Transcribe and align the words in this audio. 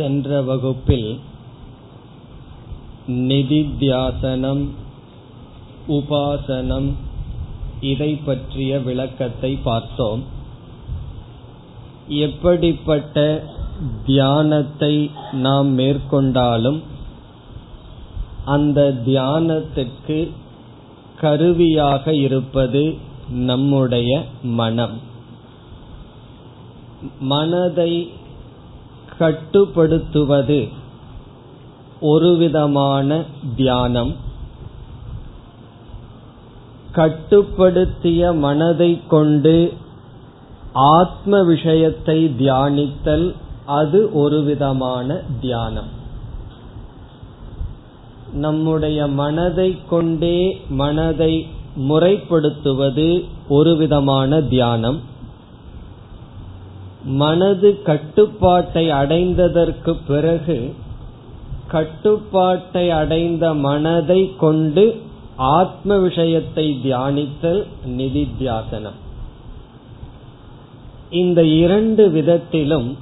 சென்ற 0.00 0.40
வகுப்பில் 0.48 1.08
நிதித்தியாசனம் 3.28 4.62
உபாசனம் 5.88 6.88
இதை 7.90 8.10
பற்றிய 8.26 8.78
விளக்கத்தை 8.78 9.50
பார்த்தோம். 9.64 10.22
எப்படிப்பட்ட 12.24 13.16
தியானத்தை 14.06 14.94
நாம் 15.44 15.70
மேற்கொண்டாலும் 15.78 16.80
அந்த 18.54 18.80
தியானத்திற்கு 19.06 20.18
கருவியாக 21.20 22.14
இருப்பது 22.26 22.82
நம்முடைய 23.48 24.10
மனம். 24.58 24.96
மனதை 27.32 27.92
கட்டுப்படுத்துவது. 29.20 30.68
ஒருவிதமான 32.00 33.24
தியானம். 33.56 34.12
கட்டுப்படுத்திய 36.92 38.32
மனதை 38.32 39.00
கொண்டு 39.08 39.72
ஆத்ம 40.72 41.42
விஷயத்தை 41.42 42.34
தியானித்தல் 42.38 43.34
அது 43.66 44.12
ஒரு 44.12 44.42
விதமான 44.42 45.20
தியானம். 45.40 45.90
நம்முடைய 48.32 49.06
மனதை 49.06 49.78
கொண்டே 49.90 50.60
மனதை 50.68 51.48
முறைப்படுத்துவது 51.88 53.24
ஒரு 53.48 53.76
விதமான 53.76 54.40
தியானம். 54.40 55.09
மனது 57.04 57.82
கட்டுப்பாட்டை 57.82 58.90
அடைந்ததற்கு 58.90 59.96
பிறகு 60.06 60.74
கட்டுப்பாட்டை 61.68 62.90
அடைந்த 62.90 63.54
மனதை 63.54 64.34
கொண்டு 64.36 65.00
ஆத்ம 65.36 65.96
விஷயத்தை 65.96 66.80
தியானித்தல் 66.84 67.66
நிதித்தியாசனம் 67.86 68.98
இந்த 71.10 71.44
இரண்டு 71.44 72.10
விதத்திலும் 72.10 72.98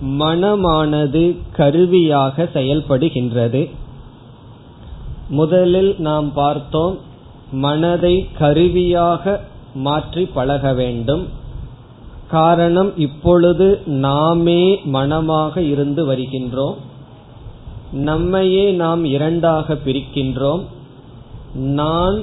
மனமானது 0.00 1.36
கருவியாக 1.52 2.48
செயல்படுகின்றது. 2.54 3.68
முதலில் 5.28 5.94
நாம் 5.98 6.32
பார்த்தோம் 6.32 6.98
மனதை 7.50 8.28
கருவியாக 8.38 9.40
மாற்றி 9.74 10.24
பழக 10.24 10.72
வேண்டும். 10.72 11.28
காரணம் 12.32 12.90
இப்பொழுது 12.96 13.66
நாமே 14.04 14.62
மனமாக 14.94 15.62
இருந்து 15.72 16.02
வருகின்றோம். 16.12 16.78
நம்மையே 18.08 18.64
நாம் 18.82 19.02
இரண்டாக 19.04 19.76
பிரிக்கின்றோம். 19.86 20.62
நான் 21.78 22.18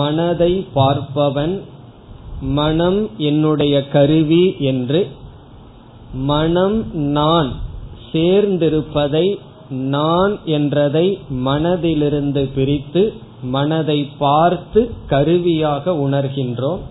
மனதை 0.00 0.52
பார்ப்பவன் 0.74 1.54
மனம் 2.58 3.00
என்னுடைய 3.28 3.74
கருவி 3.88 4.44
என்று. 4.70 5.00
மனம் 6.32 6.78
நான் 7.10 7.50
சேர்ந்திருப்பதை 8.12 9.26
நான் 9.88 10.34
என்றதை 10.56 11.06
மனதிலிருந்து 11.46 12.42
பிரித்து 12.54 13.02
மனதை 13.56 13.98
பார்த்து 14.18 14.80
கருவியாக 15.06 15.92
உணர்கின்றோம். 16.06 16.84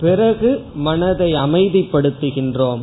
பிறகு 0.00 0.64
மனதை 0.74 1.34
அமைதிப்படுத்துகின்றோம். 1.34 2.80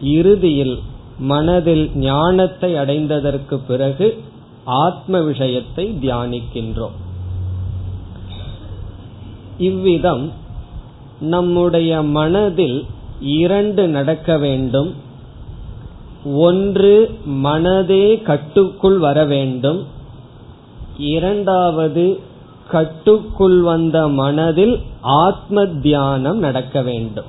இறுதியில் 0.00 0.78
மனதில் 1.18 1.90
ஞானத்தை 1.94 2.74
அடைந்ததற்கு 2.74 3.60
பிறகு 3.66 4.22
ஆத்ம 4.64 5.20
விஷயத்தை 5.20 5.98
தியானிக்கின்றோம். 6.02 6.96
இவ்விதம் 9.58 10.32
நம்முடைய 11.20 12.02
மனதில் 12.02 12.84
இரண்டு 13.20 13.88
நடக்க 13.88 14.38
வேண்டும். 14.38 14.94
ஒன்று 16.24 17.18
மனதே 17.24 18.22
கட்டுக்குள் 18.22 18.98
வர 18.98 19.24
வேண்டும். 19.24 19.86
இரண்டாவது 20.96 22.20
கட்டுக்குள் 22.68 23.60
வந்த 23.60 24.08
மனதில் 24.08 24.80
ஆத்ம 25.00 25.64
தியானம் 25.64 26.38
நடக்க 26.38 26.82
வேண்டும். 26.82 27.24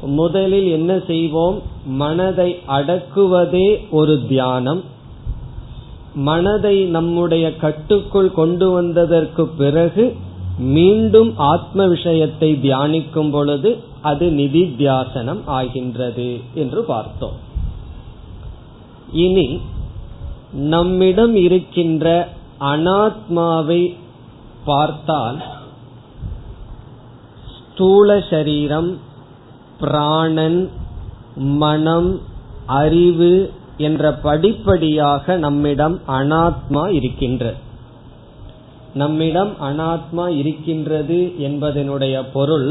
முதலில் 0.00 0.70
என்ன 0.70 0.98
செய்வோம்? 1.06 1.62
மனதை 1.86 2.58
அடக்குவதே 2.68 3.90
ஒரு 3.90 4.26
தியானம். 4.28 4.82
மனதை 6.14 6.84
நம்முடைய 6.84 7.56
கட்டுக்குள் 7.56 8.32
கொண்டு 8.32 8.70
வந்ததற்கு 8.70 9.46
பிறகு 9.46 10.16
மீண்டும் 10.58 11.32
ஆத்ம 11.36 11.86
விஷயத்தை 11.86 12.58
தியானிக்கும் 12.62 13.30
பொழுது 13.30 13.76
அது 14.00 14.30
நிதித்தியாசனம் 14.30 15.40
ஆகின்றது 15.46 16.40
என்று 16.54 16.84
பார்த்தோம். 16.84 17.36
இனி 19.12 19.60
நம்மிடம் 20.52 21.34
இருக்கின்ற 21.34 22.28
அனாத்மாவை 22.60 23.96
பார்த்தால் 24.70 25.38
ஸ்தூல 27.64 28.08
சரீரம் 28.30 28.90
பிராணன் 29.80 30.60
மனம் 31.58 32.10
அறிவு 32.80 33.32
என்ற 33.86 34.12
படிப்படியாக 34.26 35.36
நம்மிடம் 35.44 35.96
அனாத்மா 36.18 36.84
இருக்கின்றது 36.98 37.58
நம்மிடம் 38.94 39.52
அனாத்மா 39.68 40.24
இருக்கின்றது 40.40 41.18
என்பதனுடைய 41.46 42.16
பொருள் 42.32 42.70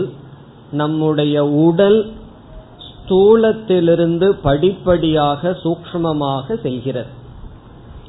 நம்முடைய 0.72 1.36
உடல் 1.68 2.00
ஸ்தூலத்திலிருந்து 2.88 4.28
படிப்படியாக 4.48 5.52
சூக்மமாக 5.64 6.56
செல்கிறது. 6.64 7.12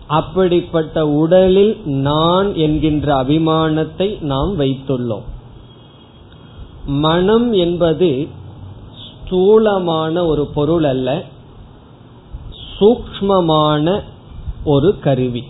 அப்படிப்பட்ட 0.09 1.07
உடலில் 1.07 1.87
நான் 1.87 2.55
என்கின்ற 2.55 3.25
அபிமானத்தை 3.25 4.23
நாம் 4.23 4.61
வைத்துள்ளோம். 4.61 5.27
மனம் 6.85 7.53
என்பது 7.53 8.29
ஸ்தூலமான 9.05 10.27
ஒரு 10.27 10.47
பொருள் 10.47 10.85
அல்ல 10.85 11.25
சூக்மமான 12.81 14.03
ஒரு 14.65 14.99
கருவி. 14.99 15.45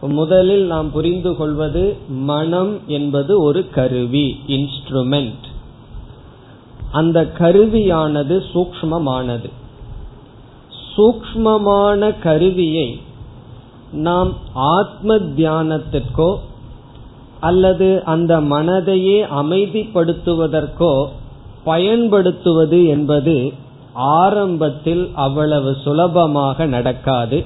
முதலில் 0.00 0.66
நாம் 0.66 0.90
புரிந்து 0.90 1.36
கொள்வது 1.36 1.96
மனம் 2.08 2.80
என்பது 2.86 3.42
ஒரு 3.42 3.70
கருவி 3.70 4.38
இன்ஸ்ட்ருமெண்ட் 4.46 5.46
அந்த 6.92 7.32
கருவியானது 7.38 8.42
சூக்மமானது 8.54 9.50
சூக்மமான 10.96 12.14
கருவியை 12.22 13.00
நாம் 13.92 14.32
ஆத்ம 14.52 15.16
தியானத்திற்கோ 15.16 16.36
அல்லது 17.40 18.02
அந்த 18.04 18.40
மனதையே 18.40 19.26
அமைதிப்படுத்துவதற்கோ 19.40 21.06
பயன்படுத்துவது 21.64 22.86
என்பது 22.86 23.52
ஆரம்பத்தில் 23.92 25.10
அவ்வளவு 25.14 25.76
சுலபமாக 25.84 26.66
நடக்காது. 26.66 27.44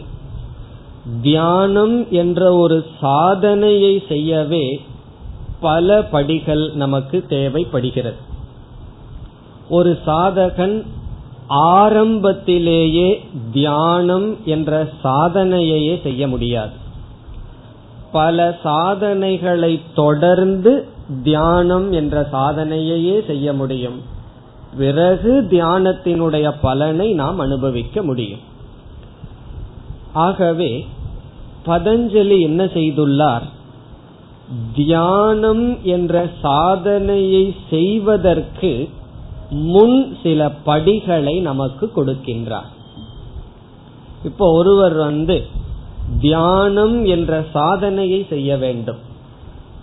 தியானம் 1.23 2.11
என்ற 2.11 2.55
ஒரு 2.55 2.85
சாதனையை 3.01 4.03
செய்யவே 4.09 4.81
பல 5.61 6.03
படிகள் 6.03 6.73
நமக்கு 6.75 7.25
தேவைப்படுகிறது. 7.29 8.17
ஒரு 9.69 9.99
சாதகன் 10.07 10.85
ஆரம்பத்திலேயே 11.47 13.29
தியானம் 13.53 14.37
என்ற 14.45 14.93
சாதனையையே 15.05 16.03
செய்ய 16.03 16.29
முடியாது. 16.29 16.73
பல 18.13 18.59
சாதனைகளை 18.63 19.81
தொடர்ந்து 19.95 20.87
தியானம் 21.23 21.93
என்ற 21.93 22.29
சாதனையையே 22.33 23.27
செய்ய 23.27 23.53
முடியும். 23.53 24.03
பிறகு 24.79 25.47
தியானத்தினுடைய 25.51 26.55
பலனை 26.61 27.13
நாம் 27.13 27.39
அனுபவிக்க 27.39 28.03
முடியும். 28.03 28.39
ஆகவே 30.13 30.87
பதஞ்சலி 31.67 32.41
என்ன 32.41 32.65
செய்துள்ளார்? 32.65 33.43
தியானம் 34.75 35.85
என்ற 35.85 36.31
சாதனையை 36.43 37.55
செய்வதற்கு 37.71 38.89
முன் 39.51 40.17
சில 40.23 40.51
படிகளை 40.51 41.41
நமக்கு 41.41 41.91
கொடுக்கின்றார். 41.97 42.71
இப்போ 44.25 44.53
ஒருவர் 44.53 44.93
வந்து 44.93 45.47
தியானம் 46.21 47.05
என்ற 47.05 47.45
சாதனையை 47.53 48.27
செய்ய 48.29 48.57
வேண்டும். 48.57 48.97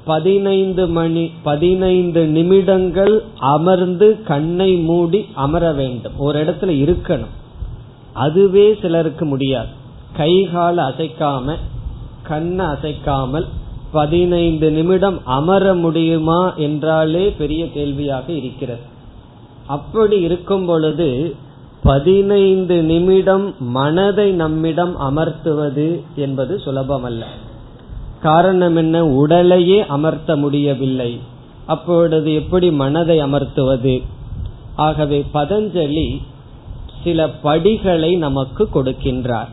பதினைந்து 0.05 0.87
மணி 0.87 1.31
பதினைந்து 1.43 2.25
நிமிடங்கள் 2.25 3.23
அமர்ந்து 3.37 4.23
கண்ணை 4.23 4.75
மூடி 4.75 5.25
அமர 5.33 5.71
வேண்டும். 5.71 6.17
ஒரு 6.17 6.43
இடத்துல 6.45 6.67
இருக்கணும். 6.67 7.33
அதுவே 8.13 8.77
சிலருக்கு 8.81 9.25
முடியாது. 9.25 9.69
கை 10.17 10.49
கால 10.53 10.87
அசைக்காம 10.87 11.55
கண்ணை 12.23 12.65
அசைக்காமல் 12.65 13.47
பதினைந்து 13.91 14.71
நிமிடம் 14.71 15.21
அமர 15.25 15.73
முடியுமா 15.73 16.55
என்றாலே 16.55 17.29
பெரிய 17.29 17.71
கேள்வியாக 17.71 18.31
இருக்கிறது. 18.31 18.90
அப்படி 19.67 20.19
இருக்கும் 20.19 20.65
பொழுது 20.65 21.35
பதினைந்து 21.83 22.83
நிமிடம் 22.83 23.53
மனதை 23.59 24.31
நம்மிடம் 24.31 24.99
அமர்த்துவது 24.99 26.01
என்பது 26.15 26.61
சுலபமல்ல. 26.65 27.23
காரணம் 28.21 28.75
என்ன? 28.75 29.05
உடலையே 29.05 29.85
அமர்த்த 29.85 30.35
முடியவில்லை. 30.35 31.19
அப்பொழுது 31.65 32.33
எப்படி 32.33 32.71
மனதை 32.71 33.19
அமர்த்துவது? 33.19 34.03
ஆகவே 34.75 35.25
பதஞ்சலி 35.33 36.21
சில 37.03 37.29
படிகளை 37.29 38.15
நமக்கு 38.15 38.69
கொடுக்கின்றார். 38.73 39.47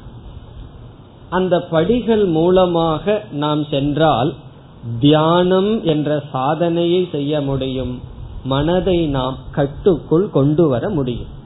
அந்த 1.30 1.60
படிகள் 1.60 2.24
மூலமாக 2.24 3.22
நாம் 3.32 3.64
சென்றால் 3.64 4.34
தியானம் 5.00 5.84
என்ற 5.84 6.22
சாதனையை 6.32 7.08
செய்ய 7.12 7.40
முடியும். 7.40 8.00
மனதை 8.44 9.06
நாம் 9.06 9.38
கட்டுக்குள் 9.50 10.30
கொண்டு 10.30 10.68
வர 10.68 10.88
முடியும். 10.88 11.36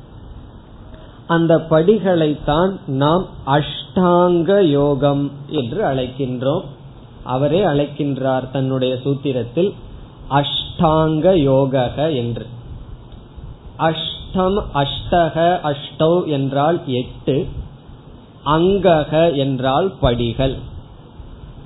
அந்த 1.26 1.56
படிகளைத்தான் 1.70 2.80
நாம் 2.86 3.26
அஷ்டாங்க 3.46 4.60
யோகம் 4.60 5.30
என்று 5.48 5.84
அழைக்கின்றோம். 5.84 6.64
அவரே 7.22 7.64
அழைக்கின்றார் 7.64 8.50
தன்னுடைய 8.50 8.94
சூத்திரத்தில் 8.94 9.72
அஷ்டாங்க 10.30 11.34
யோக 11.34 12.10
என்று. 12.10 12.46
அஷ்டம் 13.78 14.62
அஷ்டக 14.74 15.60
அஷ்டௌ 15.62 16.26
என்றால் 16.26 16.80
எட்டு 16.86 17.46
அங்கக 18.46 19.36
என்றால் 19.36 19.92
படிகள். 20.00 20.56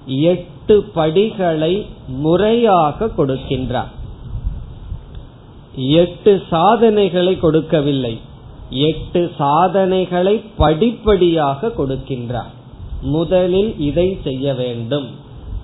எட்டு 0.06 0.82
படிகளை 0.82 1.86
முறையாக 2.06 3.10
கொடுக்கின்றார். 3.16 3.94
எட்டு 5.76 6.42
சாதனைகளை 6.50 7.38
கொடுக்கவில்லை. 7.38 8.18
எட்டு 8.70 9.30
சாதனைகளை 9.38 10.40
படிப்படியாக 10.56 11.72
கொடுக்கின்றார். 11.78 12.52
முதலில் 13.00 13.78
இதை 13.78 14.18
செய்ய 14.24 14.54
வேண்டும். 14.54 15.06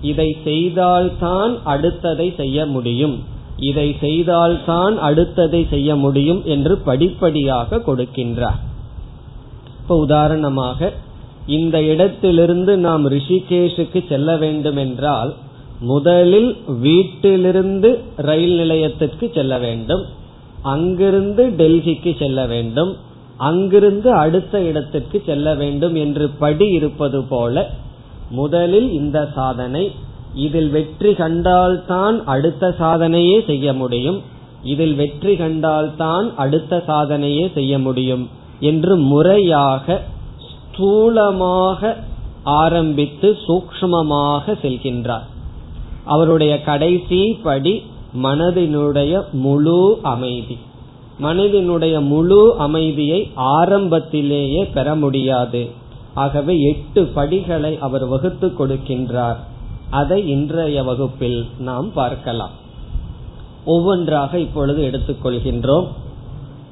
இதை 0.01 0.37
செய்தால்தான் 0.43 1.57
அடுத்ததை 1.65 2.35
செய்ய 2.35 2.65
முடியும். 2.65 3.23
இதை 3.57 3.95
செய்தால்தான் 3.99 5.01
அடுத்ததை 5.01 5.69
செய்ய 5.69 5.95
முடியும் 5.95 6.41
என்று 6.45 6.77
படிப்படியாக 6.77 7.77
கொடுக்கின்றார். 7.77 8.59
இப்ப 9.81 9.97
உதாரணமாக 9.97 10.93
இந்த 11.47 11.83
இடத்திலிருந்து 11.83 12.77
நாம் 12.77 13.09
ரிஷிகேஷுக்கு 13.09 14.07
செல்ல 14.07 14.37
வேண்டும் 14.37 14.77
என்றால் 14.77 15.35
முதலில் 15.89 16.51
வீட்டிலிருந்து 16.83 17.89
ரயில் 18.27 18.55
நிலையத்திற்கு 18.61 19.25
செல்ல 19.37 19.53
வேண்டும். 19.65 20.03
அங்கிருந்து 20.73 21.43
டெல்லிக்கு 21.59 22.11
செல்ல 22.19 22.39
வேண்டும். 22.53 22.91
அங்கிருந்து 23.49 24.09
அடுத்த 24.23 24.61
இடத்திற்கு 24.69 25.17
செல்ல 25.25 25.47
வேண்டும் 25.61 25.95
என்று 26.03 26.25
படி 26.43 26.67
இருப்பது 26.77 27.21
போல 27.31 27.65
முதலில் 28.31 28.89
இந்த 28.99 29.17
சாதனை 29.35 29.83
இதில் 30.45 30.69
வெற்றி 30.75 31.11
கண்டால்தான் 31.13 32.17
அடுத்த 32.33 32.69
சாதனையே 32.79 33.37
செய்ய 33.49 33.73
முடியும். 33.81 34.19
இதில் 34.71 34.95
வெற்றி 35.01 35.33
கண்டால்தான் 35.35 36.27
அடுத்த 36.43 36.83
சாதனையே 36.87 37.45
செய்ய 37.57 37.73
முடியும் 37.79 38.23
என்று 38.69 38.93
முறையாக 39.11 39.99
ஸ்தூலமாக 40.47 41.93
ஆரம்பித்து 42.61 43.29
சூக்மமாக 43.45 44.55
செல்கின்றார். 44.63 45.27
அவருடைய 46.05 46.61
கடைசி 46.61 47.39
படி 47.43 47.83
மனதினுடைய 48.23 49.31
முழு 49.31 49.99
அமைதி. 50.01 50.57
மனதினுடைய 51.21 52.07
முழு 52.07 52.55
அமைதியை 52.57 53.31
ஆரம்பத்திலேயே 53.35 54.65
பெற 54.65 54.95
முடியாது. 54.95 55.69
ஆகவே 56.13 56.61
எட்டு 56.61 57.05
படிகளை 57.05 57.77
அவர் 57.79 58.05
வகுத்து 58.05 58.47
கொடுக்கின்றார். 58.47 59.37
அதை 59.89 60.27
இன்றைய 60.27 60.83
வகுப்பில் 60.83 61.47
நாம் 61.59 61.93
பார்க்கலாம். 61.93 62.49
ஒவ்வொன்றாக 63.65 64.39
இப்பொழுது 64.39 64.89
எடுத்துக்கொள்கின்றோம். 64.91 65.87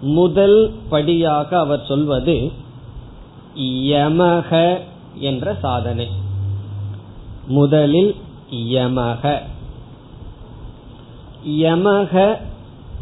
முதல் 0.01 0.73
படியாக 0.89 1.59
அவர் 1.59 1.85
சொல்வது 1.87 2.51
யமக 3.63 4.77
என்ற 5.19 5.57
சாதனை. 5.61 6.07
முதலில் 7.47 8.15
யமக 8.51 9.39
யமக 11.47 12.35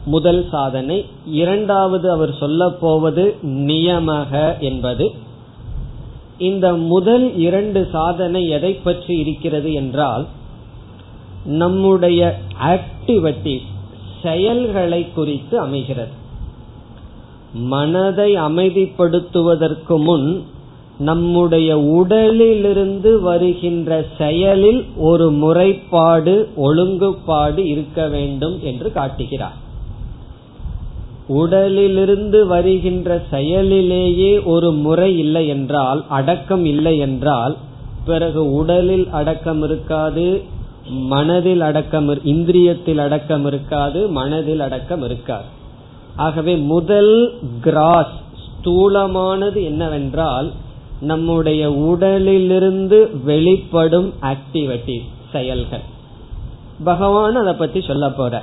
முதல் 0.06 0.48
சாதனை. 0.52 1.06
இரண்டாவது 1.26 2.12
அவர் 2.12 2.34
சொல்ல 2.40 2.70
போவது 2.70 3.36
நியமக 3.44 4.60
என்பது. 4.60 5.12
இந்த 6.38 6.74
முதல் 6.74 7.38
இரண்டு 7.38 7.88
சாதனை 7.92 8.50
எதை 8.50 8.74
பற்றி 8.74 9.18
இருக்கிறது 9.18 9.74
என்றால் 9.74 10.28
நம்முடைய 11.46 12.40
ஆக்டிவிட்டிஸ் 12.62 13.68
செயல்களை 14.22 15.12
குறித்து 15.12 15.60
அமைகிறது. 15.60 16.12
மனதை 17.54 18.36
அமைதிப்படுத்துவதற்கு 18.36 20.04
முன் 20.04 20.46
நம்முடைய 21.00 21.80
உடலிலிருந்து 21.80 23.22
வருகின்ற 23.22 24.06
செயலில் 24.18 24.86
ஒரு 24.98 25.32
முறைப்பாடு 25.32 26.46
ஒழுங்குபாடு 26.58 27.58
இருக்க 27.58 28.08
வேண்டும் 28.08 28.60
என்று 28.64 28.92
காட்டுகிறார். 28.92 29.58
உடலிலிருந்து 31.28 32.48
வருகின்ற 32.48 33.24
செயலிலேயே 33.32 34.44
ஒரு 34.44 34.72
முறை 34.72 35.18
இல்லை 35.20 35.48
என்றால் 35.48 36.06
அடக்கம் 36.10 36.66
இல்லை 36.66 36.98
என்றால் 36.98 37.58
பிறகு 38.06 38.52
உடலில் 38.52 39.08
அடக்கம் 39.12 39.62
இருக்காது 39.64 40.42
மனதில் 40.90 41.62
அடக்கம் 41.62 42.10
இந்திரியத்தில் 42.10 42.98
அடக்கம் 42.98 43.46
இருக்காது 43.46 44.08
மனதில் 44.08 44.60
அடக்கம் 44.60 45.04
இருக்காது. 45.04 45.50
ஆகவே 46.16 46.56
முதல் 46.56 47.34
கிராஸ் 47.62 48.16
ஸ்தூலமானது 48.46 49.64
என்னவென்றால் 49.64 50.52
நம்முடைய 51.02 51.72
உடலிலிருந்து 51.72 53.22
வெளிப்படும் 53.24 54.14
ஆக்டிவிட்டி 54.22 54.98
செயல்கள். 55.32 55.80
பகவான் 56.84 57.36
அதை 57.36 57.54
பத்தி 57.54 57.82
சொல்ல 57.82 58.10
போற. 58.10 58.42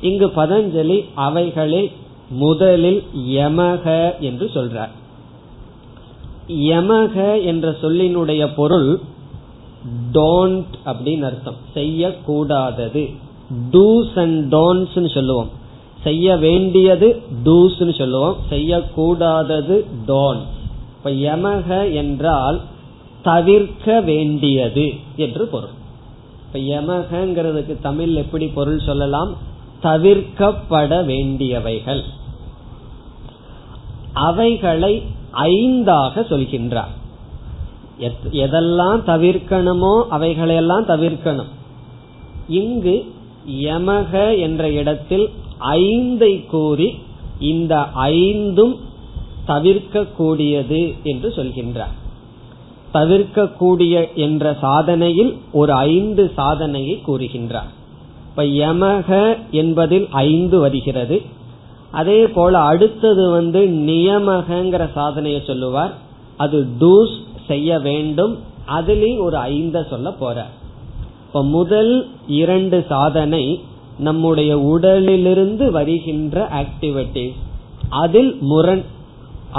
இங்கு 0.00 0.26
பதஞ்சலி 0.26 1.04
அவைகளை 1.14 1.92
முதலில் 2.28 3.02
யமக 3.16 4.18
என்று 4.18 4.50
சொல்றார். 4.54 4.88
யமக 6.48 7.44
என்ற 7.44 7.76
சொல்லினுடைய 7.82 8.48
பொருள் 8.56 9.00
டோன்ட் 10.12 10.64
அப்படின்னு 10.86 11.20
அர்த்தம். 11.20 11.56
செய்யக்கூடாதது. 11.74 13.14
டூஸ் 13.72 14.18
அண்ட் 14.18 14.54
டோன்ஸ் 14.54 15.14
சொல்லுவோம். 15.14 15.50
செய்ய 16.02 16.36
வேண்டியது 16.36 17.22
டூஸ் 17.44 17.98
சொல்லுவோம். 17.98 18.36
செய்யக்கூடாதது 18.50 19.84
டோன் 20.06 20.38
இப்ப 21.06 21.36
யமக 21.36 21.94
என்றால் 21.94 22.60
தவிர்க்க 23.22 24.00
வேண்டியது 24.00 24.92
என்று 25.16 25.46
பொருள். 25.46 25.68
இப்ப 26.46 26.58
யமகங்கிறதுக்கு 26.58 27.80
தமிழ் 27.80 28.14
எப்படி 28.14 28.46
பொருள் 28.46 28.80
சொல்லலாம்? 28.80 29.36
தவிர்க்கப்பட 29.82 31.04
வேண்டியவைகள். 31.04 32.02
அவைகளை 34.12 35.02
ஐந்தாக 35.32 36.24
சொல்கின்றார். 36.30 36.92
எதெல்லாம் 38.30 39.00
தவிர்க்கணுமோ 39.06 40.04
அவைகளையெல்லாம் 40.10 40.88
தவிர்க்கணும். 40.88 41.52
இங்கு 42.48 43.12
யமக 43.50 44.38
என்ற 44.40 44.70
இடத்தில் 44.70 45.30
ஐந்தை 45.60 46.46
கூறி 46.46 46.98
இந்த 47.38 47.82
ஐந்தும் 47.92 48.94
தவிர்க்கக்கூடியது 49.46 50.94
என்று 51.02 51.28
சொல்கின்றார். 51.28 51.94
தவிர்க்கக்கூடிய 52.94 54.14
என்ற 54.14 54.56
சாதனையில் 54.62 55.36
ஒரு 55.52 55.72
ஐந்து 55.72 56.32
சாதனையை 56.34 57.02
கூறுகின்றார். 57.06 57.70
இப்ப 58.30 58.42
யமக 58.42 59.36
என்பதில் 59.50 60.08
ஐந்து 60.10 60.58
வருகிறது. 60.58 61.22
அதே 61.90 62.26
போல 62.28 62.58
அடுத்தது 62.58 63.30
வந்து 63.30 63.60
நியமகங்கிற 63.66 64.92
சாதனையை 64.92 65.42
சொல்லுவார். 65.46 65.94
அது 66.36 66.66
டூஸ் 66.80 67.16
செய்ய 67.46 67.78
வேண்டும். 67.78 68.38
அதுலேயும் 68.68 69.20
ஒரு 69.20 69.36
ஐந்த 69.36 69.86
சொல்ல 69.90 70.10
போற 70.10 70.46
இப்ப 71.26 71.44
முதல் 71.44 72.08
இரண்டு 72.26 72.84
சாதனை 72.88 73.60
நம்முடைய 73.98 74.58
உடலிலிருந்து 74.58 75.70
வருகின்ற 75.70 76.48
ஆக்டிவிட்டிஸ் 76.52 77.36
அதில் 77.88 78.36
முரண் 78.40 78.82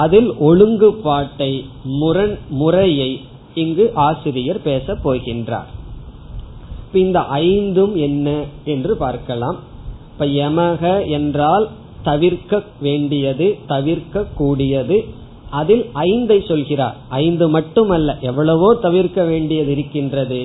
அதில் 0.04 0.30
ஒழுங்குபாட்டை 0.40 1.52
முரண் 1.84 2.36
முறையை 2.50 3.12
இங்கு 3.56 3.86
ஆசிரியர் 3.94 4.62
பேச 4.62 4.94
போகின்றார். 5.04 5.70
இந்த 6.94 7.20
ஐந்தும் 7.20 7.96
என்ன 7.96 8.28
என்று 8.66 8.94
பார்க்கலாம். 8.98 9.58
இப்ப 10.12 10.26
யமக 10.26 11.10
என்றால் 11.10 11.66
தவிர்க்க 12.04 12.64
வேண்டியது 12.82 13.48
தவிர்க்க 13.68 14.26
கூடியது 14.36 14.98
அதில் 15.50 15.84
ஐந்தை 15.96 16.38
சொல்கிறார். 16.48 16.96
ஐந்து 17.10 17.50
மட்டுமல்ல 17.50 18.18
எவ்வளவோ 18.22 18.70
தவிர்க்க 18.82 19.24
வேண்டியது 19.24 19.72
இருக்கின்றது. 19.72 20.40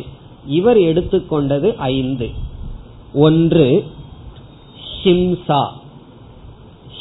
இவர் 0.47 0.81
எடுத்துக்கொண்டது 0.91 1.69
ஐந்து. 1.77 2.29
ஒன்று 3.15 3.85
ஹிம்சா. 5.03 5.63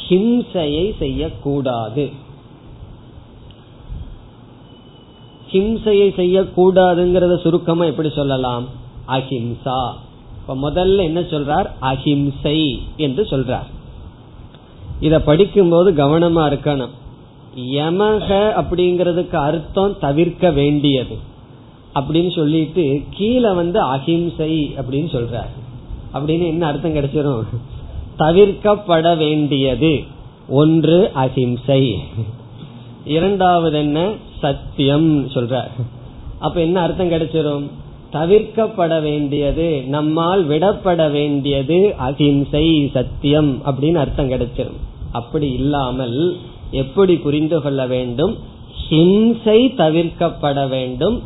ஹிம்சையை 0.08 0.86
செய்யக்கூடாது. 0.98 2.04
ஹிம்சையை 5.52 6.08
செய்யக்கூடாதுங்கிறத 6.16 7.40
சுருக்கமா 7.40 7.84
எப்படி 7.84 8.10
சொல்லலாம்? 8.10 8.68
அஹிம்சா. 9.08 9.92
இப்ப 10.40 10.70
முதல்ல 10.70 10.96
என்ன 10.96 11.20
சொல்றார்? 11.20 11.66
அஹிம்சை 11.80 12.78
என்று 12.96 13.22
சொல்றார். 13.22 13.66
இத 15.00 15.20
படிக்கும்போது 15.20 15.92
கவனமா 15.92 16.42
இருக்கணும். 16.42 16.88
யமக 17.56 18.52
அப்படிங்கிறதுக்கு 18.60 19.34
அர்த்தம் 19.34 19.98
தவிர்க்க 19.98 20.50
வேண்டியது. 20.50 21.18
அப்படின்னு 21.94 22.34
சொல்லிட்டு 22.34 23.02
கீழே 23.10 23.52
வந்து 23.52 23.80
அஹிம்சை 23.80 24.74
அப்படின்னு 24.76 25.16
சொல்றார். 25.16 25.50
அப்படின்னு 26.14 26.46
என்ன 26.46 26.66
அர்த்தம் 26.66 26.94
கிடைச்சிடும் 26.94 27.44
தவிர்க்கப்பட 28.18 29.16
வேண்டியது. 29.16 30.02
ஒன்று 30.48 31.10
அஹிம்சை. 31.14 31.98
இரண்டாவது 33.04 33.78
என்ன? 33.78 34.10
சத்தியம் 34.42 35.10
சொல்ற 35.28 35.54
அப்ப 36.38 36.56
என்ன 36.60 36.76
அர்த்தம் 36.80 37.10
கிடைச்சிரும்? 37.10 37.66
தவிர்க்கப்பட 38.12 38.94
வேண்டியது 39.02 39.66
நம்மால் 39.86 40.42
விடப்பட 40.48 41.02
வேண்டியது 41.10 41.78
அஹிம்சை 41.98 42.66
சத்தியம் 42.94 43.52
அப்படின்னு 43.66 44.00
அர்த்தம் 44.04 44.30
கிடைச்சிடும் 44.30 44.80
அப்படி 45.12 45.48
இல்லாமல் 45.52 46.18
எப்படி 46.70 47.14
புரிந்து 47.16 47.58
கொள்ள 47.60 47.80
வேண்டும்? 47.86 48.34
ஹிம்சை 48.88 49.58
தவிர்க்கப்பட 49.80 50.68
வேண்டும். 50.68 51.16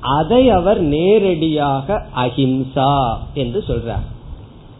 அதை 0.00 0.42
அவர் 0.50 0.80
நேரடியாக 0.94 1.96
அஹிம்சா 2.16 2.92
என்று 3.34 3.60
சொல்றார். 3.68 4.06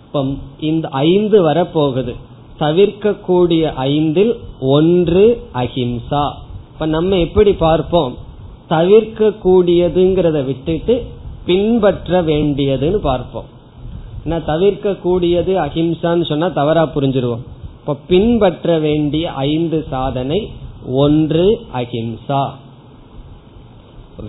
இப்ப 0.06 0.22
இந்த 0.60 0.88
ஐந்து 0.88 1.38
வரப்போகுது. 1.48 2.14
தவிர்க்கக்கூடிய 2.60 3.64
ஐந்தில் 3.84 4.34
ஒன்று 4.60 5.24
அஹிம்சா 5.54 6.24
இப்ப 6.72 6.86
நம்ம 6.86 7.16
எப்படி 7.16 7.52
பார்ப்போம்? 7.52 8.14
தவிர்க்க 8.68 9.28
கூடியதுங்கிறத 9.44 10.44
விட்டுட்டு 10.44 10.94
பின்பற்ற 11.46 12.22
வேண்டியதுன்னு 12.22 12.96
பார்ப்போம். 12.96 13.48
ஏன்னா 14.24 14.44
தவிர்க்க 14.44 14.94
கூடியது 14.94 15.52
அஹிம்சான்னு 15.60 16.24
சொன்னா 16.24 16.48
தவறா 16.48 16.84
புரிஞ்சிருவோம். 16.94 17.44
இப்ப 17.80 17.96
பின்பற்ற 18.08 18.78
வேண்டிய 18.78 19.32
ஐந்து 19.32 19.86
சாதனை 19.90 20.40
ஒன்று 20.86 21.46
அஹிம்சா. 21.74 22.42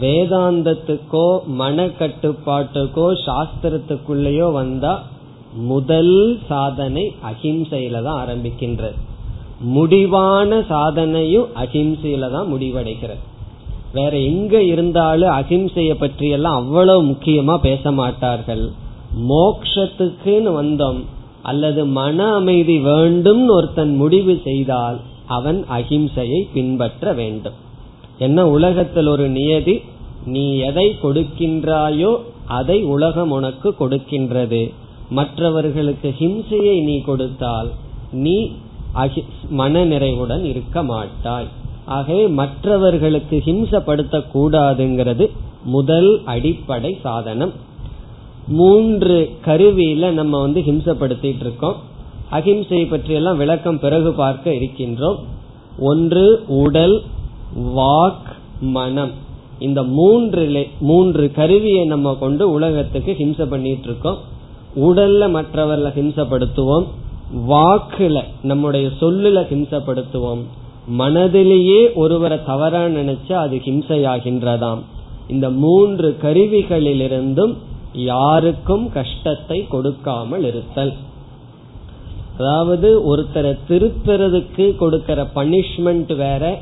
வேதாந்தத்துக்கோ 0.01 1.27
மன 1.45 1.85
கட்டுப்பாட்டுக்கோ 1.99 3.07
சாஸ்திரத்துக்குள்ளேயோ 3.25 4.51
வந்தா 4.51 4.93
முதல் 5.53 6.39
சாதனை 6.47 7.15
அஹிம்சையில 7.31 8.03
தான் 8.03 8.27
ஆரம்பிக்கின்றது. 8.27 8.99
முடிவான 9.75 10.59
சாதனையும் 10.69 11.47
அஹிம்சையில 11.63 12.29
தான் 12.31 12.49
முடிவடைகிறது. 12.53 13.23
வேற 13.93 14.13
எங்க 14.17 14.61
இருந்தாலும் 14.63 15.33
அஹிம்சைய 15.39 15.91
பற்றி 15.93 16.27
எல்லாம் 16.29 16.55
அவ்வளவு 16.55 17.01
முக்கியமா 17.03 17.55
பேச 17.61 17.91
மாட்டார்கள். 17.91 18.63
மோக்ஷத்துக்குன்னு 19.31 20.51
வந்தோம் 20.61 21.01
அல்லது 21.41 21.85
மன 21.85 22.33
அமைதி 22.33 22.77
வேண்டும் 22.79 23.49
ஒருத்தன் 23.49 23.93
முடிவு 23.95 24.35
செய்தால் 24.43 24.97
அவன் 25.27 25.59
அஹிம்சையை 25.77 26.41
பின்பற்ற 26.53 27.13
வேண்டும். 27.13 27.57
என்ன 28.17 28.47
உலகத்தில் 28.47 29.07
ஒரு 29.07 29.27
நியதி? 29.29 29.75
நீ 30.25 30.45
எதை 30.69 30.87
கொடுக்கின்றாயோ 31.03 32.11
அதை 32.57 32.77
உலகம் 32.95 33.31
உனக்கு 33.31 33.69
கொடுக்கின்றது. 33.79 34.61
மற்றவர்களுக்கு 35.09 36.09
ஹிம்சையை 36.19 36.75
நீ 36.83 36.95
கொடுத்தால் 37.01 37.71
நீ 38.11 38.37
மன 39.49 39.85
நிறைவுடன் 39.85 40.43
இருக்க 40.45 40.83
மாட்டாய். 40.83 41.47
ஆகவே 41.85 42.27
மற்றவர்களுக்கு 42.27 43.41
ஹிம்சப்படுத்த 43.45 44.23
கூடாதுங்கிறது 44.33 45.29
முதல் 45.63 46.21
அடிப்படை 46.25 46.97
சாதனம். 47.03 47.53
மூன்று 48.47 49.29
கருவியில 49.45 50.11
நம்ம 50.11 50.41
வந்து 50.41 50.61
ஹிம்சப்படுத்திட்டு 50.61 51.39
இருக்கோம். 51.39 51.75
அஹிம்சை 52.29 52.85
பற்றியெல்லாம் 52.85 53.37
விளக்கம் 53.37 53.79
பிறகு 53.79 54.13
பார்க்க 54.13 54.51
இருக்கின்றோம். 54.51 55.15
ஒன்று 55.79 56.43
உடல் 56.47 57.03
வாக் 57.75 58.31
மனம். 58.61 59.11
இந்த 59.59 59.83
மூன்று 59.83 60.67
மூன்று 60.79 61.31
கருவியை 61.31 61.85
நம்ம 61.85 62.15
கொண்டு 62.19 62.51
உலகத்துக்கு 62.51 63.15
ஹிம்ச 63.19 63.49
பண்ணிட்டு 63.49 63.83
இருக்கோம். 63.83 64.17
உடல்ல 64.75 65.29
மற்றவர்களை 65.29 65.91
ஹிம்சப்படுத்துவோம். 65.91 66.85
வாக்குல 67.33 68.23
நம்முடைய 68.41 68.89
சொல்லுல 68.99 69.43
ஹிம்சப்படுத்துவோம். 69.51 70.41
மனதிலேயே 70.97 71.93
ஒருவரை 71.93 72.39
தவறா 72.45 72.85
நினைச்சா 72.85 73.33
அது 73.33 73.61
ஹிம்சையாகின்றதாம். 73.65 74.79
இந்த 75.27 75.49
மூன்று 75.49 76.17
கருவிகளிலிருந்தும் 76.21 77.53
யாருக்கும் 77.93 78.91
கஷ்டத்தை 78.91 79.67
கொடுக்காமல் 79.67 80.43
இருத்தல். 80.43 80.93
அதாவது 82.37 83.15
ஒருத்தரை 83.15 83.57
திருத்துறதுக்கு 83.69 84.75
கொடுக்கிற 84.75 85.27
பனிஷ்மெண்ட் 85.35 86.15
வேற 86.15 86.59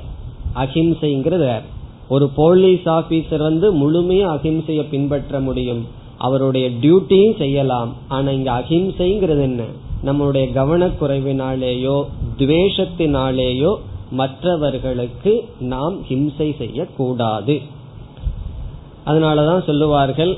அஹிம்சைங்கிறது 0.55 1.37
வேற. 1.37 1.61
ஒரு 2.09 2.29
போலீஸ் 2.29 2.85
ஆபீசர் 2.85 3.37
வந்து 3.37 3.73
முழுமையா 3.73 4.37
அஹிம்சையை 4.37 4.89
பின்பற்ற 4.89 5.39
முடியும். 5.39 5.85
அவருடைய 6.17 6.69
டியூட்டியும் 6.69 7.37
செய்யலாம். 7.37 7.93
ஆனா 8.07 8.29
இங்க 8.29 8.51
அஹிம்சைங்கிறது 8.51 9.41
என்ன? 9.41 9.63
நம்மளுடைய 10.05 10.45
கவனக்குறைவினாலேயோ 10.59 11.97
துவேஷத்தினாலேயோ 12.37 13.71
மற்றவர்களுக்கு 14.11 15.33
நாம் 15.59 15.95
ஹிம்சை 16.09 16.57
செய்யக்கூடாது. 16.57 17.55
அதனாலதான் 19.05 19.65
சொல்லுவார்கள் 19.65 20.33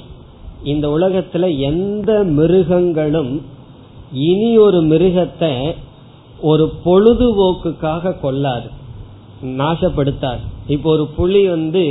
இந்த 0.64 0.88
உலகத்துல 0.88 1.46
எந்த 1.58 2.12
மிருகங்களும் 2.24 3.34
இனி 4.12 4.58
ஒரு 4.58 4.80
மிருகத்தை 4.82 5.54
ஒரு 6.42 6.66
பொழுதுபோக்குக்காக 6.86 8.20
கொள்ளாது 8.20 8.70
நாசப்படுத்தாது. 9.44 10.44
இப்போ 10.68 10.90
ஒரு 10.90 11.06
புலி 11.08 11.42
வந்து 11.48 11.84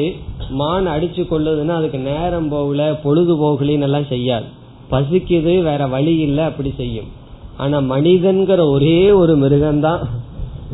மான் 0.51 0.87
அடிச்சு 0.87 1.23
கொள்ளுதுன்னா 1.33 1.75
அதுக்கு 1.81 1.99
நேரம் 1.99 2.49
போகல 2.49 2.95
பொழுது 3.03 3.35
போகலின்னு 3.43 3.87
எல்லாம் 3.89 4.07
செய்யாது. 4.07 4.47
பசிக்குது 4.91 5.53
வேற 5.63 5.87
வழி 5.87 6.15
இல்லை 6.19 6.45
அப்படி 6.45 6.73
செய்யும். 6.77 7.11
ஆனா 7.57 7.79
மனிதன்கிற 7.79 8.71
ஒரே 8.71 9.11
ஒரு 9.11 9.39
மிருகம்தான். 9.39 9.99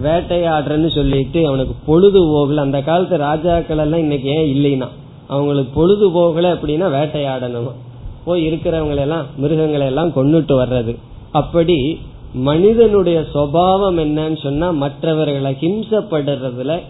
வேட்டையாடுறன்னு 0.05 0.95
சொல்லிட்டு 0.95 1.47
அவனுக்கு 1.47 1.75
பொழுது 1.87 2.19
போகல 2.21 2.61
அந்த 2.61 2.83
காலத்து 2.83 3.17
ராஜாக்கள் 3.17 3.79
எல்லாம் 3.79 4.01
இன்னைக்கு 4.01 4.29
ஏன் 4.29 4.57
இல்லைன்னா? 4.57 4.87
அவங்களுக்கு 5.27 5.73
பொழுது 5.75 6.11
போகல 6.11 6.53
அப்படின்னா 6.53 6.91
வேட்டையாடணும்? 6.91 7.73
போய் 8.25 8.49
இருக்கிறவங்களை 8.49 8.97
எல்லாம் 8.97 9.27
மிருகங்களை 9.37 9.87
எல்லாம் 9.87 10.09
கொண்டுட்டு 10.09 10.51
வர்றது. 10.51 10.97
அப்படி 11.31 11.99
மனிதனுடைய 12.35 13.25
சுவாவம் 13.35 13.99
என்னன்னு 13.99 14.43
சொன்னா 14.43 14.71
மற்றவர்களை 14.71 15.57
ஹிம்சப்படுறதுல 15.61 16.81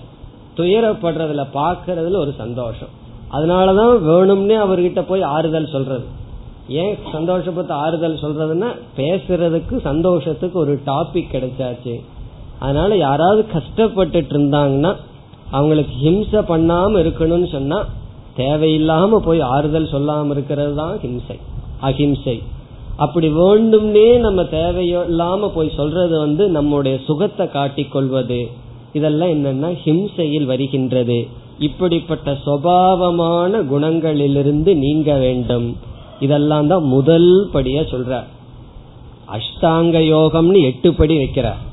துயரப்படுறதுல 0.56 1.46
பாக்குறதுல 1.54 2.16
ஒரு 2.16 2.34
சந்தோஷம். 2.36 2.88
அதனாலதான் 3.32 4.10
வேணும்னே 4.10 4.56
அவர்கிட்ட 4.56 5.00
போய் 5.00 5.22
ஆறுதல் 5.22 5.70
சொல்றது. 5.72 6.04
ஏன் 6.68 6.94
சந்தோஷப்பட்டு 7.12 7.72
ஆறுதல் 7.84 8.22
சொல்றதுன்னா 8.22 8.70
பேசுறதுக்கு 8.96 9.74
சந்தோஷத்துக்கு 9.82 10.58
ஒரு 10.58 10.80
டாபிக் 10.86 11.32
கிடைச்சாச்சு. 11.32 11.94
அதனால 12.58 12.96
யாராவது 12.96 13.44
கஷ்டப்பட்டுட்டு 13.52 14.32
இருந்தாங்கன்னா 14.34 14.92
அவங்களுக்கு 15.50 15.94
ஹிம்சை 16.02 16.42
பண்ணாம 16.52 17.00
இருக்கணும்னு 17.04 17.48
சொன்னா 17.52 17.78
தேவையில்லாம 18.36 19.16
போய் 19.16 19.40
ஆறுதல் 19.40 19.92
சொல்லாம 19.92 20.30
இருக்கிறது 20.30 20.74
தான் 20.74 20.94
ஹிம்சை 20.98 21.36
அஹிம்சை. 21.80 22.42
அப்படி 22.96 23.28
வேண்டும்னே 23.32 24.18
நம்ம 24.18 24.42
தேவையில்லாம 24.42 25.50
போய் 25.54 25.76
சொல்றது 25.76 26.18
வந்து 26.18 26.48
நம்முடைய 26.48 26.98
சுகத்தை 27.06 27.46
காட்டிக்கொள்வது 27.46 28.40
இதெல்லாம் 28.92 29.28
என்னன்னா 29.28 29.70
ஹிம்சையில் 29.84 30.44
வருகின்றது. 30.44 31.26
இப்படிப்பட்ட 31.58 32.30
சுவாவமான 32.46 33.60
குணங்களிலிருந்து 33.72 34.74
நீங்க 34.76 35.16
வேண்டும். 35.16 35.68
இதெல்லாம் 36.20 36.66
தான் 36.66 36.82
முதல் 36.82 37.50
படியா 37.52 37.82
சொல்ற. 37.92 38.24
அஷ்டாங்க 39.32 39.98
யோகம்னு 40.14 40.62
எட்டு 40.62 40.94
படி 40.94 41.18
வைக்கிறார் 41.18 41.66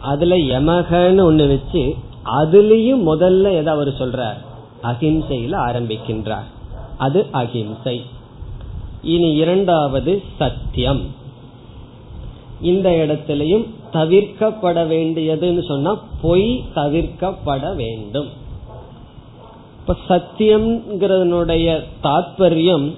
அதுல 0.00 0.36
யமகன்னு 0.36 1.22
ஒண்ணு 1.30 1.48
வச்சு 1.48 1.94
அதுலயும் 2.24 3.02
முதல்ல 3.06 3.42
எதை 3.42 3.66
அவர் 3.66 3.88
சொல்றார் 3.88 4.36
அகிம்சையில 4.82 5.56
ஆரம்பிக்கின்றார். 5.68 6.48
அது 6.98 7.26
அகிம்சை. 7.30 8.02
இனி 9.02 9.32
இரண்டாவது 9.32 10.22
சத்தியம். 10.38 11.02
இந்த 12.60 12.90
இடத்திலையும் 12.90 13.66
தவிர்க்கப்பட 13.92 14.86
வேண்டியதுன்னு 14.86 15.66
சொன்னா 15.66 15.98
பொய் 16.22 16.64
தவிர்க்கப்பட 16.74 17.74
வேண்டும். 17.74 18.28
இப்ப 19.78 19.96
சத்தியம்ங்கிறதனுடைய 20.08 21.84
தாற்பயம் 22.02 22.94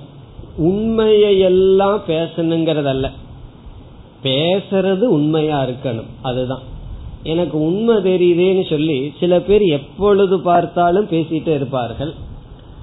உண்மையெல்லாம் 0.59 2.01
பேசணுங்கிறதல்ல. 2.09 3.11
பேசுறது 4.23 5.01
உண்மையா 5.01 5.65
இருக்கணும். 5.65 6.07
அதுதான். 6.23 6.75
எனக்கு 7.23 7.61
உண்மை 7.61 7.97
தெரியுதேன்னு 7.97 8.71
சொல்லி 8.71 9.13
சில 9.21 9.41
பேர் 9.41 9.61
எப்பொழுது 9.61 10.41
பார்த்தாலும் 10.41 11.09
பேசிட்டு 11.09 11.49
இருப்பார்கள். 11.49 12.13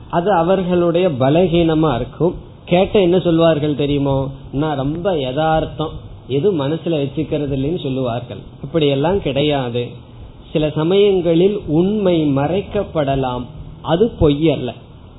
அது 0.10 0.32
அவர்களுடைய 0.32 1.10
பலகீனமா 1.10 1.96
இருக்கும். 1.96 2.36
கேட்ட 2.65 3.01
என்ன 3.01 3.20
சொல்வார்கள் 3.20 3.75
தெரியுமோ? 3.75 4.32
நான் 4.51 4.77
ரொம்ப 4.77 5.20
யதார்த்தம். 5.20 5.89
எது 6.27 6.53
மனசுல 6.53 6.89
வச்சுக்கிறது 6.89 7.56
இல்லைன்னு 7.56 7.84
சொல்லுவார்கள். 7.84 8.38
அப்படியெல்லாம் 8.63 9.22
கிடையாது. 9.22 9.88
சில 10.51 10.70
சமயங்களில் 10.70 11.62
உண்மை 11.68 12.25
மறைக்கப்படலாம். 12.36 13.46
அது 13.82 14.12
பொய் 14.20 14.51
அல்ல 14.51 14.74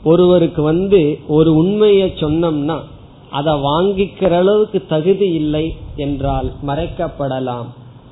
ஒருவருக்கு 0.04 0.62
வந்து 0.62 1.00
ஒரு 1.36 1.50
உண்மையை 1.54 2.08
சொன்னோம்னா 2.22 2.78
அதை 3.30 3.52
வாங்கிக்கிற 3.66 4.32
அளவுக்கு 4.40 4.78
தகுதி 4.88 5.28
இல்லை 5.32 5.64
என்றால் 5.96 6.48
மறைக்கப்படலாம். 6.66 7.68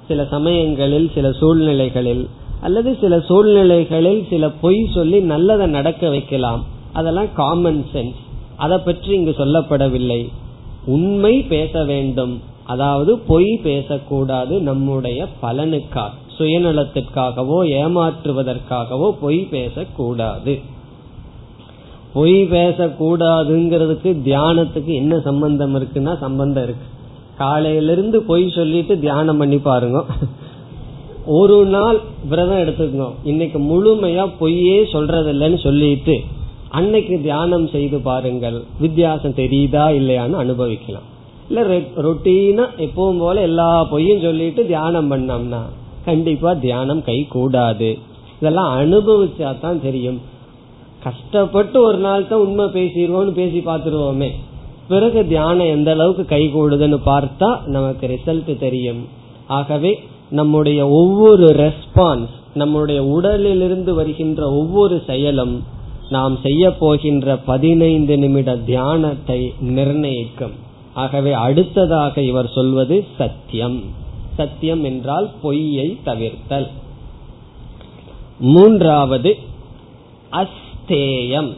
சில 0.08 0.25
சமயங்களில் 0.25 1.08
சில 1.14 1.26
சூழ்நிலைகளில் 1.32 2.25
அல்லது 2.61 2.90
சில 3.00 3.14
சூழ்நிலைகளில் 3.28 4.20
சில 4.30 4.50
பொய் 4.62 4.80
சொல்லி 4.94 5.18
நல்லதை 5.32 5.66
நடக்க 5.66 6.08
வைக்கலாம். 6.08 6.62
அதெல்லாம் 6.92 7.30
காமன் 7.34 7.82
சென்ஸ் 7.92 8.20
அதை 8.56 8.78
பற்றி 8.78 9.12
இங்கு 9.14 9.34
சொல்லப்படவில்லை. 9.38 10.20
உண்மை 10.87 11.34
பேச 11.52 11.84
வேண்டும். 11.84 12.34
அதாவது 12.64 13.12
பொய் 13.30 13.50
பேசக்கூடாது. 13.62 14.54
நம்முடைய 14.61 15.26
பலனுக்காக 15.42 16.18
சுயநலத்திற்காகவோ 16.37 17.58
ஏமாற்றுவதற்காகவோ 17.80 19.08
பொய் 19.20 19.40
பேசக்கூடாது. 19.50 20.54
பொய் 22.14 22.37
பேசக்கூடாதுங்கிறதுக்கு 22.54 24.11
தியானத்துக்கு 24.26 24.92
என்ன 25.02 25.14
சம்பந்தம் 25.28 25.75
இருக்குன்னா 25.78 26.12
சம்பந்தம் 26.25 26.64
இருக்கு. 26.66 26.87
காலையிலிருந்து 27.38 28.19
பொய் 28.31 28.45
சொல்லிட்டு 28.57 28.95
தியானம் 28.99 29.40
பண்ணி 29.42 29.59
பாருங்க. 29.69 30.00
ஒரு 31.38 31.57
நாள் 31.75 31.99
விரதம் 32.31 32.62
எடுத்துக்கோ. 32.64 33.09
இன்னைக்கு 33.31 33.59
முழுமையா 33.59 34.25
பொய்யே 34.38 34.78
சொல்றதில்லைன்னு 34.92 35.61
சொல்லிட்டு 35.62 36.16
அன்னைக்கு 36.78 37.16
தியானம் 37.23 37.66
செய்து 37.69 37.99
பாருங்கள். 38.09 38.59
வித்தியாசம் 38.81 39.38
தெரியுதா 39.40 39.85
இல்லையான்னு 39.99 40.37
அனுபவிக்கலாம். 40.45 41.09
இல்ல 41.49 41.78
ரொட்டீனா 42.07 42.64
எப்பவும் 42.87 43.23
போல 43.23 43.40
எல்லா 43.40 43.71
பொய்யும் 43.85 44.25
சொல்லிட்டு 44.26 44.62
தியானம் 44.66 45.11
பண்ணோம்னா 45.12 45.62
கண்டிப்பா 46.04 46.52
தியானம் 46.66 47.02
கை 47.09 47.19
கூடாது. 47.37 47.90
இதெல்லாம் 48.38 48.71
அனுபவிச்சா 48.83 49.50
தான் 49.64 49.83
தெரியும். 49.83 50.21
கஷ்டப்பட்டு 51.02 51.82
ஒரு 51.82 51.99
நாள் 51.99 52.28
தான் 52.28 52.38
உண்மை 52.38 52.64
பேசிடுவோம்னு 52.64 53.30
பேசி 53.30 53.59
பார்த்துருவோமே. 53.59 54.30
பிறகு 54.88 55.26
தியானம் 55.26 55.66
எந்த 55.66 55.90
அளவுக்கு 55.90 56.25
கை 56.25 56.42
கூடுதுன்னு 56.54 56.99
பார்த்தா 57.06 57.66
நமக்கு 57.66 58.06
ரிசல்ட் 58.06 58.59
தெரியும். 58.59 59.09
ஆகவே 59.47 60.00
நம்முடைய 60.30 60.88
ஒவ்வொரு 60.88 61.47
ரெஸ்பான்ஸ் 61.47 62.35
நம்முடைய 62.54 63.04
உடலிலிருந்து 63.04 63.94
வருகின்ற 63.94 64.50
ஒவ்வொரு 64.50 65.02
செயலும் 65.06 65.62
நாம் 66.10 66.38
செய்ய 66.43 66.71
போகின்ற 66.73 67.36
பதினைந்து 67.36 68.19
நிமிட 68.19 68.56
தியானத்தை 68.56 69.52
நிர்ணயிக்கும். 69.60 70.54
ஆகவே 70.95 71.32
அடுத்ததாக 71.32 72.21
இவர் 72.21 72.50
சொல்வது 72.54 73.04
சத்தியம். 73.19 73.78
சத்தியம் 74.36 74.84
என்றால் 74.84 75.30
பொய்யை 75.43 75.99
தவிர்த்தல். 76.04 76.69
மூன்றாவது 78.38 79.38
அஸ் 80.32 80.61
அஸ்தேயம். 80.82 81.52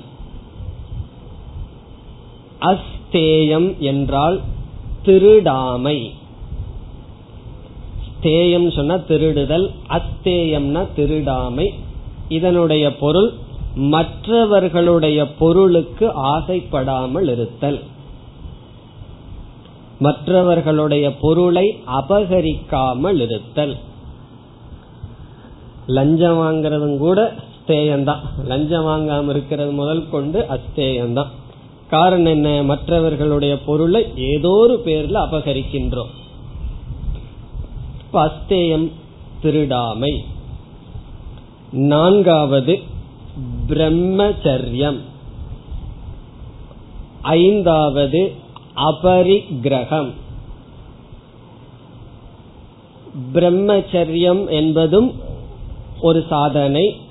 அஸ்தேயம் 2.61 3.79
என்றால் 3.79 4.41
திருடாமை. 5.05 6.11
ஸ்தேயம் 8.09 8.75
சொன்னா 8.75 8.95
திருடுதல் 8.95 9.71
அஸ்தேயம்னா 9.89 10.87
திருடாமை. 10.97 11.67
இதனுடைய 12.29 12.97
பொருள் 12.97 13.33
மற்றவர்களுடைய 13.75 15.35
பொருளுக்கு 15.35 16.07
ஆசைப்படாமல் 16.09 17.29
இருத்தல். 17.29 17.83
மற்றவர்களுடைய 19.99 21.17
பொருளை 21.17 21.77
அபகரிக்காமல் 21.87 23.21
இருத்தல். 23.21 23.77
லஞ்சம் 25.87 26.39
வாங்கறதும் 26.39 26.97
கூட 26.97 27.35
அஸ்தேயம்தான் 27.69 28.21
லஞ்சம் 28.45 28.87
வாங்காம 28.87 29.29
இருக்கிறது 29.29 29.71
முதல் 29.71 30.11
கொண்டு 30.11 30.47
அஸ்தேயம்தான் 30.49 31.27
காரணம் 31.91 32.33
என்ன? 32.33 32.63
மற்றவர்களுடைய 32.63 33.61
பொருளை 33.61 34.07
ஏதோ 34.17 34.49
ஒரு 34.49 34.83
பேர்ல 34.85 35.17
அபகரிக்கின்றோம். 35.31 36.11
அஸ்தேயம் 38.13 38.91
திருடாமை. 39.43 40.19
நான்காவது 41.73 42.83
பிரம்மச்சரியம். 43.69 44.99
ஐந்தாவது 47.23 48.33
அபரிக்கிரகம். 48.77 50.13
பிரம்மச்சரியம் 53.35 54.49
என்பதும் 54.49 55.13
ஒரு 56.01 56.25
சாதனை. 56.29 57.03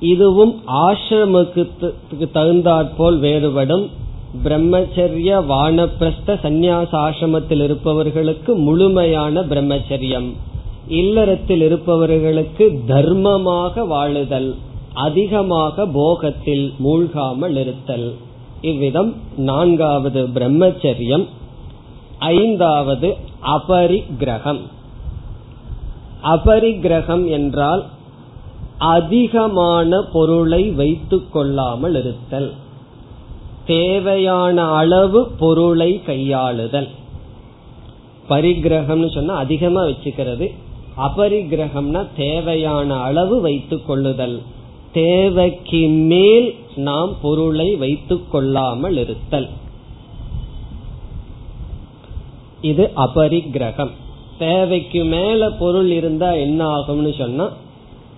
இதுவும் 0.00 0.62
ஆசிரமத்துக்கு 0.66 2.30
தகுந்தாற்போல் 2.32 3.18
வேறுபடும். 3.20 3.88
பிரம்மச்சரிய 4.44 5.30
வானப்பிரஸ்த 5.48 6.36
சந்நியாச 6.42 6.90
ஆசிரமத்தில் 6.90 7.62
இருப்பவர்களுக்கு 7.62 8.54
முழுமையான 8.56 9.40
பிரம்மச்சரியம். 9.40 10.32
இல்லறத்தில் 10.88 11.60
இருப்பவர்களுக்கு 11.60 12.80
தர்மமாக 12.88 13.84
வாழுதல் 13.88 14.54
அதிகமாக 14.92 15.86
போகத்தில் 15.86 16.72
மூழ்காமல் 16.84 17.56
இருத்தல். 17.56 18.14
இவ்விதம் 18.60 19.14
நான்காவது 19.36 20.28
பிரம்மச்சரியம். 20.34 21.26
ஐந்தாவது 22.18 23.16
அபரிக்கிரகம் 23.40 24.60
அபரிக்கிரகம் 26.22 27.28
என்றால் 27.28 27.84
அதிகமான 28.78 30.02
பொருளை 30.12 30.70
வைத்துக் 30.70 31.32
கொள்ளாமல் 31.32 31.94
இருத்தல். 31.94 32.52
தேவையான 33.66 34.62
அளவு 34.62 35.30
பொருளை 35.38 36.02
கையாளுதல். 36.06 36.88
பரிகிரகம்னு 38.28 39.14
சொன்னா 39.14 39.34
அதிகமா 39.34 39.84
வச்சுக்கிறது. 39.84 40.54
அபரிகிரகம்னா 40.96 42.06
தேவையான 42.16 42.96
அளவு 42.96 43.40
வைத்துக் 43.40 43.86
கொள்ளுதல். 43.86 44.42
தேவைக்கு 44.92 45.88
மேல் 45.88 46.54
நாம் 46.76 47.16
பொருளை 47.22 47.76
வைத்துக் 47.76 48.30
கொள்ளாமல் 48.30 48.96
இருத்தல். 48.96 49.48
இது 52.60 52.90
அபரிகிரகம் 52.96 53.90
தேவைக்கு 54.38 55.04
மேல 55.04 55.50
பொருள் 55.50 55.90
இருந்தா 55.90 56.32
என்ன 56.32 56.76
ஆகும்னு 56.76 57.18
சொன்னா 57.18 57.50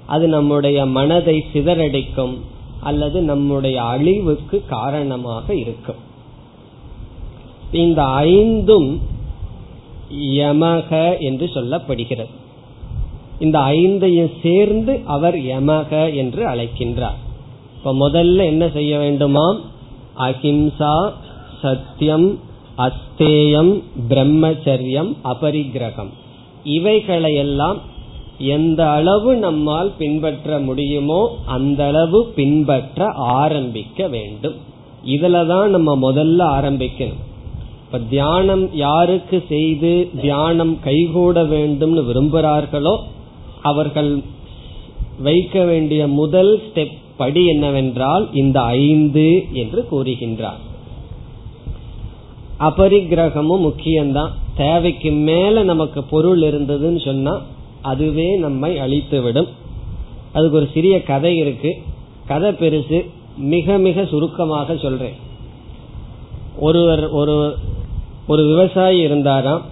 அது 0.07 0.29
நம்முடைய 0.29 0.87
மனதை 0.87 1.45
சிதறடிக்கும் 1.55 2.35
அல்லது 2.81 3.21
நம்முடைய 3.21 3.83
அழிவுக்கு 3.83 4.63
காரணமாக 4.69 5.55
இருக்கும். 5.55 6.01
இந்த 7.73 8.05
ஐந்தும் 8.05 9.01
யமக 10.13 11.19
என்று 11.19 11.47
சொல்லப்படுகிறது. 11.55 12.35
இந்த 13.39 13.59
ஐந்தையும் 13.59 14.33
சேர்ந்து 14.43 15.01
அவர் 15.05 15.37
யமக 15.37 16.15
என்று 16.15 16.49
அழைக்கின்றார். 16.49 17.19
இப்ப 17.77 18.09
முதல்ல 18.09 18.45
என்ன 18.45 18.69
செய்ய 18.69 18.99
வேண்டுமாம்? 18.99 19.59
அஹிம்சா 20.19 21.13
சத்தியம் 21.63 22.39
அஸ்தேயம் 22.79 23.83
பிரம்மச்சரியம் 24.09 25.11
அபரிகிரகம் 25.25 26.11
இவைகளையெல்லாம் 26.65 27.77
எந்த 28.39 28.91
அளவு 28.91 29.37
நம்மால் 29.37 29.93
பின்பற்ற 29.99 30.59
முடியுமோ 30.59 31.39
அந்த 31.47 31.87
அளவு 31.87 32.33
பின்பற்ற 32.35 33.13
ஆரம்பிக்க 33.15 34.09
வேண்டும். 34.09 34.55
இதுலதான் 35.07 35.67
நம்ம 35.67 36.13
முதல்ல 36.13 36.65
ஆரம்பிக்கணும். 36.65 37.25
இப்ப 37.87 37.99
தியானம் 37.99 38.75
யாருக்கு 38.75 39.45
செய்து 39.49 40.11
தியானம் 40.21 40.81
கைகூட 40.81 41.43
வேண்டும்னு 41.43 42.05
விரும்புகிறார்களோ 42.05 42.99
அவர்கள் 43.63 44.21
வைக்க 45.23 45.65
வேண்டிய 45.65 46.09
முதல் 46.09 46.59
ஸ்டெப் 46.59 46.97
படி 47.17 47.47
என்னவென்றால் 47.47 48.29
இந்த 48.33 48.61
ஐந்து 48.61 49.45
என்று 49.53 49.87
கூறுகின்றார். 49.91 50.61
அபரிக்கிரகமும் 52.61 53.73
முக்கியம்தான். 53.73 54.31
தேவைக்கு 54.57 55.11
மேல 55.11 55.63
நமக்கு 55.63 56.03
பொருள் 56.03 56.41
இருந்ததுன்னு 56.41 57.05
சொன்னா 57.05 57.43
அதுவே 57.83 58.39
நம்மை 58.39 58.79
அழித்துவிடும். 58.79 59.49
அதுக்கு 60.33 60.57
ஒரு 60.57 60.71
சிறிய 60.75 61.03
கதை 61.03 61.37
இருக்கு. 61.37 61.83
கதை 62.27 62.51
பெருசு 62.51 63.11
மிக 63.37 63.79
மிக 63.79 64.05
சுருக்கமாக 64.05 64.77
சொல்றேன். 64.77 65.15
ஒருவர் 66.59 67.09
ஒரு 67.09 67.57
ஒரு 68.27 68.47
விவசாயி 68.47 68.99
இருந்தாராம். 68.99 69.63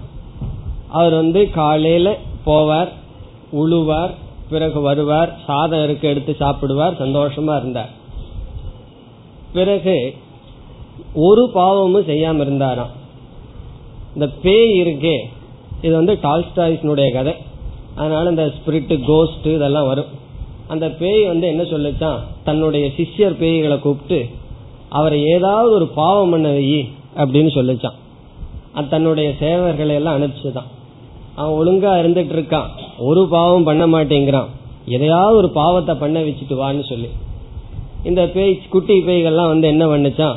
அவர் 0.88 1.14
வந்து 1.14 1.50
காலையில 1.50 2.18
போவார் 2.46 2.88
உழுவார் 3.52 4.10
பிறகு 4.50 4.80
வருவார் 4.80 5.38
சாதம் 5.46 5.84
இருக்க 5.84 6.08
எடுத்து 6.08 6.36
சாப்பிடுவார் 6.40 7.00
சந்தோஷமா 7.00 7.56
இருந்தார். 7.56 7.90
பிறகு 9.52 10.14
ஒரு 11.14 11.50
பாவமும் 11.50 12.06
செய்யாம 12.06 12.40
இருந்தாராம். 12.40 12.90
இந்த 14.14 14.28
பேய் 14.28 14.82
இருக்கே 14.82 15.18
இது 15.82 15.94
வந்து 15.94 16.18
டால்ஸ்டாய்ஸ்னுடைய 16.22 17.12
கதை. 17.12 17.34
அதனால 17.96 18.30
இந்த 18.30 18.52
ஸ்பிரிட் 18.56 19.04
கோஸ்ட் 19.06 19.46
இதெல்லாம் 19.46 19.86
வரும். 19.86 20.22
அந்த 20.68 20.90
பேய் 20.90 21.24
வந்து 21.24 21.46
என்ன 21.46 21.62
சொல்லிச்சான் 21.62 22.18
தன்னுடைய 22.44 22.90
சிஷ்யர் 22.96 23.38
பேய்களை 23.40 23.78
கூப்பிட்டு 23.78 24.26
அவரை 24.88 25.24
ஏதாவது 25.24 25.70
ஒரு 25.70 25.86
பாவம் 25.86 26.30
பண்ண 26.30 26.48
வை 26.48 26.88
அப்படின்னு 27.16 27.50
சொல்லிச்சான் 27.54 28.02
அது 28.72 28.88
தன்னுடைய 28.88 29.32
சேவர்களை 29.40 29.94
எல்லாம் 29.94 30.22
அனுப்பிச்சுதான். 30.22 30.68
அவன் 31.34 31.66
ஒழுங்கா 31.66 31.88
இருந்துட்டு 31.88 32.32
இருக்கான். 32.34 32.66
ஒரு 32.98 33.28
பாவம் 33.28 33.64
பண்ண 33.64 33.86
மாட்டேங்கிறான். 33.86 34.46
எதையாவது 34.86 35.36
ஒரு 35.36 35.50
பாவத்தை 35.50 35.94
பண்ண 35.94 36.20
வச்சுட்டு 36.20 36.52
வான்னு 36.52 36.88
சொல்லி. 36.88 37.08
இந்த 38.04 38.26
பேய் 38.26 38.60
குட்டி 38.70 39.02
பேய்கள்லாம் 39.02 39.46
வந்து 39.46 39.68
என்ன 39.68 39.86
பண்ணுச்சான் 39.86 40.36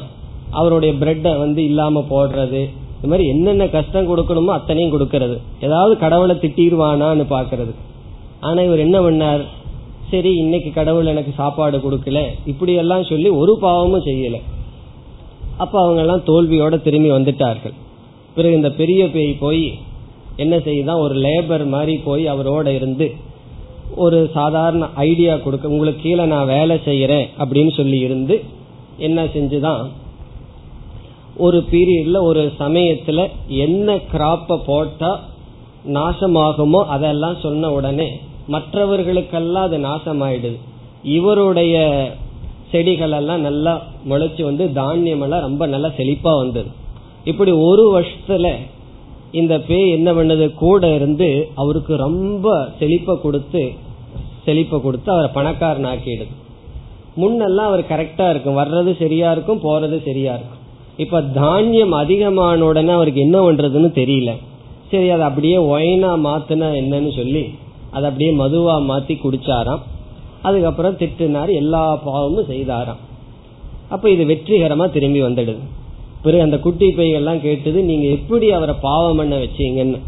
அவருடைய 0.51 0.93
பிரெட்டை 0.99 1.37
வந்து 1.37 1.63
இல்லாம 1.63 2.05
போடுறது 2.09 2.69
இந்த 3.01 3.07
மாதிரி 3.07 3.27
என்னென்ன 3.27 3.67
கஷ்டம் 3.67 4.09
கொடுக்கணுமோ 4.09 4.45
அத்தனையும் 4.45 4.99
கொடுக்கறது. 4.99 5.37
ஏதாவது 5.61 5.97
கடவுளை 5.97 6.35
திட்டிடுவானான்னு 6.35 7.25
பாக்குறது 7.29 7.73
ஆனா 8.39 8.61
இவர் 8.61 8.79
என்ன 8.79 9.01
பண்ணார்? 9.01 9.45
சரி 10.11 10.33
இன்னைக்கு 10.33 10.71
கடவுள் 10.73 11.05
எனக்கு 11.05 11.31
சாப்பாடு 11.35 11.77
கொடுக்கல. 11.77 12.25
இப்படி 12.45 12.73
எல்லாம் 12.73 13.03
சொல்லி 13.03 13.29
ஒரு 13.29 13.57
பாவமும் 13.59 14.05
செய்யல. 14.05 14.41
அப்ப 15.57 15.81
அவங்க 15.81 16.01
எல்லாம் 16.01 16.23
தோல்வியோட 16.27 16.81
திரும்பி 16.81 17.11
வந்துட்டார்கள். 17.11 17.73
பிறகு 18.35 18.55
இந்த 18.55 18.71
பெரிய 18.71 19.11
பேய் 19.11 19.33
போய் 19.33 19.77
என்ன 20.35 20.57
செய்யுதான் 20.57 20.99
ஒரு 20.99 21.15
லேபர் 21.15 21.67
மாதிரி 21.67 21.97
போய் 21.97 22.31
அவரோட 22.31 22.67
இருந்து 22.67 23.15
ஒரு 23.95 24.29
சாதாரண 24.33 24.87
ஐடியா 24.95 25.35
கொடுக்க 25.35 25.67
உங்களுக்கு 25.67 26.01
கீழே 26.01 26.25
நான் 26.25 26.45
வேலை 26.45 26.79
செய்யறேன் 26.85 27.25
அப்படின்னு 27.39 27.71
சொல்லி 27.75 27.99
இருந்து 27.99 28.43
என்ன 28.97 29.23
செஞ்சுதான்? 29.25 29.87
ஒரு 31.37 31.57
பீரியட்ல 31.71 32.17
ஒரு 32.21 32.51
சமயத்துல 32.59 33.19
என்ன 33.47 33.95
கிராப்ப 33.95 34.59
போட்டா 34.65 35.11
நாசமாகுமோ 35.87 36.81
அதெல்லாம் 36.85 37.37
சொன்ன 37.41 37.71
உடனே 37.71 38.07
மற்றவர்களுக்கெல்லாம் 38.47 39.67
அது 39.67 39.77
நாசமாயிடுது. 39.77 40.57
இவருடைய 41.03 41.75
செடிகள் 42.71 43.11
எல்லாம் 43.11 43.41
நல்லா 43.41 43.73
முளைச்சு 44.09 44.43
வந்து 44.43 44.73
தானியம் 44.73 45.21
எல்லாம் 45.21 45.41
ரொம்ப 45.41 45.65
நல்லா 45.65 45.89
செழிப்பா 45.97 46.33
வந்தது. 46.37 46.69
இப்படி 47.23 47.51
ஒரு 47.51 47.85
வருஷத்துல 47.95 48.47
இந்த 49.31 49.53
பேய் 49.59 49.91
என்ன 49.91 50.09
பண்ணது? 50.11 50.45
கூட 50.53 50.93
இருந்து 50.95 51.29
அவருக்கு 51.55 51.95
ரொம்ப 51.95 52.67
செழிப்ப 52.79 53.15
கொடுத்து 53.21 53.63
செழிப்ப 54.45 54.81
கொடுத்து 54.81 55.11
அவரை 55.11 55.29
பணக்காரன் 55.33 55.89
ஆக்கிடுது 55.93 56.35
முன்னெல்லாம் 57.21 57.69
அவர் 57.71 57.89
கரெக்டா 57.93 58.29
இருக்கும். 58.29 58.57
வர்றது 58.57 58.91
சரியா 58.97 59.31
இருக்கும் 59.31 59.63
போறது 59.63 59.97
சரியா 60.05 60.33
இருக்கும். 60.33 60.56
இப்ப 60.97 61.21
தானியம் 61.21 61.91
அதிகமான 61.91 62.65
உடனே 62.65 62.91
அவருக்கு 62.91 63.21
என்ன 63.21 63.51
பண்றதுன்னு 63.51 63.89
தெரியல. 63.97 64.31
சரி 64.91 65.09
அதை 65.09 65.25
அப்படியே 65.27 65.57
ஒயினா 65.57 66.11
மாத்தினா 66.25 66.67
என்னன்னு 66.81 67.15
சொல்லி 67.15 67.49
அதை 67.91 68.09
அப்படியே 68.09 68.31
மதுவா 68.31 68.75
மாத்தி 68.81 69.17
குடிச்சாராம். 69.17 69.79
அதுக்கப்புறம் 70.41 70.97
திட்டினார் 70.97 71.53
எல்லா 71.53 71.95
பாவமும் 71.95 72.49
செய்தாராம். 72.49 73.01
அப்ப 73.89 74.09
இது 74.09 74.23
வெற்றிகரமா 74.25 74.89
திரும்பி 74.89 75.21
வந்துடுது. 75.21 75.63
பிறகு 76.21 76.43
அந்த 76.43 76.59
குட்டி 76.59 76.91
பையெல்லாம் 76.91 77.41
கேட்டது 77.41 77.83
நீங்க 77.83 78.07
எப்படி 78.07 78.51
அவரை 78.51 78.75
பாவம் 78.81 79.15
பண்ண 79.15 79.37
வச்சீங்கன்னு? 79.37 79.99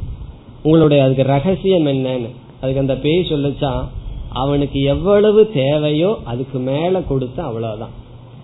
உங்களுடைய 0.63 1.04
அதுக்கு 1.04 1.23
ரகசியம் 1.23 1.86
என்னன்னு? 1.86 2.30
அதுக்கு 2.62 2.80
அந்த 2.80 2.95
பேய் 2.95 3.30
சொல்லிச்சா 3.30 3.86
அவனுக்கு 4.30 4.82
எவ்வளவு 4.82 5.52
தேவையோ 5.52 6.17
அதுக்கு 6.23 6.60
மேல 6.60 7.02
கொடுத்த 7.02 7.43
அவ்வளவுதான். 7.43 7.89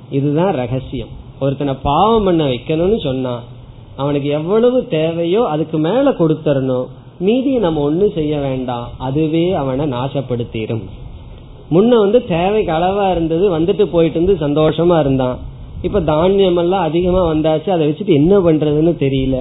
இதுதான் 0.10 0.54
ரகசியம். 0.54 1.24
ஒருத்தனை 1.39 1.74
பாவம் 1.84 2.24
பண்ண 2.24 2.45
வைக்கணும்னு 2.45 3.04
சொன்னா 3.04 3.41
அவனுக்கு 3.95 4.30
எவ்வளவு 4.30 4.88
தேவையோ 4.88 5.43
அதுக்கு 5.43 5.78
மேல 5.78 6.10
கொடுத்தரணும். 6.12 6.86
மீதி 7.19 7.58
நம்ம 7.58 7.91
ஒண்ணு 7.91 8.13
செய்ய 8.13 8.38
வேண்டாம். 8.38 8.89
அதுவே 8.98 9.54
அவனை 9.54 9.91
நாசப்படுத்திடும் 9.91 10.82
முன்ன 11.71 11.98
வந்து 12.00 12.26
தேவைக்கு 12.26 12.71
அளவா 12.71 13.12
இருந்தது 13.12 13.60
வந்துட்டு 13.60 13.84
போயிட்டு 13.84 14.21
இருந்து 14.21 14.48
சந்தோஷமா 14.48 15.00
இருந்தான். 15.00 15.38
இப்ப 15.82 16.02
தானியம் 16.02 16.58
எல்லாம் 16.58 16.82
அதிகமா 16.82 17.34
வந்தாச்சு 17.34 17.69
அதை 17.69 17.89
வச்சுட்டு 17.89 18.06
என்ன 18.06 18.39
பண்றதுன்னு 18.39 18.93
தெரியல. 18.95 19.38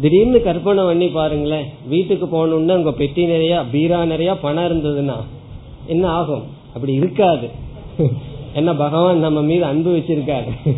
திடீர்னு 0.00 0.42
கற்பனை 0.42 0.84
பண்ணி 0.84 1.08
பாருங்களேன். 1.08 1.64
வீட்டுக்கு 1.88 2.26
போகணும்னு 2.26 2.76
உங்க 2.76 2.92
பெட்டி 2.92 3.26
நிறைய 3.26 3.62
பீரா 3.72 4.04
நிறைய 4.04 4.36
பணம் 4.36 4.64
இருந்ததுன்னா 4.64 5.16
என்ன 5.86 6.08
ஆகும்? 6.08 6.42
அப்படி 6.74 6.92
இருக்காது. 6.92 7.50
என்ன 8.54 8.74
பகவான் 8.74 9.18
நம்ம 9.18 9.42
மீது 9.42 9.64
அன்பு 9.64 9.96
வச்சிருக்காரு. 9.96 10.76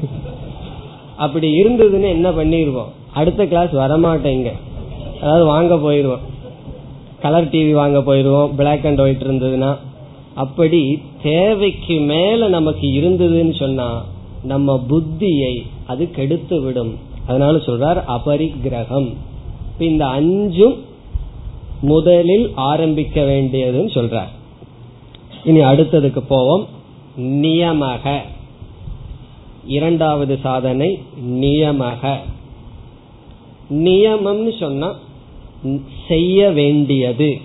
அப்படி 1.16 1.62
இருந்ததுன்னு 1.62 2.08
என்ன 2.08 2.30
பண்ணிடுவோம் 2.30 2.88
அடுத்த 3.12 3.46
கிளாஸ் 3.46 3.70
வரமாட்டேங்க 3.72 4.52
அதாவது 5.20 5.44
வாங்க 5.44 5.74
போயிருவோம். 5.74 6.18
கலர் 7.20 7.48
டிவி 7.48 7.72
வாங்க 7.72 7.98
போயிருவோம். 7.98 8.54
பிளாக் 8.54 8.86
அண்ட் 8.86 9.00
ஒயிட் 9.00 9.22
இருந்ததுன்னா 9.22 9.76
அப்படி 10.34 11.02
தேவைக்கு 11.22 12.00
மேல 12.00 12.48
நமக்கு 12.48 12.86
இருந்ததுன்னு 12.86 13.58
சொன்னா 13.58 14.04
நம்ம 14.42 14.84
புத்தியை 14.88 15.62
அது 15.86 16.10
கெடுத்து 16.10 16.60
விடும். 16.60 16.98
அதனால 17.26 17.56
சொல்றார் 17.56 18.02
அபரிக்கிரகம். 18.08 19.14
இந்த 19.78 20.06
அஞ்சும் 20.06 20.74
முதலில் 21.80 22.52
ஆரம்பிக்க 22.54 23.20
வேண்டியதுன்னு 23.20 23.90
சொல்றார். 23.94 24.30
இனி 25.44 25.60
அடுத்ததுக்கு 25.60 26.18
போவோம். 26.28 26.66
நியமக. 27.18 28.18
இரண்டாவது 29.66 30.38
சாதனை 30.42 31.02
நியமக. 31.26 32.16
நியமம்னு 33.70 34.58
சொன்னா 34.58 34.98
செய்ய 36.08 36.50
வேண்டியது 36.50 37.40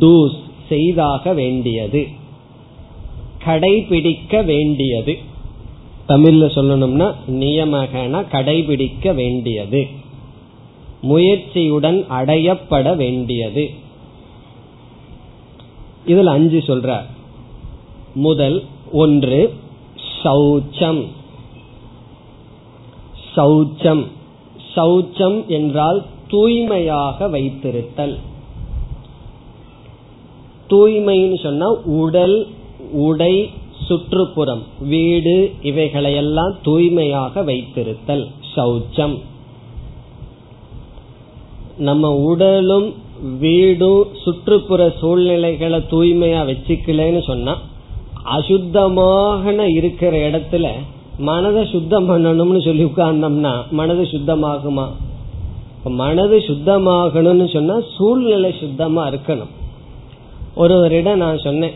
டூஸ் 0.00 0.40
செய்தாக 0.68 1.32
வேண்டியது 1.32 2.06
கடைபிடிக்க 3.44 4.44
வேண்டியது. 4.44 5.18
தமிழ்ல 6.08 6.46
சொல்லணும்னா 6.54 7.14
நியமகன 7.30 8.24
கடைபிடிக்க 8.32 9.14
வேண்டியது. 9.14 9.86
முயற்சியுடன் 11.02 12.06
அடையப்பட 12.06 12.96
வேண்டியது. 12.96 13.70
இதில் 16.06 16.26
அஞ்சு 16.26 16.58
சொல்ற. 16.58 17.02
முதல் 18.14 18.64
ஒன்று 18.92 19.54
சௌச்சம். 20.24 21.06
சௌச்சம். 23.36 24.06
சௌச்சம் 24.76 25.46
என்றால் 25.46 26.04
தூய்மையாக 26.28 27.28
வைத்திருத்தல். 27.28 28.18
தூய்மைன்னு 30.70 31.42
சொன்னா 31.42 31.68
உடல் 31.84 32.46
உடை 32.92 33.50
சுற்றுப்புறம் 33.86 34.62
வீடு 34.80 35.52
இவைகளையெல்லாம் 35.62 36.54
தூய்மையாக 36.62 37.42
வைத்திருத்தல். 37.42 38.26
சௌச்சம். 38.56 39.20
நம்ம 41.76 42.10
உடலும் 42.10 42.94
வீடும் 43.38 44.06
சுற்றுப்புற 44.22 44.92
சூழ்நிலைகளை 45.00 45.78
தூய்மையா 45.90 46.40
வச்சுக்கலன்னு 46.44 47.22
சொன்னா 47.22 47.58
அசுத்தமாக 48.38 49.60
இருக்கிற 49.60 50.30
இடத்துல 50.30 50.70
மனதை 51.18 51.66
சுத்தம் 51.66 52.08
பண்ணணும்னு 52.08 52.64
சொல்லி 52.64 52.84
உட்கார்ந்தோம்னா 52.84 53.52
மனது 53.70 54.02
சுத்தமாகுமா? 54.02 54.86
மனது 55.84 56.38
சுத்தமாகணும்னு 56.38 57.52
சொன்னா 57.52 57.80
சூழ்நிலை 57.96 58.54
சுத்தமா 58.60 59.08
இருக்கணும். 59.08 59.52
ஒருவரிடம் 60.54 61.16
நான் 61.16 61.38
சொன்னேன். 61.38 61.70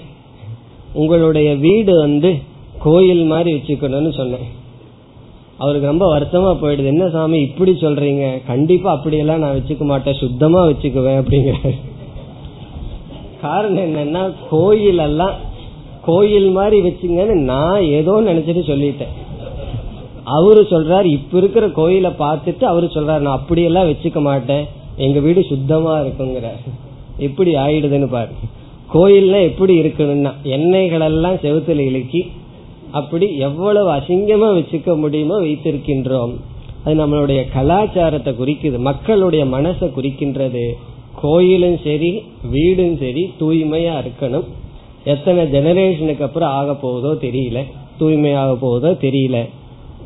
உங்களுடைய 0.92 1.54
வீடு 1.54 1.96
வந்து 1.96 2.34
கோயில் 2.78 3.24
மாதிரி 3.24 3.56
வச்சுக்கணும்னு 3.56 4.16
சொன்னேன். 4.16 4.64
அவருக்கு 5.58 5.86
ரொம்ப 5.86 6.18
வருத்தமா 6.18 6.64
போயிடுது. 6.64 6.84
என்ன 6.84 7.08
சாமி 7.08 7.38
இப்படி 7.38 7.72
சொல்றீங்க? 7.72 8.46
கண்டிப்பா 8.46 8.92
அப்படியெல்லாம் 8.92 9.38
நான் 9.38 9.56
வச்சுக்க 9.56 9.78
மாட்டேன். 9.78 10.14
சுத்தமா 10.14 10.66
வச்சுக்குவேன் 10.66 11.22
அப்படிங்கிற 11.22 11.74
காரணம் 13.40 13.84
என்னன்னா 13.84 14.34
கோயில் 14.50 14.98
எல்லாம் 14.98 15.34
கோயில் 16.04 16.50
மாதிரி 16.50 16.88
வச்சுங்கன்னு 16.88 17.32
நான் 17.32 17.82
ஏதோ 17.82 18.12
நினைச்சிட்டு 18.12 18.62
சொல்லிட்டேன். 18.70 19.14
அவரு 20.34 20.62
சொல்றாரு 20.70 21.08
இப்ப 21.18 21.38
இருக்கிற 21.38 21.66
கோயிலை 21.78 22.10
பார்த்துட்டு 22.18 22.64
அவரு 22.70 22.86
சொல்றாரு 22.94 23.24
நான் 23.26 23.38
அப்படியெல்லாம் 23.40 23.88
வச்சுக்க 23.90 24.20
மாட்டேன். 24.20 24.64
எங்க 25.06 25.18
வீடு 25.26 25.40
சுத்தமா 25.50 25.94
இருக்குங்கிற 26.00 26.48
எப்படி 27.26 27.50
ஆயிடுதுன்னு 27.64 28.08
பாரு. 28.14 28.32
கோயில்ல 28.94 29.36
எப்படி 29.50 29.74
இருக்கணும்னா 29.82 30.32
எண்ணெய்கள் 30.56 31.04
எல்லாம் 31.10 31.38
செவுத்துல 31.44 31.84
இழுக்கி 31.90 32.20
அப்படி 32.90 33.26
எவ்வளவு 33.46 33.88
அசிங்கமா 33.90 34.48
வச்சுக்க 34.58 34.90
முடியுமோ 35.02 35.36
வைத்திருக்கின்றோம். 35.40 36.34
அது 36.84 36.94
நம்மளுடைய 37.00 37.40
கலாச்சாரத்தை 37.54 38.32
குறிக்குது 38.40 38.78
மக்களுடைய 38.88 39.44
மனசை 39.54 39.86
குறிக்கின்றது. 39.96 40.64
கோயிலும் 41.22 41.78
சரி 41.84 42.10
வீடும் 42.54 42.96
சரி 43.02 43.22
தூய்மையா 43.40 43.94
இருக்கணும். 44.02 44.46
எத்தனை 45.04 45.42
ஜெனரேஷனுக்கு 45.54 46.26
அப்புறம் 46.28 46.54
ஆக 46.60 46.74
போகுதோ 46.74 47.12
தெரியல. 47.26 47.60
தூய்மையாக 47.98 48.54
போகுதோ 48.64 48.90
தெரியல. 49.06 49.38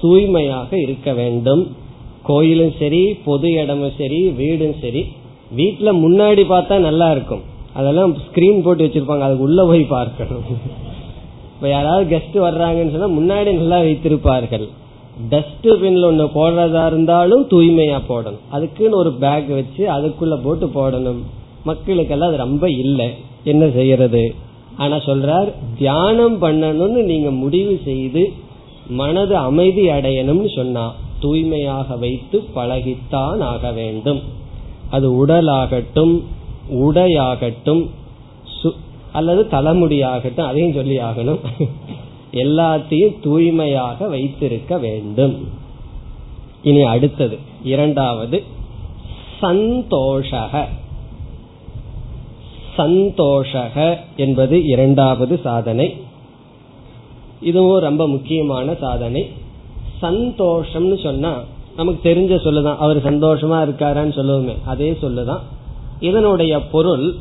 தூய்மையாக 0.00 0.78
இருக்க 0.78 1.12
வேண்டும். 1.12 1.76
கோயிலும் 2.22 2.72
சரி 2.78 3.14
பொது 3.24 3.52
இடமும் 3.52 3.92
சரி 3.98 4.28
வீடும் 4.28 4.74
சரி. 4.80 5.06
வீட்டுல 5.56 5.92
முன்னாடி 6.04 6.42
பார்த்தா 6.48 6.78
நல்லா 6.78 7.10
இருக்கும். 7.10 7.40
அதெல்லாம் 7.74 8.16
ஸ்கிரீன் 8.16 8.62
போட்டு 8.62 8.84
வச்சிருப்பாங்க. 8.84 9.20
அதுக்கு 9.20 9.42
உள்ள 9.42 9.64
போய் 9.64 9.82
பார்க்கணும். 9.82 10.42
இப்ப 11.54 11.68
யாராவது 11.68 12.16
கெஸ்ட் 12.16 12.36
வர்றாங்கன்னு 12.36 12.98
சொன்னா 12.98 13.08
முன்னாடி 13.08 13.52
நல்லா 13.52 13.80
வைத்திருப்பார்கள். 13.80 14.68
டஸ்ட்பின்ல 15.30 16.06
ஒண்ணு 16.10 16.26
போடுறதா 16.34 16.86
இருந்தாலும் 16.86 17.46
தூய்மையா 17.50 18.00
போடணும். 18.08 18.38
அதுக்குன்னு 18.50 18.96
ஒரு 18.96 19.12
பேக் 19.12 19.48
வச்சு 19.48 19.86
அதுக்குள்ள 19.86 20.42
போட்டு 20.42 20.66
போடணும். 20.66 21.20
மக்களுக்கெல்லாம் 21.66 22.28
அது 22.28 22.36
ரொம்ப 22.36 22.70
இல்லை. 22.70 23.10
என்ன 23.44 23.70
செய்யறது? 23.70 24.34
ஆனா 24.76 24.96
சொல்றார் 24.96 25.52
தியானம் 25.78 26.42
பண்ணணும்னு 26.42 27.02
நீங்க 27.02 27.30
முடிவு 27.30 27.80
செய்து 27.84 28.32
மனது 28.90 29.36
அமைதி 29.36 29.88
அடையணும்னு 29.88 30.54
சொன்னா 30.54 30.94
தூய்மையாக 31.20 31.96
வைத்து 31.96 32.44
பழகித்தான் 32.54 33.40
ஆக 33.40 33.72
வேண்டும். 33.72 34.20
அது 34.90 35.26
உடலாகட்டும் 35.26 36.22
உடையாகட்டும் 36.70 37.88
அல்லது 39.12 39.46
தலைமுடியாகட்டும் 39.50 40.40
அதையும் 40.40 40.72
சொல்லி 40.72 40.98
ஆகணும். 40.98 41.38
எல்லாத்தையும் 42.32 43.20
தூய்மையாக 43.20 44.08
வைத்திருக்க 44.08 44.78
வேண்டும். 44.78 45.48
இனி 46.62 46.82
அடுத்தது 46.82 47.38
இரண்டாவது 47.64 48.42
சந்தோஷக. 49.42 50.64
சந்தோஷக 52.76 53.98
என்பது 54.16 54.64
இரண்டாவது 54.64 55.40
சாதனை. 55.42 55.96
இதுவும் 57.40 57.80
ரொம்ப 57.80 58.08
முக்கியமான 58.08 58.74
சாதனை. 58.74 59.30
சந்தோஷம்னு 60.02 61.02
சொன்னா 61.02 61.42
நமக்கு 61.76 62.14
தெரிஞ்ச 62.14 62.46
சொல்லுதான். 62.46 62.76
அவர் 62.76 63.02
சந்தோஷமா 63.10 63.58
இருக்காரான்னு 63.66 64.16
சொல்லுவோமே 64.18 64.54
அதே 64.66 64.90
சொல்லுதான். 64.90 65.40
இதனுடைய 66.00 66.62
பொருள் 66.62 67.14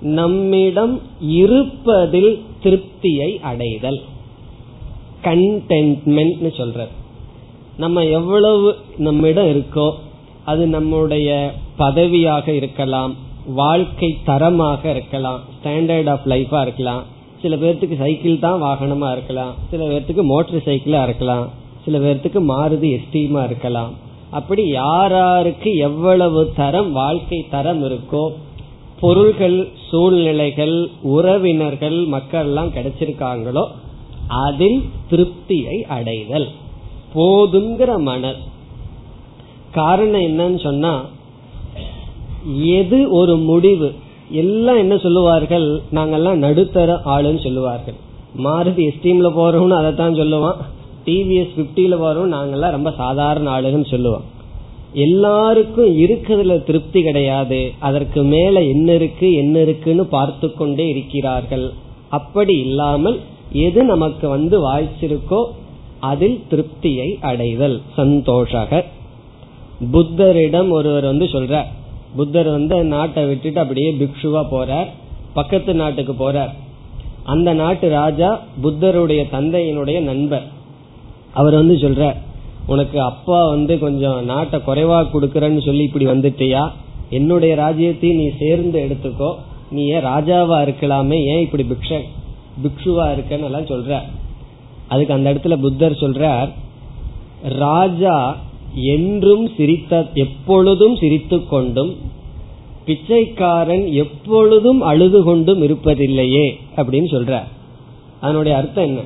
நம்மிடம் 0.00 1.00
இருப்பதில் 1.20 2.42
திருப்தியை 2.62 3.40
அடைதல். 3.40 4.00
கண்டென்ட்மெண்ட் 5.22 6.48
சொல்ற 6.56 6.86
நம்ம 7.76 8.04
எவ்வளவு 8.04 8.76
நம்மிடம் 8.96 9.46
இருக்கோ 9.46 9.92
அது 10.44 10.66
நம்முடைய 10.66 11.52
பதவியாக 11.78 12.48
இருக்கலாம் 12.48 13.14
வாழ்க்கை 13.46 14.18
தரமாக 14.24 14.90
இருக்கலாம் 14.90 15.40
ஸ்டாண்டர்ட் 15.56 16.10
ஆஃப் 16.10 16.26
லைஃபா 16.26 16.60
இருக்கலாம் 16.60 17.02
சில 17.42 17.56
பேர்த்துக்கு 17.62 17.96
சைக்கிள் 18.02 18.44
தான் 18.44 18.62
வாகனமா 18.62 19.08
இருக்கலாம். 19.12 19.54
சில 19.70 19.82
பேர்த்துக்கு 19.90 20.22
மோட்டர் 20.32 20.66
சைக்கிளா 20.68 21.00
இருக்கலாம். 21.08 21.46
சில 21.84 21.98
பேர்த்துக்கு 22.04 22.40
மாருதி 22.52 22.88
எஸ்டீமா 22.98 23.42
இருக்கலாம். 23.44 23.92
அப்படி 24.38 24.62
யாராருக்கு 24.68 25.70
எவ்வளவு 25.88 26.40
தரம் 26.60 26.90
வாழ்க்கை 26.92 27.40
தரம் 27.54 27.82
இருக்கோ 27.88 28.24
பொருள்கள் 29.00 29.58
சூழ்நிலைகள் 29.88 30.76
உறவினர்கள் 31.14 31.98
மக்கள் 32.14 32.46
எல்லாம் 32.48 32.72
கிடைச்சிருக்காங்களோ 32.76 33.64
அதில் 34.46 34.80
திருப்தியை 35.10 35.76
அடைதல். 35.96 36.48
போதுங்கிற 37.14 37.90
மனர் 38.08 38.40
காரணம் 39.78 40.26
என்னன்னு 40.28 40.60
சொன்னா 40.66 40.92
எது 42.80 42.98
ஒரு 43.20 43.36
முடிவு? 43.50 43.88
எல்லாம் 44.30 44.76
என்ன 44.76 44.96
சொல்லுவார்கள்? 44.96 45.80
நாங்கெல்லாம் 45.92 46.34
நடுத்தர 46.34 47.00
ஆளுன்னு 47.04 47.42
சொல்லுவார்கள். 47.42 47.94
மாருதி 48.44 48.90
எஸ்டீம்ல 48.90 49.28
போறோம்னு 49.36 49.76
அதைத்தான் 49.76 50.14
சொல்லுவான். 50.14 50.56
டிவிஎஸ் 51.04 51.56
பிப்டியில 51.56 51.96
போறோம் 52.00 52.32
நாங்கெல்லாம் 52.34 52.70
ரொம்ப 52.70 52.90
சாதாரண 52.96 53.60
ஆளுன்னு 53.60 53.86
சொல்லுவோம். 53.86 54.22
எல்லாருக்கும் 54.92 55.98
இருக்கிறதுல 55.98 56.64
திருப்தி 56.64 57.02
கிடையாது. 57.02 57.72
அதற்கு 57.78 58.22
மேல 58.22 58.62
என்ன 58.62 58.94
இருக்கு 58.94 59.32
என்ன 59.32 59.60
இருக்குன்னு 59.60 60.06
பார்த்து 60.06 60.54
கொண்டே 60.54 60.88
இருக்கிறார்கள். 60.88 61.72
அப்படி 62.08 62.58
இல்லாமல் 62.58 63.20
எது 63.52 63.84
நமக்கு 63.84 64.28
வந்து 64.28 64.68
வாய்ச்சிருக்கோ 64.68 65.44
அதில் 66.00 66.42
திருப்தியை 66.50 67.18
அடைதல் 67.20 67.80
சந்தோஷக. 67.96 68.84
புத்தரிடம் 69.92 70.70
ஒருவர் 70.70 71.04
வந்து 71.04 71.24
சொல்ற 71.24 71.64
புத்தர் 72.18 72.48
வந்து 72.50 72.76
நாட்டை 72.84 73.22
விட்டுட்டு 73.24 73.60
அப்படியே 73.60 73.90
பிக்ஷுவா 74.00 74.42
போறார். 74.52 74.88
பக்கத்து 75.34 75.72
நாட்டுக்கு 75.74 76.14
போறார். 76.20 76.52
அந்த 77.24 77.48
நாட்டு 77.52 77.86
ராஜா 77.88 78.28
புத்தருடைய 78.62 79.22
தந்தையினுடைய 79.32 79.98
நண்பர். 80.00 80.46
அவர் 81.32 81.54
வந்து 81.54 81.74
சொல்ற 81.74 82.02
உனக்கு 82.66 82.98
அப்பா 83.02 83.48
வந்து 83.48 83.74
கொஞ்சம் 83.78 84.24
நாட்டை 84.24 84.58
குறைவா 84.66 84.98
கொடுக்கறன்னு 85.06 85.64
சொல்லி 85.64 85.82
இப்படி 85.82 86.06
வந்துட்டியா? 86.06 86.62
என்னுடைய 87.10 87.52
ராஜ்யத்தையும் 87.56 88.20
நீ 88.22 88.26
சேர்ந்து 88.38 88.78
எடுத்துக்கோ. 88.88 89.30
நீ 89.70 89.82
ஏன் 89.86 90.04
ராஜாவா 90.04 90.56
இருக்கலாமே? 90.66 91.18
ஏன் 91.24 91.40
இப்படி 91.40 91.64
பிக்ஷ 91.70 92.00
பிக்ஷுவா 92.62 93.06
இருக்கன்னு 93.16 93.48
எல்லாம் 93.50 93.70
சொல்ற 93.72 94.02
அதுக்கு 94.88 95.14
அந்த 95.14 95.28
இடத்துல 95.32 95.56
புத்தர் 95.60 96.00
சொல்றார் 96.00 96.50
ராஜா 97.58 98.14
என்றும் 98.74 99.50
சிரித்த 99.56 100.06
எப்பொழுதும் 100.14 100.96
சிரித்து 100.96 101.46
கொண்டும் 101.46 101.96
பிச்சைக்காரன் 102.84 103.86
எப்பொழுதும் 103.86 104.80
அழுது 104.80 105.22
கொண்டும் 105.22 105.62
இருப்பதில்லையே 105.62 106.50
அப்படின்னு 106.76 107.10
சொல்ற. 107.10 107.42
அதனுடைய 108.20 108.56
அர்த்தம் 108.56 108.84
என்ன? 108.84 109.00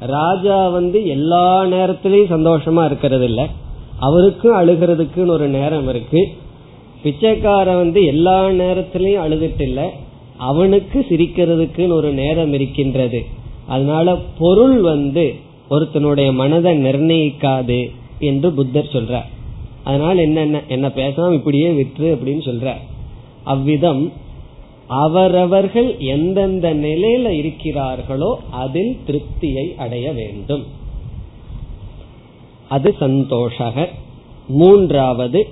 ராஜா 0.00 0.68
வந்து 0.68 1.06
எல்லா 1.06 1.64
நேரத்திலையும் 1.64 2.30
சந்தோஷமா 2.30 2.84
இருக்கிறது 2.84 3.24
இல்ல 3.24 3.48
அவருக்கும் 3.98 4.54
அழுகிறதுக்குன்னு 4.54 5.26
ஒரு 5.26 5.48
நேரம் 5.48 5.88
இருக்கு. 5.88 6.28
பிச்சைக்காரன் 7.02 7.76
வந்து 7.76 8.04
எல்லா 8.04 8.48
நேரத்திலையும் 8.48 9.22
அழுதுட்டு 9.26 9.62
இல்ல 9.62 9.90
அவனுக்கு 10.36 11.06
சிரிக்கிறதுக்குன்னு 11.08 11.92
ஒரு 11.92 12.12
நேரம் 12.12 12.52
இருக்கின்றது. 12.52 13.24
அதனால 13.66 14.16
பொருள் 14.38 14.80
வந்து 14.80 15.34
ஒருத்தனுடைய 15.70 16.32
மனதை 16.32 16.76
நிர்ணயிக்காது. 16.76 17.90
என்று 18.18 18.52
புத்தர் 18.52 18.88
சொல்ற 18.92 19.22
அதனால 19.84 20.22
என்ன 20.22 20.60
என்ன 20.68 20.88
பேசாம 20.88 21.32
இப்படியே 21.32 21.70
விற்று 21.70 22.14
அப்படின்னு 22.14 22.46
சொல்ற 22.48 22.74
அவ்விதம் 23.44 24.12
அவரவர்கள் 24.86 25.98
எந்தெந்த 25.98 26.74
நிலையில 26.74 27.28
இருக்கிறார்களோ 27.28 28.36
அதில் 28.50 28.98
திருப்தியை 29.06 29.74
அடைய 29.74 30.12
வேண்டும். 30.12 30.66
அது 32.68 32.96
சந்தோஷக. 33.00 33.88
மூன்றாவது 34.48 35.48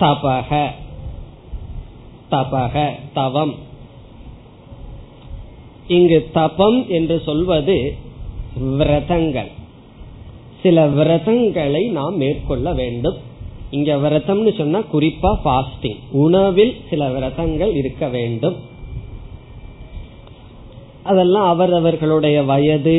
தபக. 0.00 0.66
தபக 2.30 2.90
தவம். 3.12 3.54
இங்கு 5.88 6.28
தபம் 6.32 6.88
என்று 6.88 7.22
சொல்வது 7.24 7.96
விரதங்கள். 8.78 9.50
சில 10.64 10.84
விரதங்களை 10.96 11.82
நாம் 11.98 12.16
மேற்கொள்ள 12.22 12.66
வேண்டும். 12.80 13.16
இங்க 13.76 13.92
விரதம்னு 14.04 14.52
சொன்னா 14.60 14.80
குறிப்பா 14.92 15.30
பாஸ்டிங் 15.44 15.98
உணவில் 16.24 16.74
சில 16.90 17.08
விரதங்கள் 17.14 17.72
இருக்க 17.80 18.04
வேண்டும். 18.16 18.56
அதெல்லாம் 21.10 21.48
அவரவர்களுடைய 21.52 22.36
வயது 22.50 22.98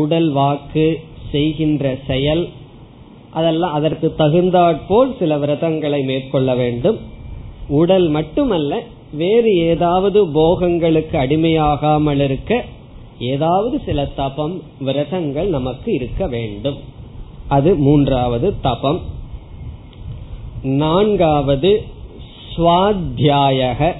உடல் 0.00 0.30
வாக்கு 0.38 0.86
செய்கின்ற 1.32 1.94
செயல் 2.06 2.42
அதெல்லாம் 3.38 3.74
அதற்கு 3.78 4.08
தகுந்தாற்போல் 4.16 5.12
சில 5.18 5.38
விரதங்களை 5.38 6.00
மேற்கொள்ள 6.10 6.54
வேண்டும். 6.54 6.98
உடல் 7.80 8.08
மட்டுமல்ல 8.08 8.82
வேறு 9.22 9.50
ஏதாவது 9.70 10.20
போகங்களுக்கு 10.38 11.16
அடிமையாகாமல் 11.24 12.22
இருக்க 12.26 12.52
ஏதாவது 13.18 13.80
சில 13.84 14.06
தபம் 14.06 14.62
விரதங்கள் 14.80 15.46
நமக்கு 15.46 15.92
இருக்க 15.92 16.26
வேண்டும். 16.26 16.78
அது 17.48 17.74
மூன்றாவது 17.74 18.60
தபம். 18.60 19.00
நான்காவது 20.62 21.84
சுவாத்தியாயக. 22.56 23.94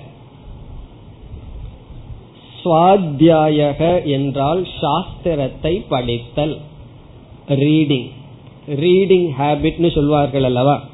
சுவாத்தியாயக 2.64 4.04
என்றால் 4.04 4.66
சாஸ்திரத்தை 4.80 5.84
படித்தல். 5.88 6.58
ரீடிங். 7.48 8.10
ரீடிங் 8.68 9.30
ஹேபிட்னு 9.38 9.90
சொல்வார்கள் 9.90 10.44
அல்லவா? 10.44 10.84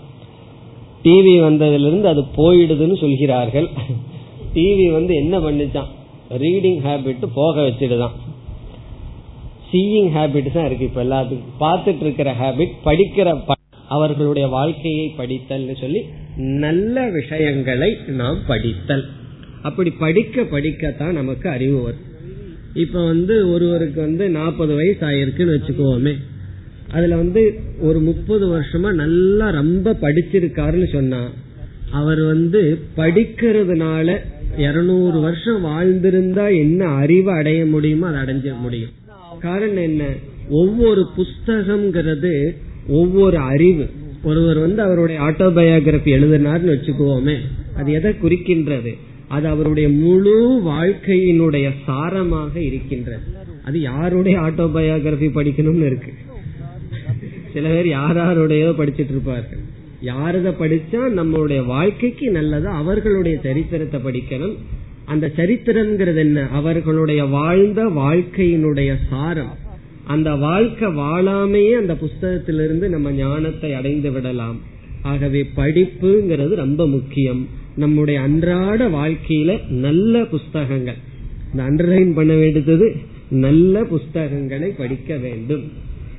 டிவி 1.04 1.40
வந்ததிலிருந்து 1.40 2.04
அது 2.04 2.24
போயிடுதுன்னு 2.36 2.98
சொல்கிறார்கள். 2.98 3.68
டிவி 4.54 4.92
வந்து 4.92 5.14
என்ன 5.14 5.38
பண்ணுச்சான்? 5.38 5.96
ரீடிங் 6.30 6.80
ஹேபிட் 6.86 7.26
போக 7.34 7.60
வச்சிடுதான் 7.60 8.10
சீயிங் 9.72 10.10
ஹேபிட் 10.10 10.52
தான் 10.52 10.66
இருக்கு 10.66 10.84
இப்ப 10.84 11.04
எல்லாத்துக்கும். 11.04 11.42
பார்த்துட்டு 11.60 12.00
இருக்கிற 12.00 12.34
ஹேபிட் 12.34 12.72
படிக்கிற 12.84 13.42
அவர்களுடைய 13.88 14.48
வாழ்க்கையை 14.48 15.08
படித்தல் 15.08 15.76
சொல்லி 15.80 16.02
நல்ல 16.36 17.10
விஷயங்களை 17.10 17.96
நாம் 18.06 18.38
படித்தல். 18.46 19.04
அப்படி 19.62 19.90
படிக்க 19.90 20.42
படிக்கத்தான் 20.42 21.12
நமக்கு 21.12 21.48
அறிவு 21.48 21.82
வரும். 21.82 22.06
இப்ப 22.74 23.04
வந்து 23.04 23.50
ஒருவருக்கு 23.52 24.00
வந்து 24.00 24.28
நாற்பது 24.28 24.74
வயசு 24.74 25.06
ஆயிருக்குன்னு 25.06 25.56
வச்சுக்கோமே. 25.56 26.14
அதுல 26.92 27.16
வந்து 27.16 27.60
ஒரு 27.80 28.00
முப்பது 28.00 28.60
வருஷமா 28.60 28.92
நல்லா 28.92 29.50
ரொம்ப 29.50 29.96
படிச்சிருக்காருன்னு 30.00 30.92
சொன்னா 30.92 31.30
அவர் 31.92 32.20
வந்து 32.20 32.80
படிக்கிறதுனால 32.96 34.20
இருநூறு 34.56 35.20
வருஷம் 35.20 35.64
வாழ்ந்திருந்தா 35.64 36.58
என்ன 36.58 36.86
அறிவு 36.86 37.32
அடைய 37.32 37.66
முடியுமோ 37.66 38.06
அதை 38.06 38.20
அடைஞ்ச 38.20 38.58
முடியும். 38.60 38.90
காரணம் 39.40 39.76
என்ன? 39.76 40.04
ஒவ்வொரு 40.48 41.06
புஸ்தகம்ங்கிறது 41.16 42.56
ஒவ்வொரு 42.88 43.38
அறிவு. 43.38 43.90
ஒருவர் 44.22 44.58
வந்து 44.58 44.82
அவருடைய 44.82 45.20
ஆட்டோபயோகிராபி 45.20 46.08
எழுதினார்னு 46.18 46.76
வச்சுக்குவோமே 46.76 47.36
அது 47.76 47.92
எதை 47.92 48.14
குறிக்கின்றது? 48.22 48.98
அது 49.28 49.48
அவருடைய 49.48 49.88
முழு 49.88 50.62
வாழ்க்கையினுடைய 50.66 51.70
சாரமாக 51.86 52.56
இருக்கின்றது. 52.56 53.22
அது 53.64 53.80
யாருடைய 53.80 54.38
ஆட்டோபயோகிராபி 54.38 55.30
படிக்கணும்னு 55.34 55.86
இருக்கு? 55.86 56.12
சில 57.52 57.68
பேர் 57.68 57.86
யாராருடையோ 57.86 58.70
படிச்சிட்டு 58.80 59.10
இருப்பார்கள். 59.10 59.58
யாரத 60.00 60.50
படிச்சா 60.50 61.00
நம்மளுடைய 61.16 61.66
வாழ்க்கைக்கு 61.66 62.32
நல்லதோ 62.32 62.62
அவர்களுடைய 62.62 63.38
சரித்திரத்தை 63.42 64.00
படிக்கணும். 64.00 64.54
அந்த 65.04 65.32
சரித்திரம்ங்கிறது 65.36 66.16
என்ன? 66.16 66.48
அவர்களுடைய 66.48 67.24
வாழ்ந்த 67.24 67.84
வாழ்க்கையினுடைய 67.84 68.94
சாரம். 69.10 69.56
அந்த 70.04 70.34
வாழ்க்கை 70.34 70.88
வாழாமையே 70.88 71.70
அந்த 71.70 71.94
புஸ்தகத்திலிருந்து 71.94 72.88
நம்ம 72.88 73.10
ஞானத்தை 73.10 73.74
அடைந்து 73.74 74.10
விடலாம். 74.10 74.56
ஆகவே 75.02 75.46
படிப்புங்கிறது 75.56 76.54
ரொம்ப 76.54 76.86
முக்கியம். 76.86 77.48
நம்முடைய 77.76 78.20
அன்றாட 78.20 78.88
வாழ்க்கையில 78.88 79.68
நல்ல 79.68 80.24
புஸ்தகங்கள். 80.24 80.96
இந்த 81.54 81.62
அண்டர்லைன் 81.62 82.14
பண்ண 82.14 82.34
வேண்டியது 82.34 82.96
நல்ல 83.30 83.84
புஸ்தகங்களை 83.84 84.70
படிக்க 84.70 85.16
வேண்டும். 85.16 85.72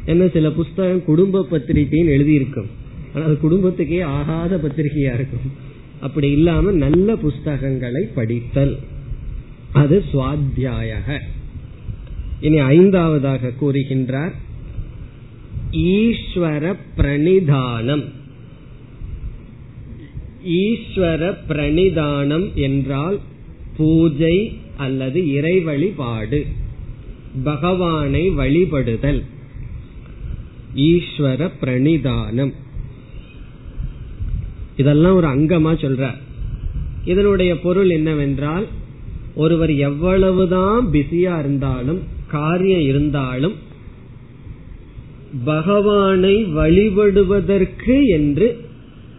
என்ன 0.06 0.28
சில 0.28 0.52
புஸ்தகம் 0.52 1.04
குடும்ப 1.04 1.46
பத்திரிகைன்னு 1.52 2.14
எழுதியிருக்கும். 2.18 2.68
அது 3.14 3.40
குடும்பத்துக்கே 3.44 4.04
ஆகாத 4.04 4.58
பத்திரிகையா 4.58 5.14
இருக்கும். 5.14 5.68
அப்படி 6.00 6.32
இல்லாம 6.32 6.72
நல்ல 6.72 7.16
புஸ்தகங்களை 7.16 8.04
படித்தல். 8.16 8.80
அது 9.74 10.04
சுவாத்தியாய 10.14 11.20
இனி 12.42 12.60
ஐந்தாவதாக 12.60 13.54
கூறுகின்றார். 13.62 14.32
ஈஸ்வர 15.72 16.76
பிரணிதானம். 16.98 18.06
ஈஸ்வர 20.48 21.36
பிரணிதானம் 21.48 22.54
என்றால் 22.54 23.20
பூஜை 23.78 24.60
அல்லது 24.78 25.32
இறை 25.32 25.60
வழிபாடு. 25.60 26.46
பகவானை 27.44 28.30
வழிபடுதல். 28.30 29.22
ஈஸ்வர 30.76 31.52
பிரணிதானம். 31.62 32.54
இதெல்லாம் 34.80 35.16
ஒரு 35.16 35.28
அங்கமா 35.28 35.72
சொல்ற. 35.76 36.10
இதனுடைய 37.06 37.60
பொருள் 37.60 37.90
என்னவென்றால் 37.90 38.66
ஒருவர் 39.36 39.74
எவ்வளவுதான் 39.74 40.88
பிஸியா 40.92 41.40
இருந்தாலும் 41.40 42.00
காரியம் 42.28 42.80
இருந்தாலும் 42.80 43.54
பகவானை 45.46 46.46
வழிபடுவதற்கு 46.46 48.08
என்று 48.08 48.48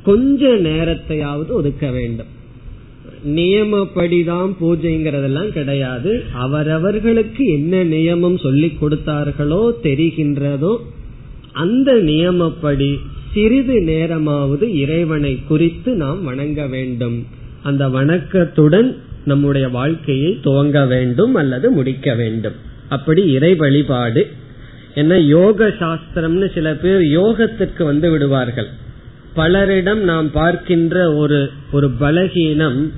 கொஞ்ச 0.02 0.46
நேரத்தையாவது 0.46 1.46
ஒதுக்க 1.46 1.90
வேண்டும். 1.90 2.26
நியமப்படிதான் 3.26 4.52
பூஜைங்கிறதெல்லாம் 4.60 5.48
கிடையாது. 5.48 6.24
அவரவர்களுக்கு 6.32 7.46
என்ன 7.46 7.84
நியமம் 7.84 8.38
சொல்லிக் 8.38 8.84
கொடுத்தார்களோ 8.84 9.72
தெரிகின்றதோ 9.82 10.76
அந்த 11.52 11.92
நியமப்படி 11.92 12.98
சிறிது 13.34 13.80
நேரமாவது 13.80 14.78
இறைவனை 14.78 15.42
குறித்து 15.48 15.94
நாம் 15.94 16.24
வணங்க 16.24 16.66
வேண்டும். 16.66 17.26
அந்த 17.62 17.88
வணக்கத்துடன் 17.88 18.96
நம்முடைய 19.24 19.68
வாழ்க்கையை 19.68 20.38
துவங்க 20.44 20.86
வேண்டும் 20.86 21.34
அல்லது 21.34 21.70
முடிக்க 21.70 22.14
வேண்டும். 22.14 22.52
அப்படி 22.88 23.32
இறை 23.32 23.54
வழிபாடு. 23.54 24.30
என்ன 24.94 25.18
யோக 25.18 25.68
சாஸ்திரம்னு 25.68 26.54
சில 26.54 26.74
பேர் 26.74 27.00
யோகத்துக்கு 27.00 27.84
வந்து 27.84 28.10
விடுவார்கள். 28.10 28.68
பலரிடம் 29.36 30.00
நாம் 30.00 30.30
பார்க்கின்ற 30.30 31.14
ஒரு 31.14 31.50
ஒரு 31.72 31.90
பலகீனம் 32.00 32.90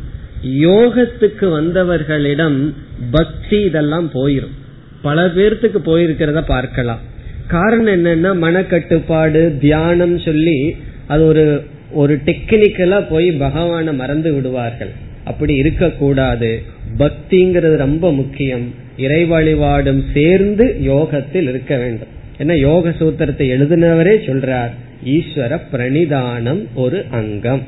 யோகத்துக்கு 0.60 1.48
வந்தவர்களிடம் 1.48 2.74
பக்தி 3.10 3.60
இதெல்லாம் 3.60 4.10
போயிரும். 4.14 4.54
பல 5.02 5.26
பேர்த்துக்கு 5.26 5.80
போயிருக்கிறத 5.86 6.46
பார்க்கலாம். 6.46 7.10
காரணம் 7.48 8.04
என்னன்னா 8.04 8.46
மனக்கட்டுப்பாடு 8.46 9.58
தியானம் 9.58 10.18
சொல்லி 10.18 10.76
அது 11.06 11.26
ஒரு 11.26 11.64
ஒரு 11.90 12.20
டெக்னிக்கலா 12.24 13.04
போய் 13.08 13.30
பகவான 13.30 13.94
மறந்து 13.94 14.32
விடுவார்கள். 14.32 14.90
அப்படி 15.24 15.54
இருக்கக்கூடாது. 15.54 16.62
பக்திங்கிறது 16.98 17.76
ரொம்ப 17.76 18.12
முக்கியம். 18.12 18.74
இறை 18.96 19.24
வழிபாடும் 19.24 20.04
சேர்ந்து 20.14 20.76
யோகத்தில் 20.80 21.48
இருக்க 21.48 21.76
வேண்டும். 21.76 22.08
ஏன்னா 22.38 22.52
யோக 22.52 22.88
சூத்திரத்தை 22.88 23.50
எழுதினவரே 23.50 24.14
சொல்றார் 24.26 24.70
ஈஸ்வர 25.06 25.60
பிரணிதானம் 25.72 26.64
ஒரு 26.74 27.04
அங்கம். 27.10 27.62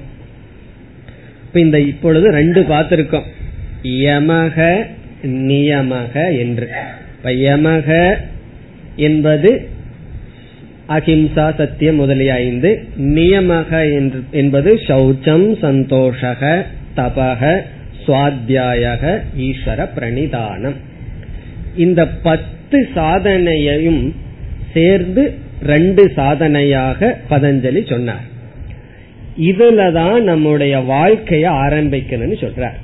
இப்ப 1.47 1.61
இந்த 1.61 1.81
இப்பொழுது 1.81 2.31
ரெண்டு 2.31 2.61
பார்த்திருக்கோம். 2.61 3.27
யமக 3.83 4.87
நியமக 5.23 6.39
என்று. 6.39 6.69
இப்ப 7.17 7.31
யமக 7.31 8.17
என்பது 8.97 9.69
அஹிம்சா 10.89 11.57
சத்தியம் 11.57 11.95
முதலிய 11.95 12.35
ஐந்து. 12.35 12.85
நியமக 12.99 14.03
என்பது 14.31 14.75
சௌச்சம் 14.75 15.59
சந்தோஷக 15.61 16.65
தபக 16.97 17.61
சுவாத்தியாயக 18.07 19.21
ஈஸ்வர 19.39 19.89
பிரணிதானம். 19.97 20.75
இந்த 21.77 22.09
பத்து 22.09 22.89
சாதனையையும் 22.95 24.15
சேர்ந்து 24.75 25.35
ரெண்டு 25.63 26.13
சாதனையாக 26.17 27.19
பதஞ்சலி 27.31 27.89
சொன்னார். 27.89 28.33
இதுலதான் 29.41 30.21
நம்முடைய 30.21 30.79
வாழ்க்கைய 30.79 31.47
ஆரம்பிக்கணும்னு 31.49 32.37
சொல்றார். 32.41 32.79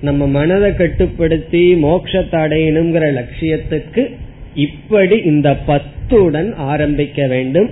நம்ம 0.00 0.26
மனதை 0.26 0.74
கட்டுப்படுத்தி 0.74 1.74
மோட்சத்தை 1.74 2.40
அடையணுங்கிற 2.46 3.04
லட்சியத்துக்கு 3.12 4.16
இப்படி 4.54 5.16
இந்த 5.16 5.56
பத்துடன் 5.56 6.54
ஆரம்பிக்க 6.54 7.26
வேண்டும். 7.26 7.70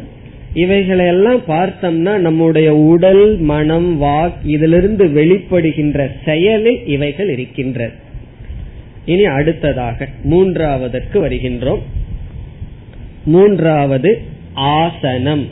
இவைகளையெல்லாம் 0.55 1.41
பார்த்தோம்னா 1.49 2.17
நம்முடைய 2.17 2.75
உடல் 2.75 3.38
மனம் 3.38 4.02
வாக் 4.02 4.33
இதிலிருந்து 4.44 5.05
வெளிப்படுகின்ற 5.05 6.11
செயலில் 6.25 6.87
இவைகள் 6.87 7.29
இருக்கின்றது 7.29 7.92
இனி 9.05 9.25
அடுத்ததாக 9.25 10.09
மூன்றாவதற்கு 10.25 11.29
வருகின்றோம். 11.29 11.81
மூன்றாவது 13.25 14.23
ஆசனம். 14.55 15.48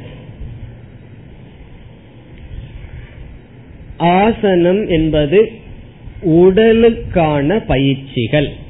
ஆசனம் 3.97 4.89
என்பது 4.89 5.51
உடலுக்கான 6.25 7.63
பயிற்சிகள். 7.67 8.65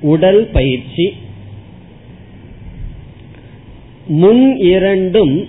உடல் 0.00 0.48
பயிற்சி. 0.52 1.12
முன் 4.06 4.56
இரண்டும் 4.56 5.48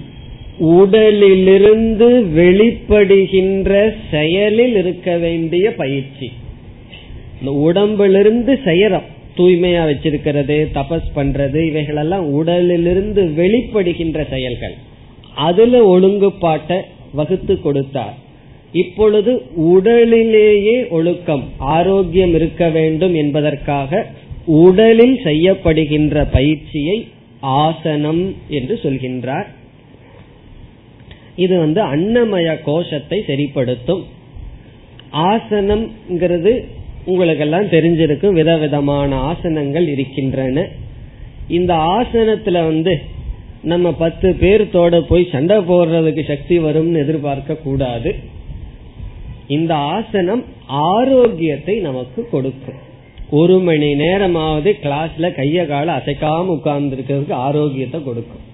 உடலிலிருந்து 0.58 2.22
வெளிப்படுகின்ற 2.36 3.94
செயலில் 4.12 4.76
இருக்க 4.76 5.18
வேண்டிய 5.18 5.76
பயிற்சி. 5.76 6.32
இந்த 7.40 7.52
உடம்பிலிருந்து 7.52 8.60
செய்யறோம் 8.66 9.04
தூய்மையா 9.38 9.84
வச்சிருக்கிறது 9.88 10.68
தபஸ் 10.74 11.10
பண்றது 11.16 11.68
இவைகளெல்லாம் 11.68 12.32
உடலிலிருந்து 12.32 13.24
வெளிப்படுகின்ற 13.24 14.30
செயல்கள். 14.30 14.74
அதுல 15.36 16.00
ஒழுங்குபாட்டை 16.00 16.82
வகுத்து 17.14 17.62
கொடுத்தார். 17.62 18.18
இப்பொழுது 18.72 19.42
உடலிலேயே 19.56 20.88
ஒழுக்கம் 20.88 21.44
ஆரோக்கியம் 21.58 22.34
இருக்க 22.34 22.70
வேண்டும் 22.70 23.16
என்பதற்காக 23.16 24.06
உடலில் 24.52 25.18
செய்யப்படுகின்ற 25.24 26.26
பயிற்சியை 26.32 27.08
ஆசனம் 27.40 28.36
என்று 28.50 28.80
சொல்கின்றார். 28.84 29.48
இது 31.36 31.60
வந்து 31.60 31.82
அன்னமய 31.82 32.62
கோஷத்தை 32.64 33.24
சரிப்படுத்தும். 33.28 34.04
ஆசனம்ங்கிறது 35.14 36.64
உங்களுக்கெல்லாம் 37.06 37.66
தெரிஞ்சிருக்கும் 37.66 38.32
விதவிதமான 38.32 39.32
ஆசனங்கள் 39.32 39.88
இருக்கின்றன. 39.88 40.68
இந்த 41.48 41.74
ஆசனத்துல 41.74 42.66
வந்து 42.66 43.02
நம்ம 43.62 43.94
பத்து 43.94 44.36
பேர்த்தோட 44.40 45.00
போய் 45.02 45.32
சண்டை 45.32 45.58
போடுறதுக்கு 45.58 46.24
சக்தி 46.28 46.60
வரும்னு 46.60 46.98
எதிர்பார்க்க 46.98 47.56
கூடாது. 47.56 48.16
இந்த 49.48 49.76
ஆசனம் 49.76 50.44
ஆரோக்கியத்தை 50.68 51.76
நமக்கு 51.80 52.28
கொடுக்கும். 52.32 52.88
ஒரு 53.32 53.60
மணி 53.60 53.96
நேரமாவது 53.96 54.76
கிளாஸ்ல 54.84 55.28
கைய 55.38 55.68
கால 55.68 55.98
அசைக்காம 55.98 56.46
உட்கார்ந்து 56.46 56.96
இருக்கிறதுக்கு 56.96 57.34
ஆரோக்கியத்தை 57.34 58.04
கொடுக்கும். 58.04 58.48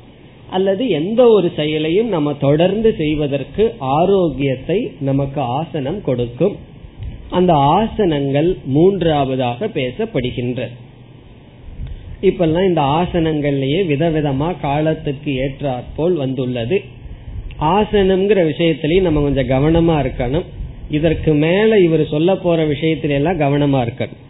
அல்லது 0.49 0.89
எந்த 0.89 1.27
ஒரு 1.27 1.51
செயலையும் 1.55 2.07
நம்ம 2.07 2.33
தொடர்ந்து 2.33 2.95
செய்வதற்கு 2.97 3.75
ஆரோக்கியத்தை 3.77 4.91
நமக்கு 4.99 5.41
ஆசனம் 5.41 6.01
கொடுக்கும். 6.01 6.55
அந்த 7.29 7.53
ஆசனங்கள் 7.53 8.57
மூன்றாவதாக 8.65 9.67
பேசப்படுகின்ற. 9.67 10.67
இப்பெல்லாம் 12.21 12.67
இந்த 12.67 12.81
ஆசனங்கள்லயே 12.81 13.79
விதவிதமா 13.93 14.59
காலத்துக்கு 14.61 15.31
ஏற்றாற்போல் 15.39 16.13
வந்துள்ளது. 16.13 16.81
ஆசனம்ங்கிற 17.61 18.51
விஷயத்திலயும் 18.51 19.01
நம்ம 19.01 19.21
கொஞ்சம் 19.21 19.49
கவனமா 19.49 19.91
இருக்கணும். 19.91 20.45
இதற்கு 20.89 21.33
மேல 21.33 21.79
இவர் 21.79 22.07
சொல்ல 22.07 22.35
போற 22.35 22.67
விஷயத்தில 22.67 23.09
எல்லாம் 23.09 23.39
கவனமா 23.39 23.77
இருக்கணும். 23.77 24.23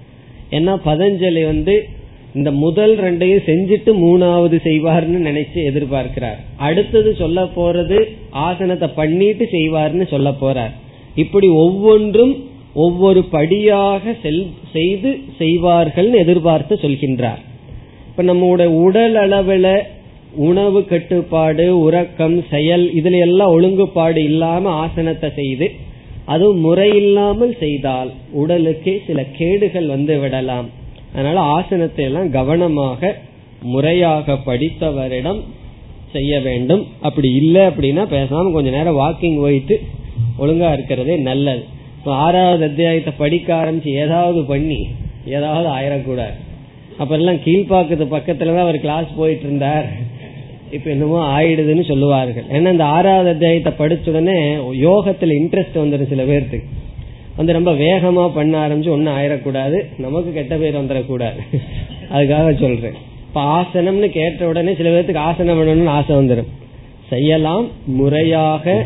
ஏன்னா 0.52 0.74
பதஞ்சலி 0.86 1.46
வந்து 1.46 1.88
இந்த 2.34 2.52
முதல் 2.52 2.98
ரெண்டையும் 2.98 3.46
செஞ்சுட்டு 3.46 3.92
மூணாவது 4.04 4.58
செய்வார்னு 4.64 5.20
நினைச்சு 5.28 5.60
எதிர்பார்க்கிறார். 5.72 6.36
அடுத்தது 6.58 7.16
சொல்ல 7.16 7.44
போறது 7.44 8.10
ஆசனத்தை 8.30 8.90
பண்ணிட்டு 8.90 9.48
செய்வார்னு 9.52 10.08
சொல்ல 10.08 10.30
போறார். 10.30 10.72
இப்படி 11.16 11.48
ஒவ்வொன்றும் 11.48 12.44
ஒவ்வொரு 12.74 13.24
படியாக 13.24 14.14
செல் 14.22 14.48
செய்து 14.72 15.20
செய்வார்கள் 15.38 16.14
எதிர்பார்த்து 16.14 16.76
சொல்கின்றார். 16.76 17.42
இப்ப 18.10 18.24
நம்முடைய 18.24 18.72
உடல் 18.72 19.16
அளவுல 19.16 19.80
உணவு 20.36 20.86
கட்டுப்பாடு 20.86 21.80
உறக்கம் 21.80 22.44
செயல் 22.50 22.94
இதுல 22.94 23.20
எல்லாம் 23.20 23.52
ஒழுங்குபாடு 23.52 24.18
இல்லாம 24.18 24.70
ஆசனத்தை 24.70 25.30
செய்து 25.36 25.72
அதுவும் 26.26 26.62
முறையில்லாமல் 26.66 27.54
செய்தால் 27.64 28.10
உடலுக்கு 28.42 28.94
சில 29.08 29.20
கேடுகள் 29.38 29.88
வந்து 29.88 30.14
விடலாம். 30.20 30.68
அதனால 31.14 31.40
ஆசனத்தை 31.58 32.06
எல்லாம் 32.06 32.32
கவனமாக 32.32 33.12
முறையாக 33.74 34.38
படித்தவரிடம் 34.48 35.42
செய்ய 36.12 36.34
வேண்டும். 36.40 36.84
அப்படி 37.08 37.30
இல்லை 37.42 37.62
அப்படின்னா 37.70 38.04
பேசாம 38.16 38.52
கொஞ்ச 38.54 38.70
நேரம் 38.70 39.00
வாக்கிங் 39.00 39.40
போயிட்டு 39.44 39.78
ஒழுங்கா 40.42 40.70
இருக்கிறதே 40.74 41.16
நல்லது. 41.30 41.64
ஆறாவது 42.24 42.64
அத்தியாயத்தை 42.70 43.14
படிக்க 43.18 43.50
ஆரம்பிச்சு 43.62 43.92
ஏதாவது 44.04 44.42
பண்ணி 44.44 44.82
ஏதாவது 45.38 45.68
ஆயிடக்கூடாது 45.78 46.36
அப்ப 46.98 47.12
எல்லாம் 47.16 47.40
கீழ்பாக்கத்து 47.46 48.06
பக்கத்துலதான் 48.14 48.66
அவர் 48.66 48.78
கிளாஸ் 48.80 49.10
போயிட்டு 49.18 49.46
இருந்தார். 49.48 49.88
இப்ப 50.72 50.90
என்னமோ 50.90 51.42
ஆயிடுதுன்னு 51.42 51.84
சொல்லுவார்கள். 51.88 52.44
ஏன்னா 52.52 52.72
இந்த 52.72 52.84
ஆறாவது 52.84 53.30
அத்தியாயத்தை 53.30 53.72
படிச்ச 53.78 54.10
உடனே 54.10 54.38
யோகத்துல 54.56 55.36
இன்ட்ரெஸ்ட் 55.42 55.78
வந்துடும் 55.82 56.10
சில 56.10 56.24
பேர்த்துக்கு. 56.24 56.70
வந்து 57.38 57.54
ரொம்ப 57.54 57.72
வேகமா 57.72 58.34
பண்ண 58.34 58.68
ஆரம்பிச்சு 58.68 58.90
ஒன்னும் 58.90 59.18
ஆயிடக்கூடாது 59.18 59.78
நமக்கு 59.98 60.34
கெட்ட 60.34 60.56
பேர் 60.56 60.80
வந்துடக்கூடாது 60.82 61.42
அதுக்காக 62.14 62.60
சொல்றேன். 62.60 62.98
இப்ப 63.28 63.42
ஆசனம்னு 63.60 64.10
கேட்ட 64.10 64.48
உடனே 64.48 64.76
சில 64.76 64.90
பேர்த்துக்கு 64.90 65.26
ஆசனம் 65.30 65.58
பண்ணணும்னு 65.60 65.96
ஆசை 65.98 66.16
வந்துடும் 66.16 66.52
செய்யலாம் 67.10 67.68
முறையாக 67.86 68.86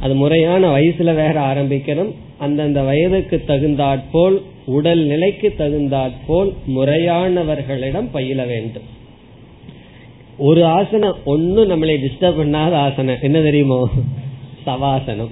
அது 0.00 0.14
முறையான 0.14 0.68
வயசுல 0.76 1.14
வேற 1.14 1.54
ஆரம்பிக்கணும். 1.54 2.12
அந்தந்த 2.38 2.82
வயதுக்கு 2.82 3.42
தகுந்தாற்போல் 3.46 4.42
உடல் 4.66 5.02
நிலைக்கு 5.04 5.54
தகுந்தாற்போல் 5.56 6.52
முறையானவர்களிடம் 6.76 8.08
பயில 8.12 8.44
வேண்டும். 8.44 8.86
ஒரு 10.38 10.64
ஆசனம் 10.64 11.16
ஒன்னும் 11.24 11.70
நம்மளை 11.70 11.84
டிஸ்டர்ப் 11.84 12.40
பண்ணாத 12.40 12.72
ஆசனம். 12.72 13.16
என்ன 13.20 13.40
தெரியுமோ? 13.40 13.88
சவாசனம். 14.66 15.28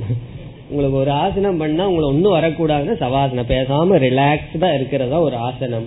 உங்களுக்கு 0.69 0.99
ஒரு 0.99 1.11
ஆசனம் 1.11 1.57
பண்ணா 1.57 1.89
உங்களை 1.89 2.09
ஒன்னும் 2.09 2.35
வரக்கூடாதுன்னா 2.35 3.03
சவாசனம். 3.03 3.51
பேசாம 3.51 3.99
ரிலாக்ஸ்டா 3.99 4.75
இருக்கிறதா 4.75 5.21
ஒரு 5.21 5.37
ஆசனம். 5.37 5.85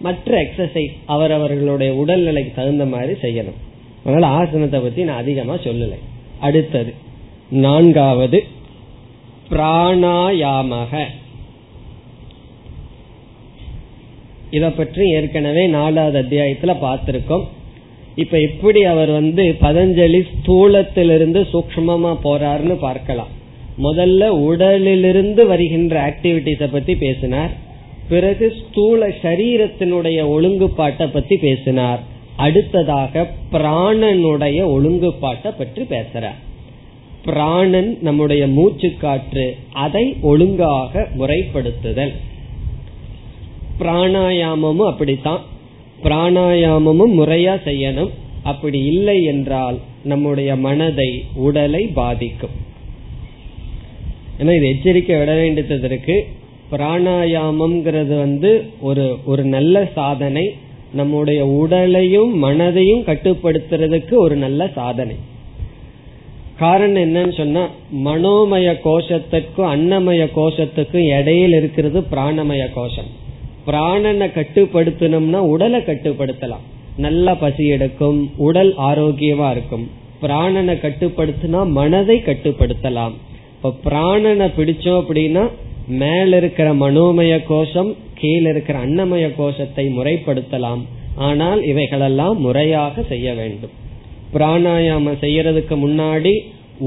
மற்ற 0.00 0.42
எக்ஸசைஸ் 0.42 0.92
அவரவர்களுடைய 1.06 2.04
உடல்நிலைக்கு 2.06 2.54
தகுந்த 2.54 2.86
மாதிரி 2.86 3.12
செய்யணும். 3.12 3.56
அதனால 4.04 4.34
ஆசனத்தை 4.34 4.80
பத்தி 4.80 5.02
நான் 5.02 5.16
அதிகமா 5.16 5.54
சொல்லலை. 5.54 5.98
அடுத்தது 6.38 6.94
நான்காவது 7.50 8.44
பிராணாயாமக. 9.50 11.04
இத 14.50 14.70
பற்றி 14.70 15.10
ஏற்கனவே 15.10 15.66
நாலாவது 15.66 16.22
அத்தியாயத்துல 16.22 16.64
பார்த்திருக்கோம். 16.64 17.44
இப்ப 18.16 18.40
எப்படி 18.40 18.84
அவர் 18.84 19.10
வந்து 19.10 19.56
பதஞ்சலி 19.60 20.20
ஸ்தூலத்திலிருந்து 20.32 21.46
சூக்மமா 21.52 22.16
போறாருன்னு 22.24 22.74
பார்க்கலாம். 22.74 23.28
முதல்ல 23.82 24.28
உடலிலிருந்து 24.28 25.46
வருகின்ற 25.46 25.94
ஆக்டிவிட்டிஸ 26.08 26.72
பத்தி 26.72 26.96
பேசினார். 26.96 27.50
பிறகு 28.08 28.54
ஸ்தூல 28.60 29.08
சரீரத்தினுடைய 29.08 30.20
ஒழுங்குபாட்டை 30.28 31.12
பத்தி 31.12 31.36
பேசினார். 31.36 32.00
அடுத்ததாக 32.36 33.30
பிராணனுடைய 33.52 34.62
ஒழுங்குபாட்டை 34.66 35.52
பற்றி 35.58 35.82
பேசுறார். 35.82 36.40
பிராணன் 37.24 37.98
நம்முடைய 38.00 38.46
மூச்சு 38.46 38.92
காற்று 39.00 39.56
அதை 39.72 40.16
ஒழுங்காக 40.22 41.08
முறைப்படுத்துதல். 41.18 42.12
பிராணாயாமமும் 43.80 44.86
அப்படித்தான். 44.86 45.54
பிராணாயாமமும் 46.02 47.14
முறையா 47.18 47.54
செய்யணும். 47.64 48.10
அப்படி 48.42 48.84
இல்லை 48.84 49.24
என்றால் 49.24 49.78
நம்முடைய 50.04 50.56
மனதை 50.56 51.24
உடலை 51.34 51.86
பாதிக்கும். 51.86 52.50
ஏன்னா 54.38 54.56
இது 54.56 54.68
எச்சரிக்கை 54.68 55.18
விட 55.18 55.34
வேண்டியதற்கு 55.34 56.26
பிராணாயாமம்ங்கிறது 56.72 58.18
வந்து 58.18 58.64
ஒரு 58.80 59.16
ஒரு 59.24 59.44
நல்ல 59.44 59.88
சாதனை. 59.94 60.54
நம்முடைய 60.92 61.46
உடலையும் 61.46 62.44
மனதையும் 62.44 63.06
கட்டுப்படுத்துறதுக்கு 63.06 64.14
ஒரு 64.14 64.36
நல்ல 64.36 64.70
சாதனை. 64.74 65.14
காரணம் 66.58 67.02
என்னன்னு 67.02 67.36
சொன்னா 67.36 67.68
மனோமய 68.04 68.76
கோஷத்துக்கும் 68.84 69.70
அன்னமய 69.74 70.28
கோஷத்துக்கும் 70.36 71.18
இடையில் 71.18 71.52
இருக்கிறது 71.52 72.00
பிராணமய 72.00 72.66
கோஷம். 72.74 73.24
பிராணனை 73.66 74.26
கட்டுப்படுத்தணும்னா 74.38 75.40
உடலை 75.52 75.80
கட்டுப்படுத்தலாம். 75.80 76.64
நல்ல 77.04 77.34
பசி 77.34 77.64
எடுக்கும் 77.76 78.18
உடல் 78.36 78.72
ஆரோக்கியமா 78.88 79.48
இருக்கும். 79.50 79.86
பிராணனை 80.22 80.74
கட்டுப்படுத்தினா 80.84 81.60
மனதை 81.78 82.16
கட்டுப்படுத்தலாம். 82.26 83.14
இப்ப 83.56 83.74
பிராணனை 83.86 84.48
பிடிச்சோம் 84.58 85.00
அப்படின்னா 85.02 85.44
மேல 86.02 86.36
இருக்கிற 86.36 86.68
மனோமய 86.74 87.32
கோஷம் 87.48 87.90
கீழே 88.20 88.48
இருக்கிற 88.50 88.76
அன்னமய 88.78 89.26
கோஷத்தை 89.36 89.84
முறைப்படுத்தலாம். 89.96 90.82
ஆனால் 91.28 91.60
இவைகளெல்லாம் 91.62 92.38
முறையாக 92.40 93.02
செய்ய 93.02 93.28
வேண்டும். 93.34 93.74
பிராணாயாமம் 94.34 95.20
செய்யறதுக்கு 95.24 95.74
முன்னாடி 95.84 96.32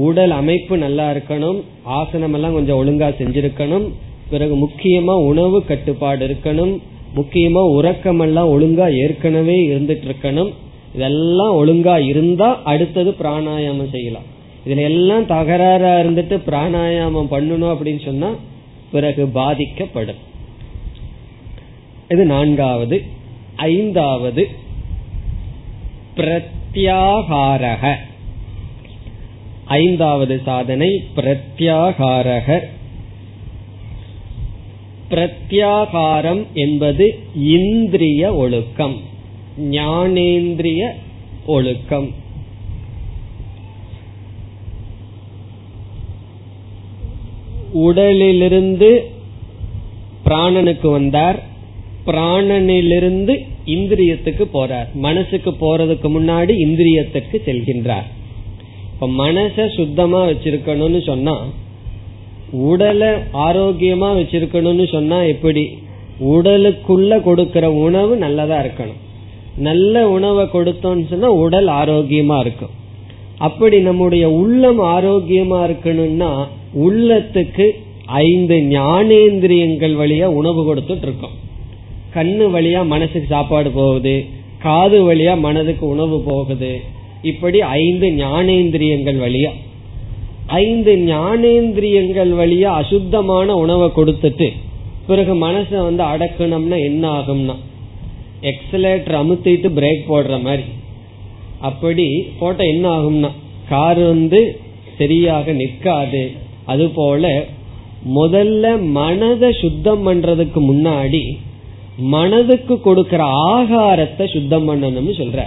உடல் 0.06 0.30
அமைப்பு 0.30 0.74
நல்லா 0.76 1.06
இருக்கணும் 1.12 1.58
ஆசனம் 1.98 2.34
எல்லாம் 2.36 2.56
கொஞ்சம் 2.56 2.80
ஒழுங்கா 2.80 3.08
செஞ்சிருக்கணும் 3.20 3.86
பிறகு 4.30 4.66
முக்கியமா 4.66 5.14
உணவு 5.14 5.64
கட்டுப்பாடு 5.64 6.28
இருக்கணும். 6.28 6.78
முக்கியமா 7.16 7.68
உறக்கம் 7.68 8.20
எல்லாம் 8.20 8.48
ஒழுங்கா 8.48 8.96
ஏற்கனவே 9.02 9.68
இருந்துட்டு 9.68 10.12
இருக்கணும். 10.12 10.52
இதெல்லாம் 10.94 11.66
ஒழுங்கா 11.66 12.06
இருந்தா 12.06 12.62
அடுத்தது 12.64 13.10
பிராணாயாமம் 13.10 13.90
செய்யலாம். 13.90 14.22
இதுல 14.66 14.80
எல்லாம் 14.80 15.26
தகராறா 15.26 15.92
இருந்துட்டு 16.00 16.40
பிராணாயாமம் 16.46 17.26
பண்ணணும் 17.30 17.76
அப்படின்னு 17.76 18.04
சொன்னா 18.04 18.34
பிறகு 18.92 19.26
பாதிக்கப்படும். 19.26 20.28
இது 22.08 22.24
நான்காவது. 22.24 23.02
ஐந்தாவது. 23.56 24.48
பிரத்யாகாரக. 26.16 27.94
ஐந்தாவது 29.64 30.40
சாதனை 30.44 31.04
பிரத்யாகாரக. 31.16 32.60
பிரத்யாகாரம் 35.10 36.46
என்பது 36.54 37.18
இந்திரிய 37.34 38.34
ஒழுக்கம் 38.34 39.00
ஞானேந்திரிய 39.60 40.88
ஒழுக்கம். 41.46 42.14
உடலிலிருந்து 47.72 49.10
பிராணனுக்கு 50.24 50.90
வந்தார். 50.90 51.42
பிராணனிலிருந்து 52.06 53.46
இந்திரியத்துக்கு 53.66 54.44
போறார். 54.54 54.92
மனசுக்கு 54.92 55.50
போறதுக்கு 55.50 56.08
முன்னாடி 56.08 56.52
இந்திரியத்துக்கு 56.66 57.36
செல்கின்றார். 57.46 58.06
இப்ப 58.92 59.08
மனச 59.08 59.74
சுத்தமா 59.74 60.26
வச்சிருக்கணும்னு 60.26 61.02
சொன்னா 61.02 61.48
உடலை 62.52 63.08
ஆரோக்கியமா 63.32 64.08
வச்சிருக்கணும்னு 64.18 64.88
சொன்னா 64.88 65.22
எப்படி? 65.22 65.78
உடலுக்குள்ள 66.20 67.22
கொடுக்கிற 67.22 67.72
உணவு 67.72 68.16
நல்லதா 68.16 68.60
இருக்கணும். 68.60 69.00
நல்ல 69.56 70.08
உணவை 70.08 70.46
கொடுத்தோம்னு 70.46 71.06
சொன்னா 71.06 71.30
உடல் 71.30 71.66
ஆரோக்கியமா 71.66 72.40
இருக்கும். 72.40 72.68
அப்படி 73.38 73.80
நம்முடைய 73.80 74.30
உள்ளம் 74.30 74.80
ஆரோக்கியமா 74.80 75.70
இருக்கணும்னா 75.70 76.44
உள்ளத்துக்கு 76.78 77.70
ஐந்து 78.06 78.54
ஞானேந்திரியங்கள் 78.54 79.94
வழியா 79.94 80.24
உணவு 80.24 80.74
கொடுத்துட்டு 80.74 81.02
இருக்கோம். 81.02 81.48
கண்ணு 82.14 82.56
வழியா 82.56 82.86
மனசுக்கு 82.86 83.26
சாப்பாடு 83.28 83.70
போகுது 83.70 84.24
காது 84.58 85.14
வழியா 85.14 85.38
மனதுக்கு 85.38 85.88
உணவு 85.88 86.22
போகுது. 86.26 86.80
இப்படி 87.22 87.60
ஐந்து 87.60 88.06
ஞானேந்திரியங்கள் 88.06 89.18
வழியா. 89.18 89.50
ஐந்து 90.58 90.92
ஞானேந்திரியங்கள் 91.10 92.32
வழியா 92.40 92.70
அசுத்தமான 92.82 93.54
உணவை 93.54 93.88
கொடுத்துட்டு 93.96 94.48
பிறகு 95.08 95.34
மனசை 95.46 95.78
வந்து 95.88 96.02
அடக்கணும்னா 96.12 96.78
என்ன 96.88 97.04
ஆகும்னா 97.18 97.56
எக்ஸலேட்டர் 98.50 99.16
அமுத்திட்டு 99.20 99.68
பிரேக் 99.78 100.08
போடுற 100.10 100.34
மாதிரி. 100.42 100.64
அப்படி 101.68 102.06
போட்ட 102.40 102.60
என்ன 102.64 102.84
ஆகும்னா 102.96 103.30
கார் 103.68 104.00
வந்து 104.12 104.40
சரியாக 104.98 105.52
நிற்காது. 105.52 106.22
அது 106.72 106.86
போல 106.98 107.32
முதல்ல 108.16 108.64
மனதை 108.98 109.50
சுத்தம் 109.62 110.02
பண்றதுக்கு 110.06 110.60
முன்னாடி 110.70 111.22
மனதுக்கு 112.14 112.74
கொடுக்கிற 112.80 113.22
ஆகாரத்தை 113.54 114.26
சுத்தம் 114.34 114.66
பண்ணணும்னு 114.68 115.14
சொல்ற. 115.20 115.40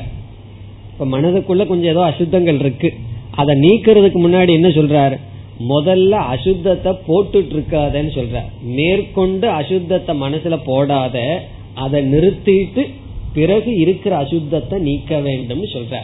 இப்ப 0.92 1.06
மனதுக்குள்ள 1.16 1.64
கொஞ்சம் 1.68 1.94
ஏதோ 1.94 2.04
அசுத்தங்கள் 2.12 2.60
இருக்கு. 2.60 2.92
அதை 3.36 3.54
நீக்கிறதுக்கு 3.56 4.20
முன்னாடி 4.26 4.52
என்ன 4.60 4.70
சொல்றாரு? 4.80 5.18
முதல்ல 5.70 6.14
அசுத்தத்தை 6.34 6.92
போட்டுட்டு 7.08 7.54
இருக்காதன்னு 7.56 8.12
சொல்ற 8.18 8.38
மேற்கொண்டு 8.78 9.48
அசுத்தத்தை 9.60 10.14
மனசுல 10.24 10.56
போடாத 10.66 11.18
அதை 11.84 12.00
நிறுத்திட்டு 12.14 12.84
பிறகு 13.34 13.72
இருக்கிற 13.76 14.14
அசுத்தத்தை 14.24 14.78
நீக்க 14.80 15.20
வேண்டும் 15.20 15.64
சொல்ற 15.74 16.02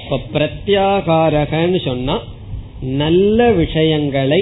இப்ப 0.00 0.18
பிரத்யாகாரகன்னு 0.34 1.80
சொன்னா 1.84 2.16
நல்ல 2.96 3.38
விஷயங்களை 3.52 4.40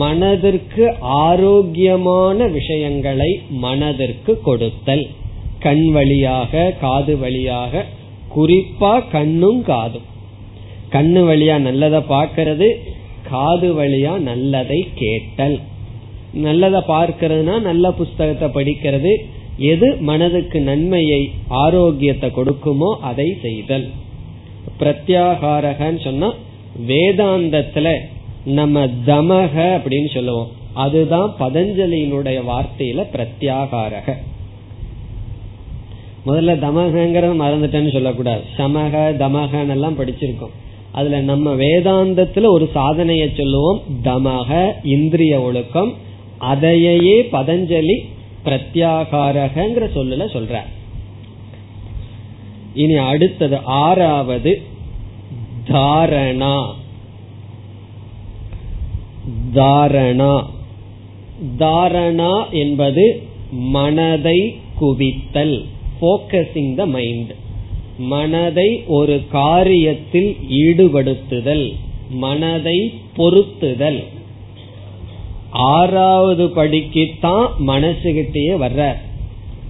மனதிற்கு 0.00 0.84
ஆரோக்கியமான 1.00 2.46
விஷயங்களை 2.58 3.30
மனதிற்கு 3.64 4.32
கொடுத்தல். 4.42 5.04
கண் 5.58 5.86
வழியாக 5.90 6.70
காது 6.80 7.14
வழியாக 7.18 7.84
குறிப்பா 8.36 8.92
கண்ணும் 9.10 9.60
காதும். 9.62 10.06
கண்ணு 10.92 11.20
வழியா 11.28 11.58
நல்லதை 11.58 12.00
பார்க்கறது 12.08 12.68
காது 13.30 13.68
வழியா 13.80 14.14
நல்லதை 14.18 14.78
கேட்டல். 14.94 15.58
நல்லதை 16.46 16.80
பார்க்கறதுனா 16.88 17.60
நல்ல 17.60 17.92
புஸ்தகத்தை 17.92 18.48
படிக்கிறது. 18.48 19.12
எது 19.72 19.88
மனதுக்கு 20.00 20.60
நன்மையை 20.60 21.20
ஆரோக்கியத்தை 21.48 22.30
கொடுக்குமோ 22.30 22.90
அதை 23.10 23.28
செய்தல். 23.42 23.86
பிரத்யாகாரகன்னு 24.80 26.00
சொன்னா 26.04 26.28
வேதாந்தத்துல 26.86 27.88
நம்ம 28.44 28.84
தமக 29.06 29.54
அப்படின்னு 29.76 30.10
சொல்லுவோம். 30.14 30.50
அதுதான் 30.74 31.34
பதஞ்சலியினுடைய 31.38 32.38
வார்த்தையில 32.50 33.04
பிரத்யாகாரக. 33.14 34.14
முதல்ல 36.26 36.52
தமகங்கிறத 36.64 37.34
மறந்துட்டேன்னு 37.44 37.92
சொல்லக்கூடாது. 37.92 38.42
சமக 38.58 39.04
தமகன்னு 39.22 39.74
எல்லாம் 39.76 39.98
படிச்சிருக்கோம். 39.98 40.56
அதுல 40.92 41.20
நம்ம 41.20 41.54
வேதாந்தத்துல 41.54 42.46
ஒரு 42.46 42.70
சாதனைய 42.74 43.36
சொல்லுவோம். 43.36 43.82
தமக 44.04 44.72
இந்திரிய 44.82 45.40
ஒழுக்கம் 45.40 45.94
அதையே 46.38 47.22
பதஞ்சலி 47.22 48.00
பிரத்யாகாரகங்கிற 48.44 49.88
சொல்லுல 49.94 50.24
சொல்ற. 50.32 50.58
இனி 52.74 52.94
அடுத்தது 52.94 53.58
ஆறாவது 53.58 54.62
தாரணா. 55.68 56.74
தாரணா. 59.54 60.44
தாரணா 61.58 62.50
என்பது 62.50 63.22
மனதை 63.50 64.60
குவித்தல் 64.80 65.64
போக்கசிங் 66.00 66.74
த 66.74 66.86
மைண்ட் 66.86 67.34
மனதை 68.02 68.82
ஒரு 68.86 69.22
காரியத்தில் 69.32 70.36
ஈடுபடுத்துதல் 70.50 71.74
மனதை 72.10 72.94
பொருத்துதல். 73.16 74.04
ஆறாவது 75.50 76.46
படிக்குத்தான் 76.46 77.46
மனசுகிட்டேயே 77.66 78.54
வர்றார். 78.56 78.96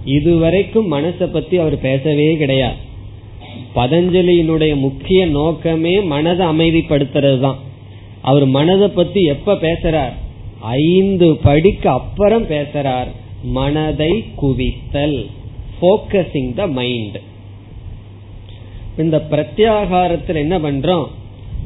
இதுவரைக்கும் 0.05 0.93
மனசை 0.93 1.24
பத்தி 1.24 1.57
அவர் 1.57 1.80
பேசவே 1.80 2.37
கிடையாது. 2.37 2.76
பதஞ்சலியினுடைய 3.74 4.76
முக்கிய 4.76 5.26
நோக்கமே 5.26 6.01
மனதை 6.01 6.47
அமைதிப்படுத்துறது 6.47 7.41
தான் 7.41 7.59
அவர் 8.20 8.47
மனதை 8.47 8.89
பத்தி 8.89 9.22
எப்ப 9.22 9.55
பேசுறார்? 9.55 10.12
ஐந்து 10.61 11.37
படிக்கு 11.37 11.89
அப்புறம் 11.89 12.45
பேசுறார். 12.45 13.09
மனதை 13.43 14.24
குவித்தல். 14.43 15.26
போக்கசிங் 15.80 16.55
த 16.55 16.66
மைண்ட் 16.66 17.20
இந்த 18.99 19.22
பிரத்யாகாரத்தில் 19.30 20.34
என்ன 20.34 20.59
பண்றோம்? 20.59 21.07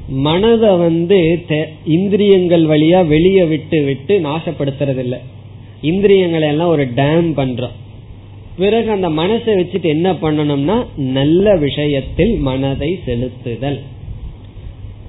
மனதை 0.09 0.77
வந்து 0.77 1.45
இந்திரியங்கள் 1.87 2.64
வழியா 2.64 3.07
வெளியே 3.07 3.45
விட்டு 3.45 3.83
விட்டு 3.83 4.18
நாசப்படுத்துறது 4.18 4.99
இல்ல 4.99 5.20
இந்திரியங்களை 5.83 6.49
எல்லாம் 6.49 6.68
ஒரு 6.68 6.85
டேம் 6.85 7.31
பண்றோம். 7.37 7.77
பிறகு 8.57 8.91
அந்த 8.91 9.09
மனசை 9.09 9.51
வச்சுட்டு 9.59 9.83
என்ன 9.83 10.12
பண்ணணும்னா 10.12 10.87
நல்ல 10.97 11.57
விஷயத்தில் 11.57 12.37
மனதை 12.37 12.99
செலுத்துதல். 13.07 13.81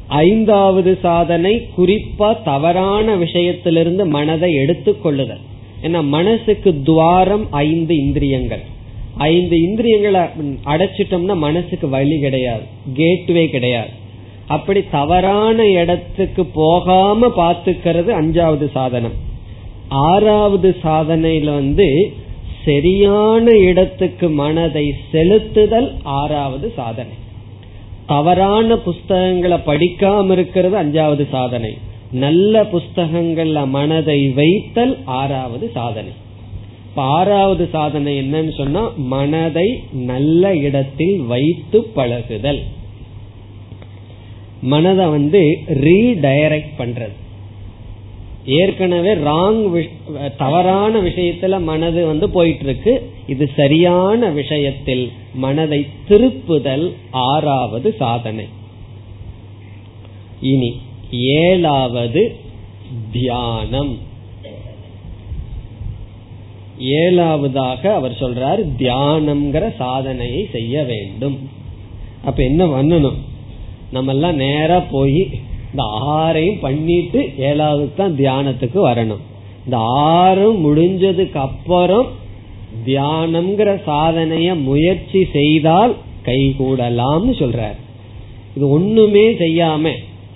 ஐந்தாவது 0.07 0.97
சாதனை 1.01 1.67
குறிப்பா 1.77 2.43
தவறான 2.43 3.15
விஷயத்திலிருந்து 3.15 4.07
மனதை 4.07 4.53
எடுத்துக்கொள்ளுதல். 4.53 5.43
ஏன்னா 5.83 6.03
மனசுக்கு 6.03 6.81
துவாரம் 6.83 7.47
ஐந்து 7.51 7.95
இந்திரியங்கள். 7.95 8.63
ஐந்து 9.17 9.61
இந்திரியங்களை 9.61 10.21
அடைச்சிட்டோம்னா 10.65 11.35
மனசுக்கு 11.35 11.89
வழி 11.89 12.19
கிடையாது 12.19 12.61
கேட்வே 12.93 13.49
கிடையாது. 13.49 13.89
அப்படி 14.47 14.83
தவறான 14.91 15.65
இடத்துக்கு 15.65 16.45
போகாம 16.45 17.27
பாத்துக்கிறது 17.27 18.11
அஞ்சாவது 18.21 18.71
சாதனம். 18.71 19.11
ஆறாவது 19.87 20.75
சாதனையில 20.83 21.43
வந்து 21.43 22.13
சரியான 22.65 23.51
இடத்துக்கு 23.51 24.29
மனதை 24.29 24.93
செலுத்துதல் 25.13 25.91
ஆறாவது 26.03 26.73
சாதனை. 26.75 27.11
தவறான 28.07 28.75
புஸ்தகங்களை 28.77 29.57
படிக்காம 29.57 30.31
இருக்கிறது 30.31 30.77
அஞ்சாவது 30.83 31.29
சாதனை. 31.29 31.77
நல்ல 32.11 32.63
புஸ்தகங்கள்ல 32.63 33.67
மனதை 33.67 34.29
வைத்தல் 34.29 34.97
ஆறாவது 35.05 35.71
சாதனை. 35.73 36.11
இப்ப 36.97 37.09
ஆறாவது 37.09 37.69
சாதனை 37.71 38.21
என்னன்னு 38.21 38.57
சொன்னா 38.57 38.91
மனதை 38.97 39.83
நல்ல 39.91 40.55
இடத்தில் 40.55 41.19
வைத்து 41.19 41.83
பழகுதல். 41.83 42.61
மனதை 44.61 45.05
வந்து 45.05 45.59
ரீடைரக்ட் 45.67 46.71
பண்றது. 46.77 47.11
ஏற்கனவே 48.45 49.13
ராங் 49.15 49.89
தவறான 50.37 51.01
விஷயத்துல 51.01 51.61
மனது 51.61 52.05
வந்து 52.05 52.29
போயிட்டு 52.29 52.63
இருக்கு 52.63 53.11
இது 53.27 53.49
சரியான 53.55 54.29
விஷயத்தில் 54.29 55.11
மனதை 55.33 55.85
திருப்புதல் 56.09 56.93
ஆறாவது 57.11 57.93
சாதனை. 57.93 58.47
இனி 60.41 60.81
ஏழாவது 61.11 62.35
தியானம். 63.11 64.06
ஏழாவதாக 66.79 67.87
அவர் 67.93 68.11
சொல்றார் 68.11 68.61
தியானம்ங்கிற 68.77 69.75
சாதனையை 69.75 70.47
செய்ய 70.51 70.83
வேண்டும். 70.83 71.49
அப்ப 72.25 72.43
என்ன 72.43 72.65
பண்ணணும்? 72.65 73.15
நம்ம 73.91 74.11
எல்லாம் 74.11 74.35
நேரா 74.35 74.79
போய் 74.79 75.29
இந்த 75.71 75.83
ஆறையும் 76.05 76.59
பண்ணிட்டு 76.59 77.29
ஏழாவது 77.37 77.89
தான் 77.95 78.11
தியானத்துக்கு 78.11 78.89
வரணும். 78.89 79.23
இந்த 79.65 79.77
ஆறும் 79.77 80.59
முடிஞ்சதுக்கு 80.65 81.35
அப்புறம் 81.35 82.07
தியானம்ங்கிற 82.85 83.81
சாதனைய 83.85 84.61
முயற்சி 84.61 85.27
செய்தால் 85.33 85.95
கை 86.23 86.55
கூடலாம்னு 86.59 87.33
சொல்றார். 87.39 87.75
இது 88.55 88.69
ஒண்ணுமே 88.69 89.29
செய்யாம 89.29 89.91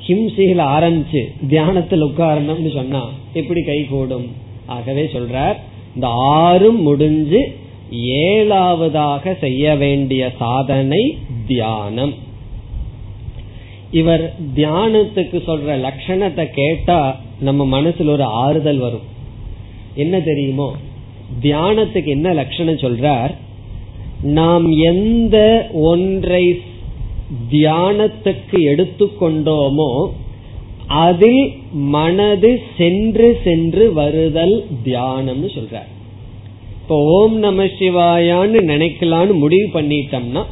ஹிம்சையில 0.08 0.62
ஆரம்பிச்சு 0.78 1.22
தியானத்தில் 1.48 2.04
உட்காரணும்னு 2.04 2.74
சொன்னா 2.74 3.10
எப்படி 3.34 3.62
கை 3.62 3.84
கூடும்? 3.84 4.28
ஆகவே 4.66 5.10
சொல்றார் 5.14 5.56
இந்த 5.94 6.08
ஆறும் 6.08 6.82
முடிஞ்சு 6.82 7.58
ஏழாவதாக 7.92 9.38
செய்ய 9.40 9.76
வேண்டிய 9.76 10.32
சாதனை 10.38 11.18
தியானம். 11.48 12.14
இவர் 13.92 14.34
தியானத்துக்கு 14.56 15.38
சொல்ற 15.48 15.88
லட்சணத்தை 15.88 16.46
கேட்டா 16.46 17.20
நம்ம 17.40 17.82
மனசுல 17.82 18.10
ஒரு 18.10 18.24
ஆறுதல் 18.24 18.78
வரும். 18.78 19.08
என்ன 19.96 20.20
தெரியுமோ? 20.20 20.76
தியானத்துக்கு 21.42 22.06
என்ன 22.06 22.34
லட்சணம் 22.34 22.76
சொல்றார்? 22.76 23.36
நாம் 24.22 24.72
எந்த 24.72 25.68
ஒன்றை 25.74 26.62
தியானத்துக்கு 27.52 28.52
எடுத்துக்கொண்டோமோ 28.52 30.12
அதில் 31.06 31.44
மனது 31.72 32.52
சென்று 32.78 33.28
சென்று 33.44 33.94
வருதல் 33.94 34.56
தியானம்னு 34.86 35.50
சொல்றார். 35.58 35.90
இப்போ 36.82 36.96
ஓம் 37.18 37.36
நம 37.38 37.64
சிவாயான்னு 37.64 38.60
நினைக்கலான்னு 38.72 39.34
முடிவு 39.34 39.68
பண்ணிட்டோம்னா 39.74 40.44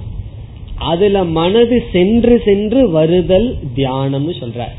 அதுல 0.92 1.24
மனது 1.24 1.78
சென்று 1.92 2.42
சென்று 2.46 2.82
வருதல் 2.90 3.50
தியானம்னு 3.76 4.34
சொல்றார். 4.42 4.76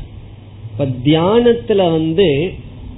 இப்ப 0.69 0.87
தியானத்துல 1.05 1.91
வந்து 1.91 2.27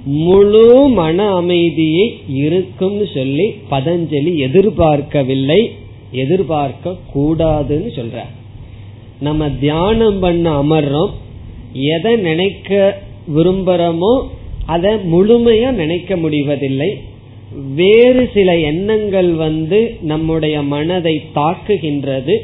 முழு 0.04 0.88
மன 0.88 1.26
அமைதியை 1.34 2.06
இருக்கும்னு 2.26 3.06
சொல்லி 3.14 3.46
பதஞ்சலி 3.70 4.32
எதிர்பார்க்கவில்லை 4.46 5.60
எதிர்பார்க்க 6.22 6.96
கூடாதுன்னு 7.14 7.90
சொல்ற 7.98 8.18
நம்ம 9.20 9.48
தியானம் 9.60 10.18
பண்ண 10.18 10.46
அமர்றோம் 10.62 11.14
எதை 11.74 12.16
நினைக்க 12.16 13.00
விரும்புறோமோ 13.36 14.14
அதை 14.66 14.92
முழுமையா 15.12 15.70
நினைக்க 15.70 16.16
முடிவதில்லை. 16.16 16.90
வேறு 17.74 18.30
சில 18.34 18.58
எண்ணங்கள் 18.58 19.30
வந்து 19.34 19.96
நம்முடைய 20.00 20.62
மனதை 20.62 21.22
தாக்குகின்றது. 21.34 22.36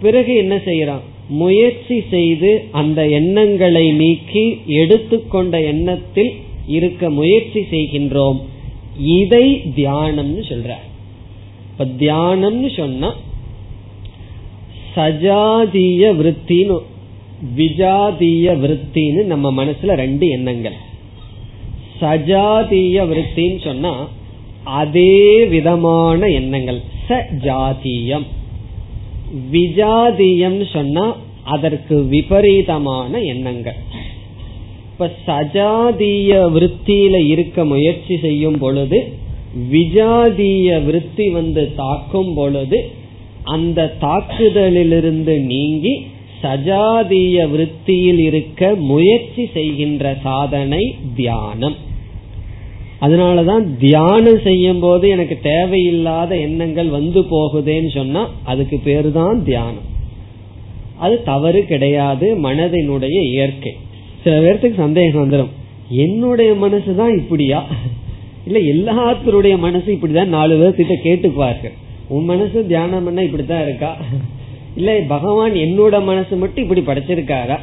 பிறகு 0.00 0.34
என்ன 0.34 0.54
செய்யறான் 0.56 1.04
முயற்சி 1.28 2.02
செய்து 2.10 2.50
அந்த 2.70 3.08
எண்ணங்களை 3.08 3.92
நீக்கி 3.92 4.44
எடுத்துக்கொண்ட 4.66 5.60
எண்ணத்தில் 5.60 6.32
இருக்க 6.66 7.10
முயற்சி 7.10 7.60
செய்கின்றோம். 7.70 8.40
இதை 8.96 9.62
தியானம்னு 9.76 10.42
சொல்ற 10.50 10.72
இப்ப 11.70 11.84
தியானம்னு 11.98 12.76
சொன்னா 12.76 13.14
சஜாதிய 14.96 16.02
விற்த்தின்னு 16.20 16.76
விஜாதிய 17.56 18.46
விருத்தின்னு 18.58 19.24
நம்ம 19.24 19.64
மனசுல 19.64 19.94
ரெண்டு 19.94 20.28
எண்ணங்கள். 20.28 20.72
சஜாதிய 22.00 23.06
விருத்தின்னு 23.10 23.64
சொன்னா 23.64 24.08
அதே 24.64 25.44
விதமான 25.44 26.28
எண்ணங்கள். 26.28 26.80
சஜாதியம். 27.08 28.26
விஜாதியம் 29.52 30.72
சொன்னா 30.72 31.16
அதற்கு 31.44 32.04
விபரீதமான 32.04 33.20
எண்ணங்கள். 33.20 33.74
இப்ப 34.92 35.10
சஜாதிய 35.26 36.30
விருத்தியில 36.52 37.14
இருக்க 37.28 37.64
முயற்சி 37.64 38.18
செய்யும் 38.18 38.58
பொழுது 38.58 39.12
விஜாதிய 39.72 40.84
விருத்தி 40.84 41.30
வந்து 41.30 41.74
தாக்கும் 41.74 42.34
பொழுது 42.34 42.90
அந்த 43.44 43.96
தாக்குதலிலிருந்து 44.00 45.40
நீங்கி 45.40 46.06
சஜாதிய 46.44 47.48
விற்த்தியில் 47.50 48.18
இருக்க 48.18 48.74
முயற்சி 48.90 49.44
செய்கின்ற 49.52 50.14
சாதனை 50.22 50.82
தியானம். 51.16 51.76
அதனாலதான் 53.00 53.64
தியானம் 53.78 54.40
செய்யும் 54.40 54.80
போது 54.80 55.08
எனக்கு 55.08 55.36
தேவையில்லாத 55.42 56.36
எண்ணங்கள் 56.36 56.88
வந்து 56.88 57.20
போகுதேன்னு 57.32 57.90
சொன்னா 57.94 58.22
அதுக்கு 58.44 58.76
பேரு 58.84 59.12
தான் 59.12 59.42
தியானம். 59.44 59.88
அது 60.98 61.14
தவறு 61.22 61.60
கிடையாது 61.64 62.26
மனதினுடைய 62.42 63.16
இயற்கை. 63.32 63.72
சில 64.24 64.34
பேர்த்துக்கு 64.44 64.74
சந்தேகம் 64.76 65.22
வந்துடும் 65.22 65.52
என்னுடைய 66.04 66.52
மனசுதான் 66.62 67.14
இப்படியா? 67.18 67.60
இல்ல 68.46 68.58
எல்லாத்தருடைய 68.74 69.54
மனசு 69.58 69.88
இப்படிதான் 69.92 70.34
நாலு 70.36 70.54
பேர்த்திட்ட 70.60 70.94
கேட்டுப்பார்கள் 71.04 71.74
உன் 72.08 72.24
மனசு 72.24 72.66
தியானம் 72.66 73.04
பண்ண 73.04 73.22
இப்படித்தான் 73.22 73.62
இருக்கா? 73.62 73.92
இல்ல 74.76 75.00
பகவான் 75.08 75.52
என்னோட 75.52 76.02
மனசு 76.02 76.36
மட்டும் 76.36 76.70
இப்படி 76.70 77.00
படைச்சிருக்காரா? 77.00 77.58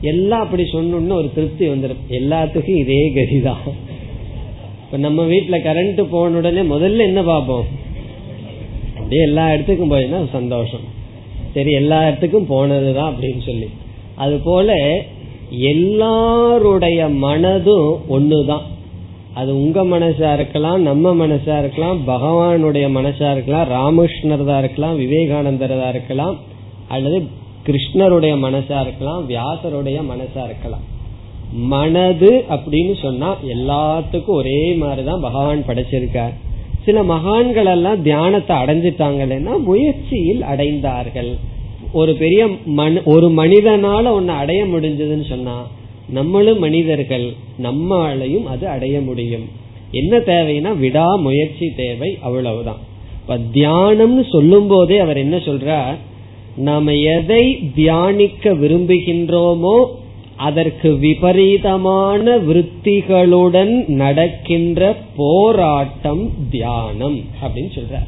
எல்லாம் 0.00 0.42
அப்படி 0.42 0.62
சொன்னோம்னு 0.62 1.12
ஒரு 1.12 1.30
திருப்தி 1.34 1.68
வந்துடும் 1.68 1.96
எல்லாத்துக்கும் 2.10 2.76
இதே 2.76 3.12
கதிதான். 3.14 3.70
இப்ப 4.84 4.96
நம்ம 4.96 5.24
வீட்டுல 5.24 5.56
கரண்ட் 5.64 6.02
போன 6.02 6.36
உடனே 6.36 6.60
முதல்ல 6.60 6.98
என்ன 6.98 7.22
பார்ப்போம்? 7.22 7.64
அப்படியே 8.94 9.22
எல்லா 9.22 9.52
இடத்துக்கும் 9.52 9.90
போயிருந்தா 9.90 10.30
சந்தோஷம். 10.32 10.84
சரி 11.54 11.70
எல்லா 11.70 12.06
இடத்துக்கும் 12.06 12.50
போனதுதான் 12.50 13.14
அப்படின்னு 13.14 13.42
சொல்லி. 13.46 13.68
அது 14.14 14.38
போல 14.44 15.02
எல்லாருடைய 15.50 17.08
மனதும் 17.08 18.00
ஒண்ணுதான். 18.10 18.62
அது 19.34 19.54
உங்க 19.54 19.82
மனசா 19.82 20.34
இருக்கலாம் 20.34 20.82
நம்ம 20.82 21.26
மனசா 21.26 21.58
இருக்கலாம் 21.58 22.08
பகவானுடைய 22.08 22.86
மனசா 22.98 23.30
இருக்கலாம் 23.30 23.68
ராமகிருஷ்ணரதா 23.70 24.58
இருக்கலாம் 24.58 25.00
விவேகானந்தரதா 25.00 25.88
இருக்கலாம் 25.88 26.36
அல்லது 26.88 27.26
கிருஷ்ணருடைய 27.66 28.34
மனசா 28.46 28.80
இருக்கலாம் 28.80 29.28
வியாசருடைய 29.28 29.98
மனசா 30.10 30.44
இருக்கலாம். 30.44 30.84
மனது 31.52 32.44
அப்படின்னு 32.50 32.94
சொன்னா 33.02 33.34
எல்லாத்துக்கும் 33.54 34.36
ஒரே 34.40 34.74
மாதிரிதான் 34.74 35.20
பகவான் 35.20 35.64
படைச்சிருக்கார். 35.66 36.34
சில 36.84 37.02
மகான்கள் 37.02 37.66
எல்லாம் 37.66 38.02
தியானத்தை 38.02 38.56
அடைஞ்சிட்டாங்கன்னா 38.56 39.62
முயற்சியில் 39.62 40.42
அடைந்தார்கள். 40.42 41.32
ஒரு 41.92 42.14
பெரிய 42.14 42.48
ஒரு 43.04 43.28
மனிதனால 43.28 44.10
ஒன்னு 44.10 44.32
அடைய 44.32 44.64
முடிஞ்சதுன்னு 44.64 45.28
சொன்னா 45.28 45.66
நம்மளும் 46.12 46.58
மனிதர்கள் 46.58 47.26
நம்மாலையும் 47.62 48.46
அது 48.52 48.64
அடைய 48.68 48.96
முடியும். 49.00 49.46
என்ன 50.00 50.18
தேவைன்னா 50.30 50.70
விடா 50.84 51.08
முயற்சி 51.18 51.66
தேவை 51.76 52.10
அவ்வளவுதான். 52.20 52.80
இப்ப 53.20 53.38
தியானம்னு 53.54 54.22
சொல்லும் 54.30 54.66
போதே 54.66 54.98
அவர் 54.98 55.16
என்ன 55.16 55.36
சொல்றார்? 55.36 55.98
நாம 56.56 56.94
எதை 57.16 57.44
தியானிக்க 57.74 58.54
விரும்புகின்றோமோ 58.62 59.76
அதற்கு 60.36 60.88
விபரீதமான 60.98 62.24
விருத்திகளுடன் 62.48 63.74
நடக்கின்ற 64.02 64.80
போராட்டம் 65.16 66.24
தியானம் 66.50 67.18
அப்படின்னு 67.42 67.72
சொல்ற 67.78 68.00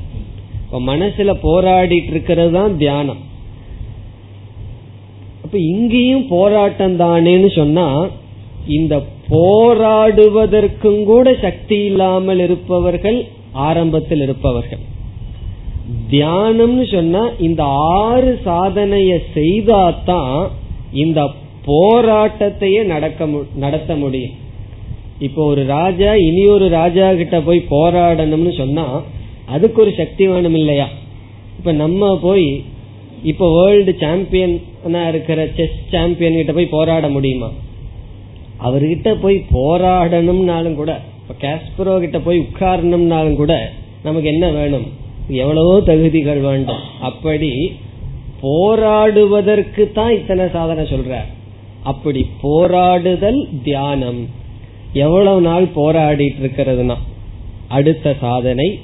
இப்ப 0.65 0.81
மனசுல 0.93 1.33
போராடிட்டு 1.43 2.13
இருக்கிறது 2.15 2.53
தான் 2.53 2.75
தியானம். 2.77 3.21
அப்ப 5.55 5.67
இங்கேயும் 5.75 6.23
போராட்டம் 6.29 6.95
தானேன்னு 7.01 7.49
சொன்னா 7.57 7.85
இந்த 8.77 8.95
போராடுவதற்கும் 9.33 10.99
கூட 11.11 11.27
சக்தி 11.45 11.79
இல்லாமல் 11.91 12.43
இருப்பவர்கள் 12.47 13.19
ஆரம்பத்தில் 13.67 14.23
இருப்பவர்கள். 14.27 14.83
தியானம்னு 16.11 16.87
சொன்னா 16.95 17.23
இந்த 17.49 17.63
ஆறு 18.01 18.33
சாதனைய 18.49 19.21
செய்தாதான் 19.37 20.35
இந்த 21.05 21.29
போராட்டத்தையே 21.71 22.83
நடக்க 22.93 23.31
நடத்த 23.67 23.95
முடியும். 24.03 24.37
இப்போ 25.29 25.43
ஒரு 25.53 25.65
ராஜா 25.77 26.11
இனி 26.29 26.45
ஒரு 26.57 26.69
ராஜா 26.81 27.15
கிட்ட 27.23 27.39
போய் 27.49 27.67
போராடணும்னு 27.77 28.55
சொன்னா 28.63 28.89
அதுக்கு 29.57 29.81
ஒரு 29.87 29.95
சக்தி 30.03 30.27
வேணும் 30.35 30.61
இல்லையா? 30.63 30.89
இப்ப 31.59 31.73
நம்ம 31.87 32.15
போய் 32.29 32.49
இப்ப 33.25 33.47
வேர்ல்டு 33.55 33.93
சாம்பியனா 34.01 35.09
இருக்கிற 35.09 35.49
செஸ் 35.57 35.79
சாம்பியன் 35.91 36.35
கிட்ட 36.35 36.53
போய் 36.53 36.67
போராட 36.67 37.09
முடியுமா? 37.09 37.49
அவர்கிட்ட 38.65 39.15
போய் 39.21 39.45
போராடணும்னாலும் 39.53 40.75
கூட 40.75 41.01
இப்ப 41.21 41.35
கேஸ்பரோ 41.45 41.99
கிட்ட 41.99 42.19
போய் 42.19 42.41
உட்காரணும்னாலும் 42.41 43.37
கூட 43.37 43.73
நமக்கு 44.03 44.29
என்ன 44.29 44.51
வேணும்? 44.51 44.87
எவ்வளவோ 45.29 45.81
தகுதிகள் 45.81 46.41
வேண்டும். 46.41 46.83
அப்படி 47.01 47.51
போராடுவதற்கு 48.41 49.91
தான் 49.93 50.13
இத்தனை 50.13 50.49
சாதனை 50.49 50.85
சொல்ற. 50.85 51.15
அப்படி 51.83 52.27
போராடுதல் 52.43 53.49
தியானம். 53.63 54.29
எவ்வளவு 54.93 55.41
நாள் 55.41 55.65
போராடிட்டு 55.65 56.41
இருக்கிறதுனா? 56.43 56.97
அடுத்த 57.69 58.17
சாதனை 58.21 58.81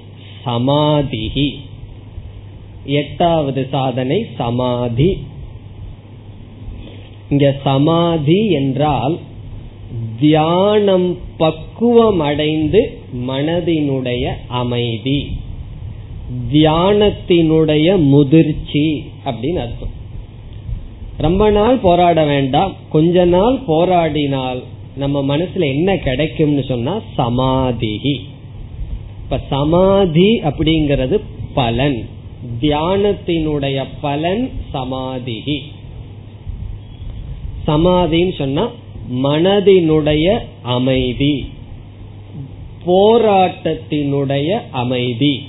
சமாதிகி 0.46 1.48
எட்டாவது 2.84 3.66
சாதனை 3.70 4.26
சமாதி. 4.36 5.18
இங்க 7.28 7.56
சமாதி 7.64 8.46
என்றால் 8.46 9.18
தியானம் 10.20 11.18
பக்குவம் 11.36 12.20
அடைந்து 12.20 12.98
மனதினுடைய 13.28 14.30
அமைதி. 14.48 15.36
தியானத்தினுடைய 16.52 17.98
முதிர்ச்சி 17.98 19.04
அப்படின்னு 19.24 19.56
அர்த்தம். 19.56 19.98
ரொம்ப 21.18 21.50
நாள் 21.50 21.76
போராட 21.76 22.24
வேண்டாம். 22.24 22.74
கொஞ்ச 22.90 23.24
நாள் 23.24 23.58
போராடினால் 23.68 24.62
நம்ம 24.96 25.36
மனசுல 25.36 25.64
என்ன 25.64 25.96
கிடைக்கும்னு 25.96 26.64
சொன்னா 26.64 27.00
சமாதி 27.16 28.00
இப்ப 29.22 29.40
சமாதி 29.48 30.40
அப்படிங்கிறது 30.40 31.20
பலன். 31.54 32.08
தியானத்தினுடைய 32.60 33.84
பலன் 34.00 34.50
சமாதிகி. 34.74 35.58
சமாதின்னு 37.66 38.34
சொன்னா 38.34 38.70
மனதினுடைய 39.22 40.38
அமைதி 40.62 41.48
போராட்டத்தினுடைய 42.86 44.60
அமைதி. 44.70 45.42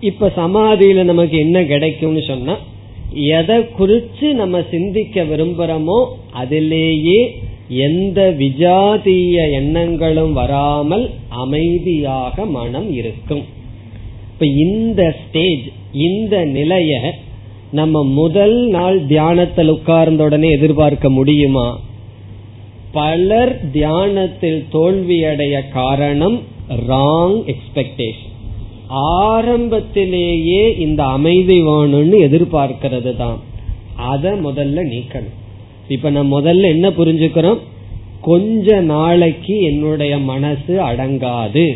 இப்ப 0.00 0.32
சமாதியில 0.36 1.02
நமக்கு 1.02 1.38
என்ன 1.38 1.64
கிடைக்கும்னு 1.64 2.22
சொன்னா 2.22 2.56
எதை 3.12 3.56
குறிச்சு 3.78 4.32
நம்ம 4.32 4.62
சிந்திக்க 4.70 5.22
விரும்புறோமோ 5.22 6.06
அதிலேயே 6.32 7.42
எந்த 7.68 8.34
விஜாதிய 8.38 9.52
எண்ணங்களும் 9.52 10.32
வராமல் 10.32 11.10
அமைதியாக 11.28 12.46
மனம் 12.46 12.92
இருக்கும். 12.92 13.44
இப்ப 14.34 14.46
இந்த 14.46 15.16
ஸ்டேஜ் 15.28 15.68
இந்த 15.92 16.44
நிலைய 16.44 17.14
நம்ம 17.72 18.04
முதல் 18.04 18.66
நாள் 18.66 19.06
தியானத்தில் 19.06 19.68
உட்கார்ந்த 19.68 20.24
உடனே 20.24 20.50
எதிர்பார்க்க 20.50 21.10
முடியுமா? 21.10 21.80
பலர் 22.92 23.70
தியானத்தில் 23.70 24.64
தோல்வியடைய 24.72 25.68
காரணம் 25.68 26.40
ராங் 26.88 27.54
எக்ஸ்பெக்டேஷன் 27.54 28.32
ஆரம்பத்திலேயே 28.88 30.76
இந்த 30.76 31.04
அமைதி 31.04 31.62
வேணும்னு 31.62 32.16
எதிர்பார்க்கிறது 32.28 33.16
தான். 33.16 33.40
அதை 33.96 34.30
முதல்ல 34.30 34.80
நீக்கணும். 34.94 35.34
இப்ப 35.88 36.10
நம்ம 36.10 36.40
முதல்ல 36.40 36.62
என்ன 36.62 36.90
புரிஞ்சுக்கிறோம்? 36.90 37.58
கொஞ்ச 38.20 38.80
நாளைக்கு 38.80 39.60
என்னுடைய 39.62 40.18
மனசு 40.18 40.82
அடங்காது. 40.82 41.72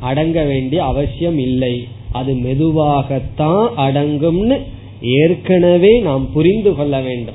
அடங்க 0.00 0.44
வேண்டிய 0.44 0.84
அவசியம் 0.84 1.38
இல்லை. 1.38 1.88
அது 2.12 2.34
மெதுவாகத்தான் 2.34 3.68
அடங்கும்னு 3.76 4.58
ஏற்கனவே 5.00 6.00
நாம் 6.00 6.32
புரிந்து 6.32 6.74
கொள்ள 6.74 7.00
வேண்டும். 7.00 7.34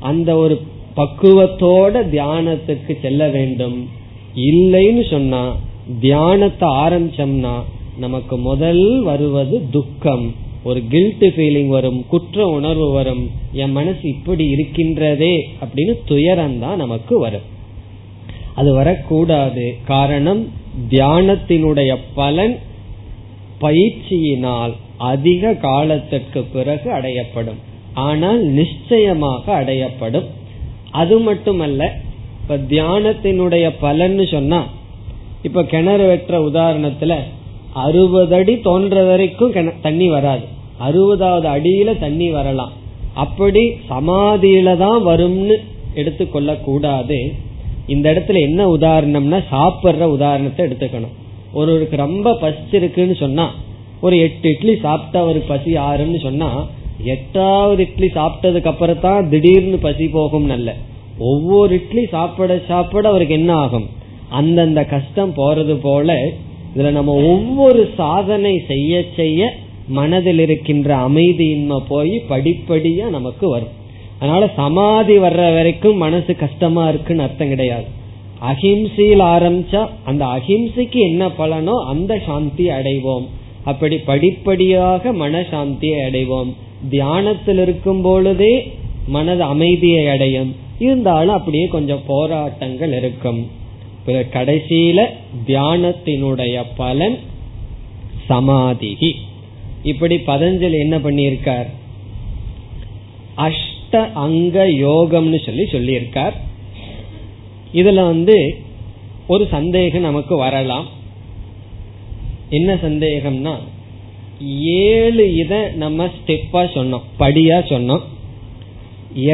அந்த 0.00 0.36
ஒரு 0.36 0.60
பக்குவத்தோட 0.96 2.08
தியானத்துக்கு 2.10 3.00
செல்ல 3.02 3.28
வேண்டும். 3.28 3.88
இல்லைன்னு 4.36 5.10
சொன்னா 5.10 5.56
தியானத்தை 6.00 6.68
ஆரம்பிச்சோம்னா 6.68 7.62
நமக்கு 7.98 8.38
முதல் 8.38 9.02
வருவது 9.02 9.62
துக்கம். 9.70 10.34
ஒரு 10.64 10.82
கில்ட் 10.88 11.24
ஃபீலிங் 11.24 11.68
வரும் 11.68 12.04
குற்ற 12.08 12.46
உணர்வு 12.46 12.90
வரும். 12.90 13.30
என் 13.52 13.72
மனசு 13.72 14.08
இப்படி 14.08 14.52
இருக்கின்றதே 14.52 15.40
அப்படின்னு 15.64 15.94
துயரம் 16.04 16.58
தான் 16.58 16.76
நமக்கு 16.76 17.18
வரும். 17.18 17.50
அது 18.54 18.74
வரக்கூடாது. 18.74 19.76
காரணம் 19.84 20.48
தியானத்தினுடைய 20.90 21.96
பலன் 22.14 22.54
பயிற்சியினால் 23.60 24.72
அதிக 24.96 25.52
காலத்துக்கு 25.54 26.40
பிறகு 26.42 26.88
அடையப்படும். 26.90 27.60
ஆனால் 27.94 28.40
நிச்சயமாக 28.58 29.44
அடையப்படும். 29.60 30.28
அது 30.90 31.18
மட்டுமல்ல 31.18 31.82
இப்ப 32.40 32.56
தியானத்தினுடைய 32.56 33.66
பலன்னு 33.82 34.24
சொன்னா 34.30 34.60
இப்ப 35.42 35.64
கிணறு 35.64 36.06
வெற்ற 36.06 36.38
உதாரணத்துல 36.38 37.12
அறுபது 37.72 38.34
அடி 38.34 38.54
தோன்ற 38.60 39.02
வரைக்கும் 39.02 39.54
தண்ணி 39.82 40.08
வராது. 40.08 40.44
அறுபதாவது 40.80 41.46
அடியில 41.56 41.98
தண்ணி 41.98 42.30
வரலாம். 42.30 42.72
அப்படி 43.14 43.62
சமாதியில 43.90 44.76
தான் 44.76 45.00
வரும்னு 45.06 45.56
எடுத்துக்கொள்ள 45.94 46.50
கூடாது 46.56 47.18
இந்த 47.94 48.06
இடத்துல 48.12 48.40
என்ன 48.48 48.60
உதாரணம்னா 48.76 49.38
சாப்பிடுற 49.54 50.06
உதாரணத்தை 50.16 50.62
எடுத்துக்கணும். 50.66 51.16
ஒருவருக்கு 51.58 51.96
ரொம்ப 52.06 52.28
பசிச்சிருக்குன்னு 52.42 53.16
சொன்னா 53.24 53.46
ஒரு 54.00 54.16
எட்டு 54.26 54.48
இட்லி 54.50 54.74
சாப்பிட்டா 54.86 55.20
ஒரு 55.30 55.40
பசி 55.50 55.72
ஆறுன்னு 55.88 56.20
சொன்னா 56.26 56.48
எட்டாவது 57.14 57.82
இட்லி 57.86 58.08
சாப்பிட்டதுக்கு 58.18 58.70
அப்புறம் 58.72 59.02
தான் 59.04 59.28
திடீர்னு 59.28 59.78
பசி 59.86 60.06
போகும் 60.16 60.46
நல்ல. 60.52 60.68
ஒவ்வொரு 61.30 61.72
இட்லி 61.74 62.04
சாப்பிட 62.14 62.54
சாப்பிட 62.68 63.04
அவருக்கு 63.08 63.34
என்ன 63.34 63.52
ஆகும்? 63.54 63.86
அந்தந்த 64.30 64.80
கஷ்டம் 64.92 65.32
போறது 65.36 65.74
போல 65.82 66.16
இதுல 66.74 66.90
நம்ம 66.98 67.14
ஒவ்வொரு 67.32 67.82
சாதனை 67.96 68.54
செய்ய 68.70 69.02
செய்ய 69.16 69.50
மனதில் 69.98 70.38
இருக்கின்ற 70.38 70.90
அமைதியின்மை 71.08 71.78
போய் 71.88 72.14
படிப்படியா 72.30 73.06
நமக்கு 73.08 73.46
வரும். 73.48 73.74
அதனால 74.22 74.50
சமாதி 74.56 75.14
வர்ற 75.18 75.42
வரைக்கும் 75.54 75.96
மனசு 75.96 76.36
கஷ்டமா 76.36 76.88
இருக்குன்னு 76.88 77.22
அர்த்தம் 77.22 77.48
கிடையாது. 77.48 77.86
அஹிம்சையில் 78.50 79.22
ஆரம்பிச்சா 79.34 79.88
அந்த 80.04 80.24
அஹிம்சைக்கு 80.24 81.00
என்ன 81.08 81.30
பலனோ 81.38 81.74
அந்த 81.86 82.20
சாந்தி 82.26 82.68
அடைவோம். 82.68 83.26
அப்படி 83.64 83.96
படிப்படியாக 83.98 85.12
மனசாந்தியை 85.12 85.98
அடைவோம். 86.08 86.52
தியானத்தில் 86.90 87.60
இருக்கும் 87.64 88.02
பொழுதே 88.02 88.52
மனது 89.06 89.42
அமைதியை 89.42 90.08
அடையும். 90.08 90.54
இருந்தாலும் 90.78 91.34
அப்படியே 91.34 91.66
கொஞ்சம் 91.66 92.06
போராட்டங்கள் 92.06 92.94
இருக்கும். 93.00 93.40
கடைசியில 94.06 95.06
தியானத்தினுடைய 95.46 96.62
பலன் 96.76 97.18
சமாதிகி. 98.28 99.12
இப்படி 99.82 100.16
பதஞ்சலி 100.26 100.78
என்ன 100.84 100.96
பண்ணியிருக்கார்? 100.98 101.70
அஷ் 103.34 103.70
அஷ்ட 103.92 104.10
அங்க 104.24 104.58
யோகம்னு 104.82 105.38
சொல்லி 105.46 105.64
சொல்லியிருக்கார். 105.72 106.36
இதுல 107.80 108.02
வந்து 108.10 108.36
ஒரு 109.26 109.44
சந்தேகம் 109.50 110.06
நமக்கு 110.08 110.34
வரலாம். 110.36 110.86
என்ன 112.58 112.74
சந்தேகம்னா 112.84 113.52
ஏழு 114.84 115.24
இத 115.34 115.52
நம்ம 115.82 116.06
ஸ்டெப்பா 116.14 116.62
சொன்னோம் 116.76 117.04
படியா 117.18 117.58
சொன்னோம். 117.72 118.04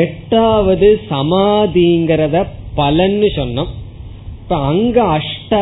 எட்டாவது 0.00 0.88
சமாதிங்கிறத 1.10 2.42
பலன்னு 2.80 3.30
சொன்னோம். 3.40 3.70
இப்ப 4.40 4.58
அங்க 4.70 4.98
அஷ்ட 5.18 5.60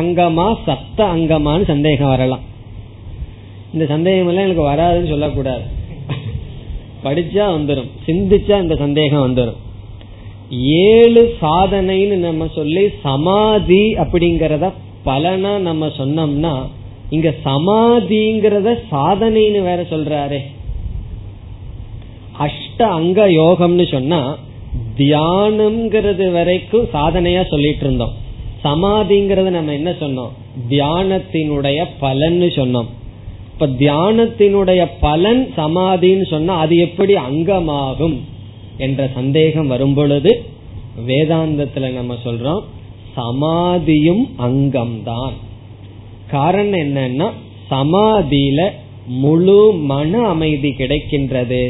அங்கமா 0.00 0.48
சப்த 0.64 0.98
அங்கமான்னு 1.14 1.70
சந்தேகம் 1.74 2.12
வரலாம். 2.14 2.44
இந்த 3.72 3.86
சந்தேகம் 3.94 4.32
எல்லாம் 4.32 4.48
எனக்கு 4.48 4.66
வராதுன்னு 4.72 5.12
சொல்லக்கூடாது. 5.14 5.64
படிச்சா 7.04 7.44
வந்துடும் 7.56 7.90
சிந்திச்சா 8.06 8.56
இந்த 8.62 8.74
சந்தேகம் 8.74 9.26
வந்துடும் 9.26 9.60
ஏழு 10.88 11.22
சாதனைன்னு 11.40 12.16
நம்ம 12.16 12.46
சொல்லி 12.54 12.84
சமாதி 13.02 13.82
அப்படிங்கறத 14.04 14.72
பலனா 15.04 15.52
நம்ம 15.58 15.86
சொன்னோம்னா 15.98 16.54
இங்க 17.10 17.34
சமாதிங்கிறத 17.44 18.68
சாதனைன்னு 18.90 19.60
வேற 19.62 19.80
சொல்றாரே. 19.90 20.40
அஷ்ட 22.44 22.78
அங்க 22.98 23.28
யோகம்னு 23.30 23.86
சொன்னா 23.90 24.20
தியானம்ங்கிறது 24.98 26.26
வரைக்கும் 26.32 26.86
சாதனையா 26.92 27.42
சொல்லிட்டு 27.46 27.84
இருந்தோம் 27.86 28.14
சமாதிங்கிறது 28.64 29.50
நம்ம 29.50 29.72
என்ன 29.72 29.90
சொன்னோம்? 29.90 30.32
தியானத்தினுடைய 30.68 31.78
பலன்னு 32.00 32.48
சொன்னோம். 32.58 32.88
இப்ப 33.62 33.74
தியானத்தினுடைய 33.82 34.86
பலன் 35.00 35.52
சமாதின்னு 35.56 36.24
சொன்னா 36.30 36.54
அது 36.58 36.76
எப்படி 36.76 37.14
அங்கமாகும் 37.14 38.16
என்ற 38.76 39.10
சந்தேகம் 39.14 39.66
வரும் 39.66 39.94
பொழுது 39.94 40.32
வேதாந்தத்துல 41.06 41.90
நம்ம 41.92 42.16
சொல்றோம் 42.24 42.64
சமாதியும் 43.16 44.24
அங்கம்தான். 44.38 45.36
காரணம் 46.30 46.80
என்னன்னா 46.80 47.28
சமாதியில 47.70 48.60
முழு 49.06 49.72
மன 49.72 50.24
அமைதி 50.26 50.70
கிடைக்கின்றது. 50.78 51.62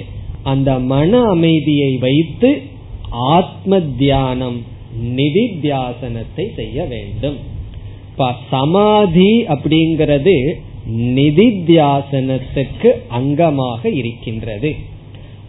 அந்த 0.43 0.78
மன 0.78 1.22
அமைதியை 1.22 1.93
வைத்து 1.97 2.62
ஆத்ம 3.11 3.80
தியானம் 3.80 4.59
நிதி 5.12 5.47
தியாசனத்தை 5.62 6.45
செய்ய 6.57 6.84
வேண்டும். 6.84 7.38
சமாதி 8.51 9.32
அப்படிங்கிறது 9.45 10.36
நிதித்தியாசனத்துக்கு 10.89 12.93
அங்கமாக 13.11 13.85
இருக்கின்றது. 13.85 14.74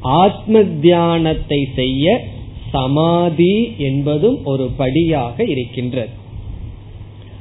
ஆத்ம 0.01 0.61
தியானத்தை 0.61 1.69
செய்ய 1.75 2.25
சமாதி 2.71 3.73
என்பதும் 3.77 4.43
ஒரு 4.43 4.69
படியாக 4.77 5.43
இருக்கின்றது. 5.43 6.09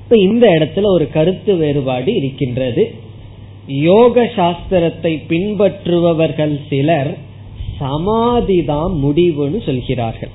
இப்ப 0.02 0.16
இந்த 0.16 0.48
இடத்துல 0.48 0.82
ஒரு 0.82 1.10
கருத்து 1.10 1.56
வேறுபாடு 1.56 2.14
இருக்கின்றது. 2.14 2.94
யோக 3.66 4.30
சாஸ்திரத்தை 4.36 5.20
பின்பற்றுபவர்கள் 5.28 6.60
சிலர் 6.68 7.16
சமாதி 7.78 8.64
தான் 8.64 9.04
முடிவுன்னு 9.04 9.62
சொல்கிறார்கள். 9.62 10.30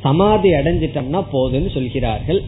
சமாதி 0.00 0.50
அடைஞ்சிட்டோம்னா 0.50 1.24
போதுன்னு 1.32 1.70
சொல்கிறார்கள். 1.70 2.42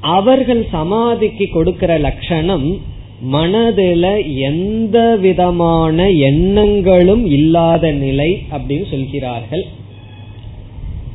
அவர்கள் 0.00 0.66
சமாதிக்கு 0.72 1.50
கொடுக்கிற 1.50 1.98
லட்சணம் 1.98 2.93
மனதில 3.32 4.04
எந்த 4.36 5.16
விதமான 5.16 6.10
எண்ணங்களும் 6.10 7.26
இல்லாத 7.26 7.92
நிலை 7.92 8.42
அப்படின்னு 8.50 8.90
சொல்கிறார்கள். 8.90 9.64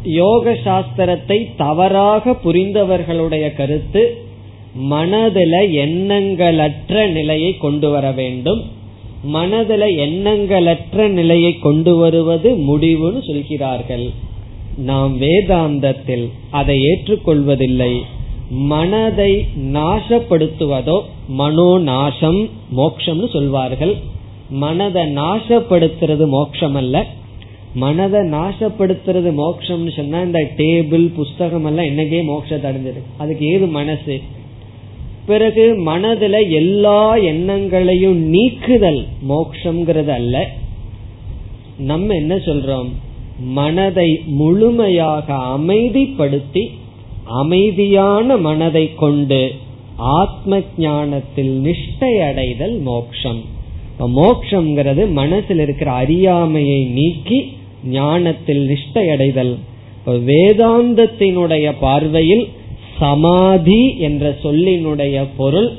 யோக 0.04 0.58
சாஸ்திரத்தை 0.66 1.46
தவறாக 1.58 2.36
புரிந்தவர்களுடைய 2.44 3.56
கருத்து 3.56 4.18
மனதில 4.92 5.54
எண்ணங்களற்ற 5.84 7.12
நிலையை 7.12 7.58
கொண்டு 7.58 7.90
வர 7.90 8.12
வேண்டும். 8.12 8.62
மனதில 9.34 9.84
எண்ணங்களற்ற 10.06 11.08
நிலையை 11.08 11.60
கொண்டு 11.60 11.96
வருவது 11.96 12.56
முடிவுன்னு 12.56 13.22
சொல்கிறார்கள். 13.28 14.10
நாம் 14.78 15.22
வேதாந்தத்தில் 15.22 16.30
அதை 16.50 16.80
ஏற்றுக்கொள்வதில்லை. 16.84 17.94
மனதை 18.50 19.46
நாசப்படுத்துவதோ 19.56 21.02
மனோ 21.28 21.80
நாசம் 21.80 22.50
மோக்ஷம்னு 22.78 23.30
சொல்வார்கள். 23.30 23.96
மனதை 24.50 25.04
நாசப்படுத்துறது 25.04 26.28
மோக்ஷம் 26.28 26.76
அல்ல 26.76 27.06
மனதை 27.76 28.20
நாசப்படுத்துறது 28.20 29.32
மோக்ஷம்னு 29.38 29.96
சொன்னா 29.96 30.22
இந்த 30.22 30.40
டேபிள் 30.58 31.14
புஸ்தகம் 31.14 31.66
எல்லாம் 31.66 31.86
என்னைக்கே 31.86 32.22
மோட்சத்தை 32.24 32.68
அடைஞ்சது 32.70 33.02
அதுக்கு 33.18 33.46
ஏது 33.46 33.66
மனசு? 33.66 34.22
பிறகு 35.26 35.84
மனதுல 35.86 36.50
எல்லா 36.50 37.16
எண்ணங்களையும் 37.16 38.18
நீக்குதல் 38.18 39.06
மோக்ஷங்கிறது 39.30 40.08
அல்ல. 40.08 40.48
நம்ம 41.78 42.14
என்ன 42.14 42.36
சொல்றோம்? 42.36 42.88
மனதை 43.40 44.22
முழுமையாக 44.26 45.34
அமைதிப்படுத்தி 45.34 46.70
அமைதியான 47.30 48.38
மனதை 48.38 48.96
கொண்டு 48.96 49.52
ஆத்ம 49.98 50.62
ஞானத்தில் 50.78 51.62
நிஷ்டை 51.66 52.20
அடைதல் 52.28 52.78
மோக்ஷம். 52.80 53.42
மோக்ஷங்கிறது 54.00 55.12
மனசில் 55.12 55.60
இருக்கிற 55.60 55.92
அறியாமையை 55.92 56.84
நீக்கி 56.84 57.58
ஞானத்தில் 57.84 58.64
நிஷ்டை 58.70 59.12
அடைதல். 59.12 59.58
வேதாந்தத்தினுடைய 60.08 61.74
பார்வையில் 61.80 62.48
சமாதி 63.00 63.98
என்ற 63.98 64.38
சொல்லினுடைய 64.44 65.26
பொருள் 65.38 65.70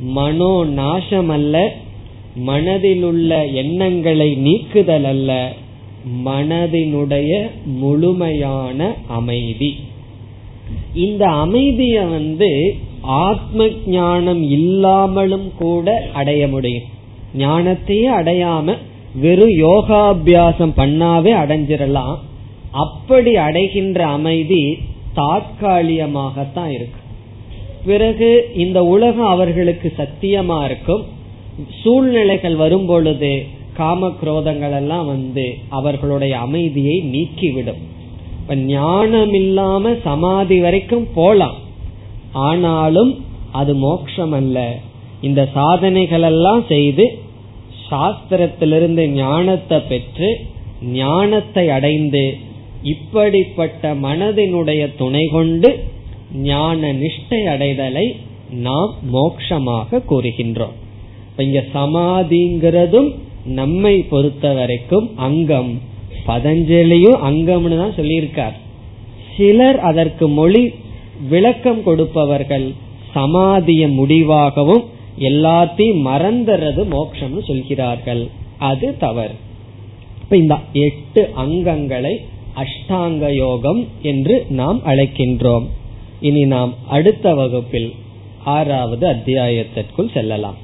மனோ 0.00 0.64
நாசம் 0.64 1.28
அல்ல 1.28 1.72
மனதிலுள்ள 2.46 3.52
எண்ணங்களை 3.52 4.34
நீக்குதல் 4.34 5.04
அல்ல 5.04 5.52
மனதினுடைய 6.24 7.50
முழுமையான 7.64 8.94
அமைதி. 9.08 9.76
இந்த 10.94 11.26
அமைதிய 11.26 12.10
வந்து 12.10 12.74
ஆத்ம 13.00 13.68
ஞானம் 13.86 14.42
இல்லாமலும் 14.42 15.52
கூட 15.58 16.08
அடைய 16.14 16.48
முடியும். 16.48 16.82
ஞானத்தையே 17.38 18.08
அடையாம 18.20 18.76
வெறும் 19.14 19.50
யோகாபியாசம் 19.50 20.72
பண்ணாவே 20.76 21.32
அடைஞ்சிடலாம். 21.32 22.16
அப்படி 22.70 23.36
அடைகின்ற 23.36 24.06
அமைதி 24.06 24.78
தாற்காலிகமாகத்தான் 25.16 26.68
இருக்கு. 26.68 27.00
பிறகு 27.86 28.50
இந்த 28.56 28.84
உலகம் 28.84 29.26
அவர்களுக்கு 29.26 29.92
சத்தியமா 29.98 30.64
இருக்கும். 30.64 31.04
சூழ்நிலைகள் 31.82 32.56
வரும் 32.56 32.86
பொழுது 32.86 33.44
காம 33.76 34.12
குரோதங்கள் 34.22 34.76
எல்லாம் 34.76 35.06
வந்து 35.06 35.54
அவர்களுடைய 35.68 36.38
அமைதியை 36.38 37.02
நீக்கிவிடும். 37.12 37.82
இப்ப 38.44 38.56
ஞானம் 38.70 39.32
இல்லாம 39.32 39.92
சமாதி 40.04 40.56
வரைக்கும் 40.60 41.06
போலாம். 41.14 41.54
ஆனாலும் 42.32 43.12
அது 43.52 43.72
மோட்சம் 43.74 44.32
அல்ல 44.32 44.56
இந்த 45.20 45.40
சாதனைகள் 45.54 46.22
எல்லாம் 46.22 46.64
செய்து 46.68 47.04
சாஸ்திரத்திலிருந்து 47.90 49.06
ஞானத்தை 49.08 49.78
பெற்று 49.80 50.28
ஞானத்தை 50.82 51.64
அடைந்து 51.68 52.24
இப்படிப்பட்ட 52.82 53.94
மனதினுடைய 53.94 54.82
துணை 54.96 55.24
கொண்டு 55.26 55.70
ஞான 56.50 56.92
நிஷ்டை 56.92 57.40
அடைதலை 57.54 58.06
நாம் 58.66 58.92
மோக்ஷமாக 59.12 60.02
கூறுகின்றோம். 60.10 60.76
இங்க 61.36 61.64
சமாதிங்கிறதும் 61.74 63.10
நம்மை 63.60 63.96
பொறுத்த 64.12 64.52
வரைக்கும் 64.52 65.10
அங்கம். 65.18 65.72
பதஞ்சலியும் 66.26 67.18
அங்கம்னு 67.28 67.76
தான் 67.76 67.96
சொல்லியிருக்கார். 67.96 68.56
சிலர் 69.36 69.78
அதற்கு 69.80 70.28
மொழி 70.28 70.74
விளக்கம் 71.28 71.82
கொடுப்பவர்கள் 71.82 72.72
சமாதிய 73.14 73.82
முடிவாகவும் 73.88 74.84
எல்லாத்தையும் 75.18 76.00
மறந்துறது 76.10 76.82
மோட்சம்னு 76.94 77.42
சொல்கிறார்கள். 77.44 78.22
அது 78.58 78.96
தவறு. 78.98 79.34
இப்ப 80.22 80.36
இந்த 80.36 80.56
எட்டு 80.72 81.30
அங்கங்களை 81.36 82.14
அஷ்டாங்க 82.62 83.34
யோகம் 83.34 83.86
என்று 84.02 84.46
நாம் 84.48 84.80
அழைக்கின்றோம். 84.86 85.66
இனி 86.20 86.42
நாம் 86.44 86.74
அடுத்த 86.88 87.34
வகுப்பில் 87.34 87.90
ஆறாவது 88.44 89.08
அத்தியாயத்திற்குள் 89.08 90.12
செல்லலாம். 90.12 90.63